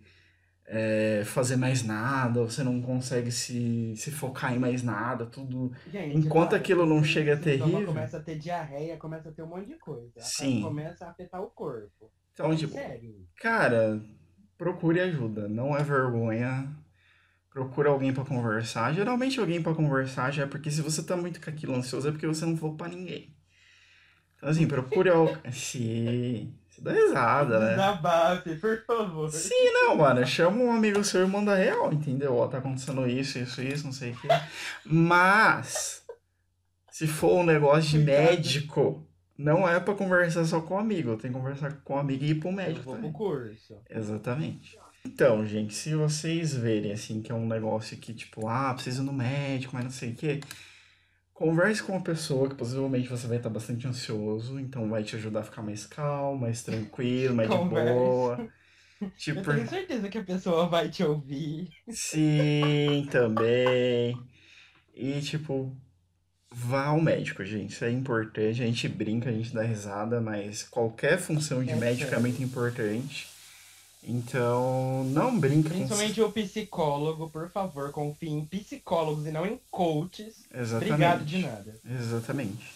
é, 0.66 1.22
fazer 1.24 1.56
mais 1.56 1.82
nada, 1.82 2.42
você 2.42 2.62
não 2.62 2.80
consegue 2.80 3.30
se, 3.32 3.94
se 3.96 4.10
focar 4.10 4.54
em 4.54 4.58
mais 4.58 4.82
nada, 4.82 5.26
tudo. 5.26 5.72
Gente, 5.90 6.16
Enquanto 6.18 6.50
claro, 6.50 6.56
aquilo 6.56 6.86
não 6.86 7.02
chega 7.02 7.34
a 7.34 7.36
terrível. 7.36 7.86
Começa 7.86 8.18
a 8.18 8.22
ter 8.22 8.38
diarreia, 8.38 8.96
começa 8.96 9.28
a 9.28 9.32
ter 9.32 9.42
um 9.42 9.48
monte 9.48 9.66
de 9.66 9.78
coisa. 9.78 10.12
Sim. 10.20 10.62
Começa 10.62 11.04
a 11.06 11.10
afetar 11.10 11.42
o 11.42 11.50
corpo. 11.50 12.10
Então, 12.32 12.52
É 12.52 12.56
tipo, 12.56 12.72
sério. 12.72 13.26
cara, 13.40 14.00
procure 14.56 15.00
ajuda, 15.00 15.48
não 15.48 15.76
é 15.76 15.82
vergonha. 15.82 16.68
Procura 17.54 17.88
alguém 17.90 18.12
pra 18.12 18.24
conversar. 18.24 18.92
Geralmente 18.92 19.38
alguém 19.38 19.62
pra 19.62 19.72
conversar 19.72 20.32
já 20.32 20.42
é 20.42 20.46
porque 20.46 20.72
se 20.72 20.82
você 20.82 21.04
tá 21.04 21.16
muito 21.16 21.40
com 21.40 21.48
aquilo 21.48 21.72
ansioso 21.76 22.08
é 22.08 22.10
porque 22.10 22.26
você 22.26 22.44
não 22.44 22.56
falou 22.56 22.74
pra 22.76 22.88
ninguém. 22.88 23.32
Então 24.36 24.48
assim, 24.48 24.66
procure 24.66 25.08
alguém. 25.08 25.38
Sim. 25.52 26.52
Você 26.68 26.80
dá 26.80 26.90
risada, 26.90 27.60
né? 27.60 27.70
Desabafe, 27.70 28.56
por 28.56 28.84
favor. 28.84 29.30
Sim, 29.30 29.70
não, 29.72 29.94
mano. 29.94 30.26
Chama 30.26 30.56
um 30.56 30.72
amigo 30.72 31.04
seu 31.04 31.24
e 31.24 31.30
manda 31.30 31.54
real, 31.54 31.92
entendeu? 31.92 32.34
Ó, 32.36 32.48
tá 32.48 32.58
acontecendo 32.58 33.06
isso, 33.06 33.38
isso, 33.38 33.62
isso, 33.62 33.84
não 33.84 33.92
sei 33.92 34.10
o 34.10 34.20
quê. 34.20 34.26
Mas, 34.84 36.04
se 36.90 37.06
for 37.06 37.38
um 37.38 37.44
negócio 37.44 37.82
de 37.90 37.98
Cuidado. 38.04 38.24
médico, 38.26 39.06
não 39.38 39.68
é 39.68 39.78
pra 39.78 39.94
conversar 39.94 40.44
só 40.44 40.60
com 40.60 40.74
o 40.74 40.78
amigo. 40.78 41.16
Tem 41.16 41.30
que 41.30 41.38
conversar 41.38 41.72
com 41.84 41.94
o 41.94 41.98
amigo 41.98 42.24
e 42.24 42.30
ir 42.30 42.34
pro 42.40 42.48
Eu 42.48 42.52
médico 42.56 42.82
vou 42.82 42.94
pro 42.94 43.02
também. 43.02 43.12
curso. 43.12 43.80
Exatamente. 43.88 44.76
Então, 45.06 45.46
gente, 45.46 45.74
se 45.74 45.94
vocês 45.94 46.54
verem, 46.54 46.92
assim, 46.92 47.22
que 47.22 47.30
é 47.30 47.34
um 47.34 47.46
negócio 47.46 47.96
que, 47.98 48.12
tipo, 48.14 48.48
ah, 48.48 48.72
preciso 48.74 49.02
ir 49.02 49.06
no 49.06 49.12
médico, 49.12 49.74
mas 49.74 49.84
não 49.84 49.90
sei 49.90 50.12
o 50.12 50.16
quê, 50.16 50.40
converse 51.34 51.82
com 51.82 51.92
uma 51.92 52.02
pessoa 52.04 52.48
que 52.48 52.56
possivelmente 52.56 53.08
você 53.08 53.26
vai 53.26 53.38
estar 53.38 53.50
bastante 53.50 53.86
ansioso, 53.86 54.60
então 54.60 54.88
vai 54.90 55.04
te 55.04 55.16
ajudar 55.16 55.40
a 55.40 55.44
ficar 55.44 55.62
mais 55.62 55.86
calmo, 55.86 56.40
mais 56.42 56.62
tranquilo, 56.64 57.36
mais 57.36 57.50
de 57.50 57.58
Converse. 57.58 57.60
boa. 57.60 58.46
Eu 59.34 59.46
Tipo, 59.46 59.50
tenho 59.50 59.68
certeza 59.68 60.08
que 60.10 60.18
a 60.18 60.24
pessoa 60.24 60.68
vai 60.68 60.90
te 60.90 61.04
ouvir. 61.04 61.70
sim, 61.88 63.06
também. 63.10 64.26
E, 64.94 65.20
tipo, 65.22 65.76
vá 66.52 66.86
ao 66.88 67.00
médico, 67.02 67.44
gente. 67.44 67.72
Isso 67.74 67.84
é 67.86 67.92
importante. 67.92 68.62
A 68.62 68.66
gente 68.66 68.88
brinca, 68.88 69.30
a 69.30 69.34
gente 69.34 69.54
dá 69.54 69.62
risada, 69.62 70.20
mas 70.20 70.64
qualquer 70.64 71.18
função 71.18 71.64
de 71.64 71.72
É 71.72 71.76
médico 71.76 72.14
é 72.14 72.18
muito 72.20 72.42
importante. 72.42 73.33
Então, 74.06 75.04
não 75.04 75.38
brinca 75.38 75.68
com 75.70 75.76
Principalmente 75.76 76.20
o 76.20 76.30
psicólogo, 76.30 77.30
por 77.30 77.50
favor, 77.50 77.90
confie 77.90 78.28
em 78.28 78.44
psicólogos 78.44 79.26
e 79.26 79.30
não 79.30 79.46
em 79.46 79.58
coaches. 79.70 80.44
Exatamente. 80.54 80.92
Obrigado 80.92 81.24
de 81.24 81.38
nada. 81.38 81.80
Exatamente. 81.88 82.74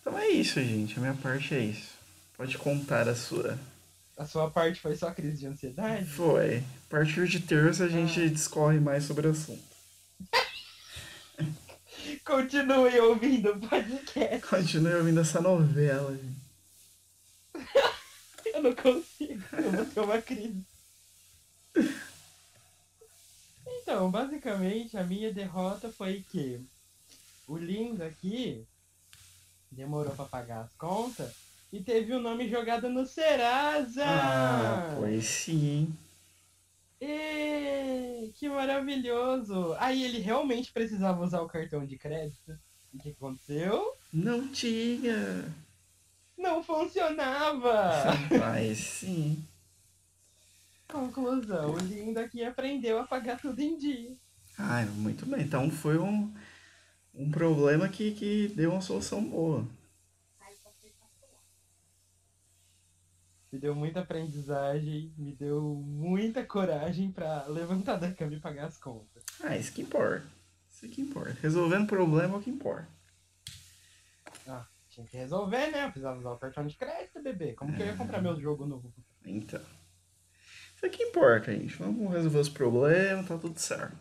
Então 0.00 0.18
é 0.18 0.28
isso, 0.28 0.60
gente. 0.62 0.96
A 0.98 1.00
minha 1.00 1.14
parte 1.14 1.54
é 1.54 1.58
isso. 1.60 1.90
Pode 2.36 2.56
contar 2.58 3.06
a 3.08 3.14
sua. 3.14 3.58
A 4.16 4.24
sua 4.26 4.50
parte 4.50 4.80
foi 4.80 4.96
só 4.96 5.10
crise 5.10 5.38
de 5.38 5.46
ansiedade? 5.46 6.04
Foi. 6.06 6.58
A 6.58 6.62
partir 6.90 7.26
de 7.28 7.40
terça 7.40 7.84
a 7.84 7.88
gente 7.88 8.20
Ah. 8.20 8.28
discorre 8.28 8.80
mais 8.80 9.04
sobre 9.04 9.26
o 9.26 9.30
assunto. 9.30 9.62
Continue 12.24 12.98
ouvindo 13.00 13.50
o 13.52 13.60
podcast. 13.60 14.46
Continue 14.48 14.94
ouvindo 14.94 15.20
essa 15.20 15.40
novela, 15.40 16.12
gente. 16.12 16.42
Eu 18.62 18.70
não 18.70 18.74
consigo. 18.74 19.42
Eu 19.52 19.70
vou 19.72 19.84
ter 19.84 20.00
uma 20.00 20.22
crise. 20.22 20.64
Então, 23.66 24.08
basicamente, 24.08 24.96
a 24.96 25.02
minha 25.02 25.32
derrota 25.32 25.90
foi 25.90 26.24
que 26.30 26.60
o 27.48 27.56
lindo 27.56 28.04
aqui 28.04 28.64
demorou 29.70 30.14
pra 30.14 30.26
pagar 30.26 30.60
as 30.60 30.72
contas 30.74 31.34
e 31.72 31.80
teve 31.80 32.12
o 32.12 32.20
nome 32.20 32.48
jogado 32.48 32.88
no 32.88 33.04
Serasa! 33.04 34.04
Ah, 34.04 34.94
pois 34.98 35.24
sim. 35.24 35.92
Ê, 37.00 38.30
que 38.36 38.48
maravilhoso! 38.48 39.74
Aí 39.78 40.04
ele 40.04 40.20
realmente 40.20 40.72
precisava 40.72 41.24
usar 41.24 41.40
o 41.40 41.48
cartão 41.48 41.84
de 41.84 41.98
crédito. 41.98 42.56
O 42.94 42.98
que 42.98 43.10
aconteceu? 43.10 43.96
Não 44.12 44.46
tinha. 44.48 45.52
Não 46.42 46.62
funcionava! 46.62 48.02
Mas 48.38 48.78
sim. 48.78 49.46
Conclusão, 50.88 51.72
o 51.72 51.78
lindo 51.78 52.18
aqui 52.18 52.44
aprendeu 52.44 52.98
a 52.98 53.06
pagar 53.06 53.40
tudo 53.40 53.60
em 53.60 53.78
dia. 53.78 54.14
Ai, 54.58 54.84
muito 54.86 55.24
bem. 55.24 55.40
Então 55.42 55.70
foi 55.70 55.96
um, 55.98 56.34
um 57.14 57.30
problema 57.30 57.88
que, 57.88 58.12
que 58.12 58.48
deu 58.48 58.72
uma 58.72 58.80
solução 58.80 59.24
boa. 59.24 59.64
Me 63.52 63.58
deu 63.58 63.74
muita 63.74 64.00
aprendizagem, 64.00 65.14
me 65.16 65.36
deu 65.36 65.62
muita 65.86 66.42
coragem 66.44 67.12
pra 67.12 67.46
levantar 67.46 67.96
da 67.96 68.10
cama 68.10 68.34
e 68.34 68.40
pagar 68.40 68.66
as 68.66 68.78
contas. 68.78 69.22
Ah, 69.42 69.56
isso 69.56 69.72
que 69.72 69.82
importa. 69.82 70.26
Isso 70.70 70.88
que 70.88 71.02
importa. 71.02 71.36
Resolvendo 71.40 71.86
problema 71.86 72.34
é 72.34 72.38
o 72.38 72.42
que 72.42 72.50
importa. 72.50 72.88
Ah, 74.92 74.94
tinha 74.94 75.06
que 75.06 75.16
resolver, 75.16 75.70
né? 75.70 75.84
Eu 75.84 75.90
precisava 75.90 76.18
usar 76.18 76.30
o 76.32 76.38
cartão 76.38 76.66
de 76.66 76.76
crédito, 76.76 77.22
bebê. 77.22 77.54
Como 77.54 77.74
que 77.74 77.82
eu 77.82 77.86
ia 77.86 77.96
comprar 77.96 78.20
meu 78.20 78.38
jogo 78.38 78.66
novo? 78.66 78.92
Então. 79.24 79.60
Isso 80.76 80.86
aqui 80.86 81.02
importa, 81.04 81.52
gente. 81.52 81.76
Vamos 81.76 82.12
resolver 82.12 82.38
os 82.38 82.48
problemas, 82.48 83.26
tá 83.26 83.38
tudo 83.38 83.58
certo. 83.58 83.96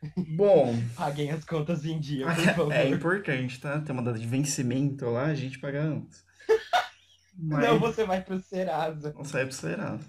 Bom, 0.36 0.74
Paguem 0.94 1.30
as 1.32 1.44
contas 1.44 1.84
em 1.84 1.98
dia, 1.98 2.26
por 2.26 2.36
favor. 2.54 2.72
é 2.72 2.88
importante, 2.88 3.60
tá? 3.60 3.80
Tem 3.80 3.92
uma 3.92 4.02
data 4.02 4.18
de 4.18 4.26
vencimento 4.26 5.06
lá, 5.06 5.24
a 5.26 5.34
gente 5.34 5.58
paga 5.58 5.82
antes. 5.82 6.24
Mas 7.40 7.64
Não, 7.68 7.78
você 7.78 8.04
vai 8.04 8.20
pro 8.22 8.40
Serasa. 8.40 9.12
não 9.14 9.24
sai 9.24 9.44
pro 9.44 9.54
Serasa. 9.54 10.04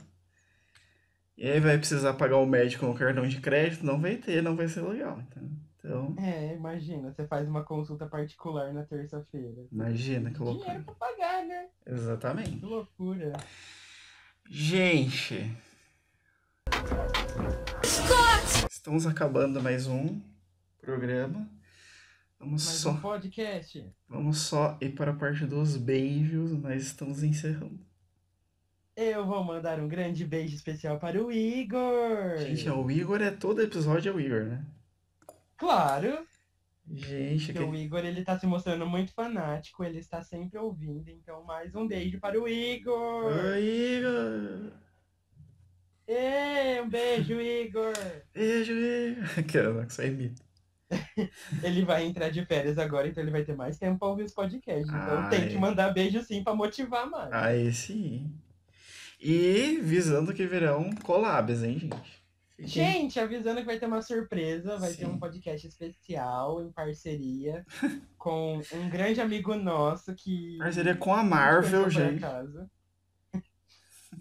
E 1.37 1.47
aí 1.49 1.59
vai 1.59 1.77
precisar 1.77 2.13
pagar 2.13 2.37
o 2.37 2.45
médico 2.45 2.85
no 2.85 2.93
cartão 2.93 3.25
de 3.27 3.39
crédito, 3.39 3.85
não 3.85 3.99
vai 3.99 4.17
ter, 4.17 4.43
não 4.43 4.55
vai 4.55 4.67
ser 4.67 4.81
legal. 4.81 5.19
Então, 5.21 5.49
então 5.89 6.13
É, 6.23 6.53
imagina, 6.55 7.11
você 7.11 7.25
faz 7.25 7.47
uma 7.47 7.63
consulta 7.63 8.05
particular 8.05 8.71
na 8.71 8.83
terça-feira. 8.83 9.65
imagina 9.71 10.29
que 10.29 10.37
Dinheiro 10.37 10.57
loucura. 10.59 10.83
pra 10.85 10.93
pagar, 10.93 11.45
né? 11.45 11.67
Exatamente. 11.85 12.57
Que 12.57 12.65
loucura. 12.65 13.33
Gente, 14.47 15.51
estamos 18.69 19.07
acabando 19.07 19.61
mais 19.61 19.87
um 19.87 20.21
programa. 20.79 21.49
Vamos 22.39 22.65
Mais 22.65 22.77
só, 22.79 22.91
um 22.91 23.01
podcast. 23.01 23.91
vamos 24.07 24.37
só 24.39 24.77
ir 24.79 24.89
para 24.91 25.11
a 25.11 25.15
parte 25.15 25.45
dos 25.45 25.75
beijos, 25.75 26.51
nós 26.51 26.83
estamos 26.83 27.23
encerrando. 27.23 27.79
Eu 28.95 29.25
vou 29.25 29.43
mandar 29.43 29.79
um 29.79 29.87
grande 29.87 30.23
beijo 30.25 30.55
especial 30.55 30.99
para 30.99 31.21
o 31.23 31.31
Igor. 31.31 32.37
Gente, 32.37 32.67
é 32.67 32.73
o 32.73 32.89
Igor 32.91 33.21
é 33.21 33.31
todo 33.31 33.61
episódio 33.61 34.11
é 34.11 34.15
o 34.15 34.19
Igor, 34.19 34.43
né? 34.45 34.63
Claro, 35.59 36.25
Gente, 36.91 37.53
que... 37.53 37.59
o 37.59 37.75
Igor 37.75 38.03
ele 38.03 38.23
tá 38.23 38.39
se 38.39 38.47
mostrando 38.47 38.87
muito 38.87 39.13
fanático, 39.13 39.83
ele 39.83 39.99
está 39.99 40.23
sempre 40.23 40.57
ouvindo, 40.57 41.07
então 41.09 41.43
mais 41.43 41.75
um 41.75 41.87
beijo 41.87 42.19
para 42.19 42.41
o 42.41 42.47
Igor. 42.47 43.25
Oi, 43.25 43.97
Igor! 43.97 44.71
Ê, 46.07 46.81
um 46.81 46.89
beijo, 46.89 47.39
Igor. 47.39 47.93
Beijo, 48.33 48.73
Igor! 48.73 49.43
Que 49.45 49.57
era 49.59 49.85
que 49.85 50.05
imita. 50.05 50.41
Ele 51.61 51.85
vai 51.85 52.05
entrar 52.05 52.29
de 52.29 52.43
férias 52.45 52.79
agora, 52.79 53.07
então 53.07 53.21
ele 53.21 53.31
vai 53.31 53.43
ter 53.43 53.55
mais 53.55 53.77
tempo 53.77 53.99
para 53.99 54.07
ouvir 54.07 54.23
os 54.23 54.33
podcasts. 54.33 54.89
Então 54.89 55.29
tem 55.29 55.43
Ai. 55.43 55.49
que 55.49 55.57
mandar 55.57 55.93
beijo 55.93 56.23
sim 56.23 56.43
para 56.43 56.55
motivar 56.55 57.07
mais. 57.07 57.31
Aí 57.31 57.71
sim. 57.71 58.33
E 59.19 59.79
visando 59.83 60.33
que 60.33 60.47
virão 60.47 60.89
collabs, 61.03 61.61
hein, 61.61 61.77
gente? 61.77 62.18
Gente, 62.61 63.19
avisando 63.19 63.61
que 63.61 63.65
vai 63.65 63.79
ter 63.79 63.85
uma 63.85 64.01
surpresa, 64.01 64.77
vai 64.77 64.89
ter 64.89 65.05
Sim. 65.05 65.11
um 65.11 65.19
podcast 65.19 65.65
especial 65.65 66.61
em 66.61 66.71
parceria 66.71 67.65
com 68.17 68.61
um 68.73 68.89
grande 68.89 69.21
amigo 69.21 69.55
nosso 69.55 70.13
que. 70.13 70.57
Parceria 70.57 70.95
com 70.95 71.13
a 71.13 71.23
Marvel, 71.23 71.89
gente 71.89 72.23
acaso. 72.23 72.69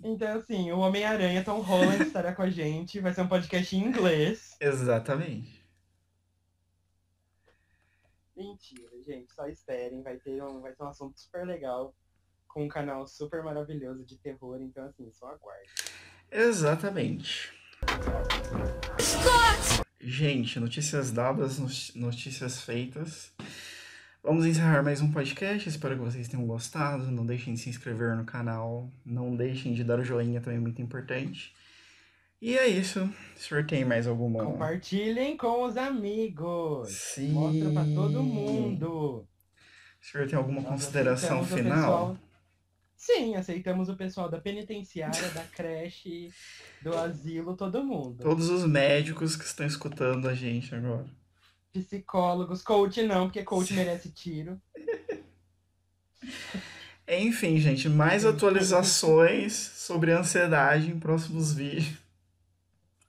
Então, 0.03 0.39
assim, 0.39 0.71
o 0.71 0.79
Homem-Aranha 0.79 1.43
Tom 1.43 1.61
Holland 1.61 2.05
estará 2.05 2.33
com 2.33 2.43
a 2.43 2.51
gente. 2.51 3.01
Vai 3.01 3.13
ser 3.13 3.23
um 3.23 3.29
podcast 3.29 3.75
em 3.75 3.81
inglês. 3.81 4.57
Exatamente. 4.61 5.67
Mentira, 8.37 9.03
gente, 9.05 9.33
só 9.35 9.49
esperem. 9.49 10.03
Vai 10.03 10.17
ter 10.19 10.41
um, 10.43 10.61
vai 10.61 10.73
ter 10.73 10.85
um 10.85 10.89
assunto 10.89 11.19
super 11.19 11.45
legal 11.45 11.93
com 12.47 12.65
um 12.65 12.69
canal 12.69 13.07
super 13.09 13.43
maravilhoso 13.43 14.05
de 14.05 14.17
terror. 14.17 14.61
Então, 14.63 14.85
assim, 14.85 15.11
só 15.11 15.29
aguarde. 15.29 15.71
Exatamente. 16.31 17.58
Gente, 20.01 20.59
notícias 20.59 21.13
dadas, 21.13 21.59
notícias 21.95 22.63
feitas. 22.63 23.33
Vamos 24.23 24.47
encerrar 24.47 24.83
mais 24.83 25.01
um 25.01 25.13
podcast. 25.13 25.69
Espero 25.69 25.97
que 25.97 26.03
vocês 26.03 26.27
tenham 26.27 26.47
gostado. 26.47 27.11
Não 27.11 27.25
deixem 27.25 27.55
de 27.55 27.61
se 27.61 27.69
inscrever 27.69 28.17
no 28.17 28.25
canal. 28.25 28.91
Não 29.05 29.37
deixem 29.37 29.75
de 29.75 29.85
dar 29.85 30.01
o 30.01 30.05
joinha, 30.05 30.41
também 30.41 30.59
muito 30.59 30.83
importante. 30.83 31.55
E 32.41 32.57
é 32.57 32.67
isso. 32.67 33.05
O 33.37 33.39
senhor 33.39 33.65
tem 33.67 33.85
mais 33.85 34.07
alguma? 34.07 34.45
Compartilhem 34.45 35.37
com 35.37 35.65
os 35.65 35.77
amigos. 35.77 36.91
Sim. 36.91 37.33
Mostra 37.33 37.71
pra 37.71 37.85
todo 37.85 38.23
mundo. 38.23 39.27
O 40.01 40.05
senhor 40.05 40.27
tem 40.27 40.37
alguma 40.37 40.63
Nós 40.63 40.71
consideração 40.71 41.45
final? 41.45 42.19
Sim, 42.99 43.37
aceitamos 43.37 43.89
o 43.89 43.97
pessoal 43.97 44.29
da 44.29 44.41
penitenciária, 44.41 45.31
da 45.31 45.45
creche, 45.45 46.33
do 46.83 46.93
asilo, 46.99 47.57
todo 47.57 47.85
mundo. 47.85 48.19
Todos 48.21 48.51
os 48.51 48.67
médicos 48.67 49.37
que 49.37 49.45
estão 49.45 49.65
escutando 49.65 50.29
a 50.29 50.35
gente 50.35 50.75
agora. 50.75 51.07
Psicólogos, 51.73 52.61
coach 52.61 53.01
não, 53.05 53.27
porque 53.27 53.45
coach 53.45 53.73
merece 53.73 54.11
tiro. 54.11 54.61
Enfim, 57.07 57.59
gente, 57.59 57.89
mais 57.89 58.27
atualizações 58.27 59.53
sobre 59.55 60.11
ansiedade 60.11 60.91
em 60.91 60.99
próximos 60.99 61.55
vídeos. 61.55 61.97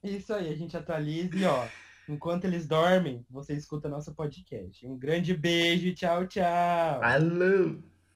Isso 0.04 0.32
aí, 0.32 0.50
a 0.50 0.56
gente 0.56 0.76
atualiza 0.76 1.36
e 1.36 1.44
ó, 1.44 1.66
enquanto 2.08 2.44
eles 2.44 2.66
dormem, 2.66 3.26
você 3.28 3.54
escuta 3.54 3.88
nosso 3.88 4.14
podcast. 4.14 4.86
Um 4.86 4.96
grande 4.96 5.36
beijo, 5.36 5.92
tchau, 5.94 6.28
tchau. 6.28 7.02
Alô! 7.02 7.89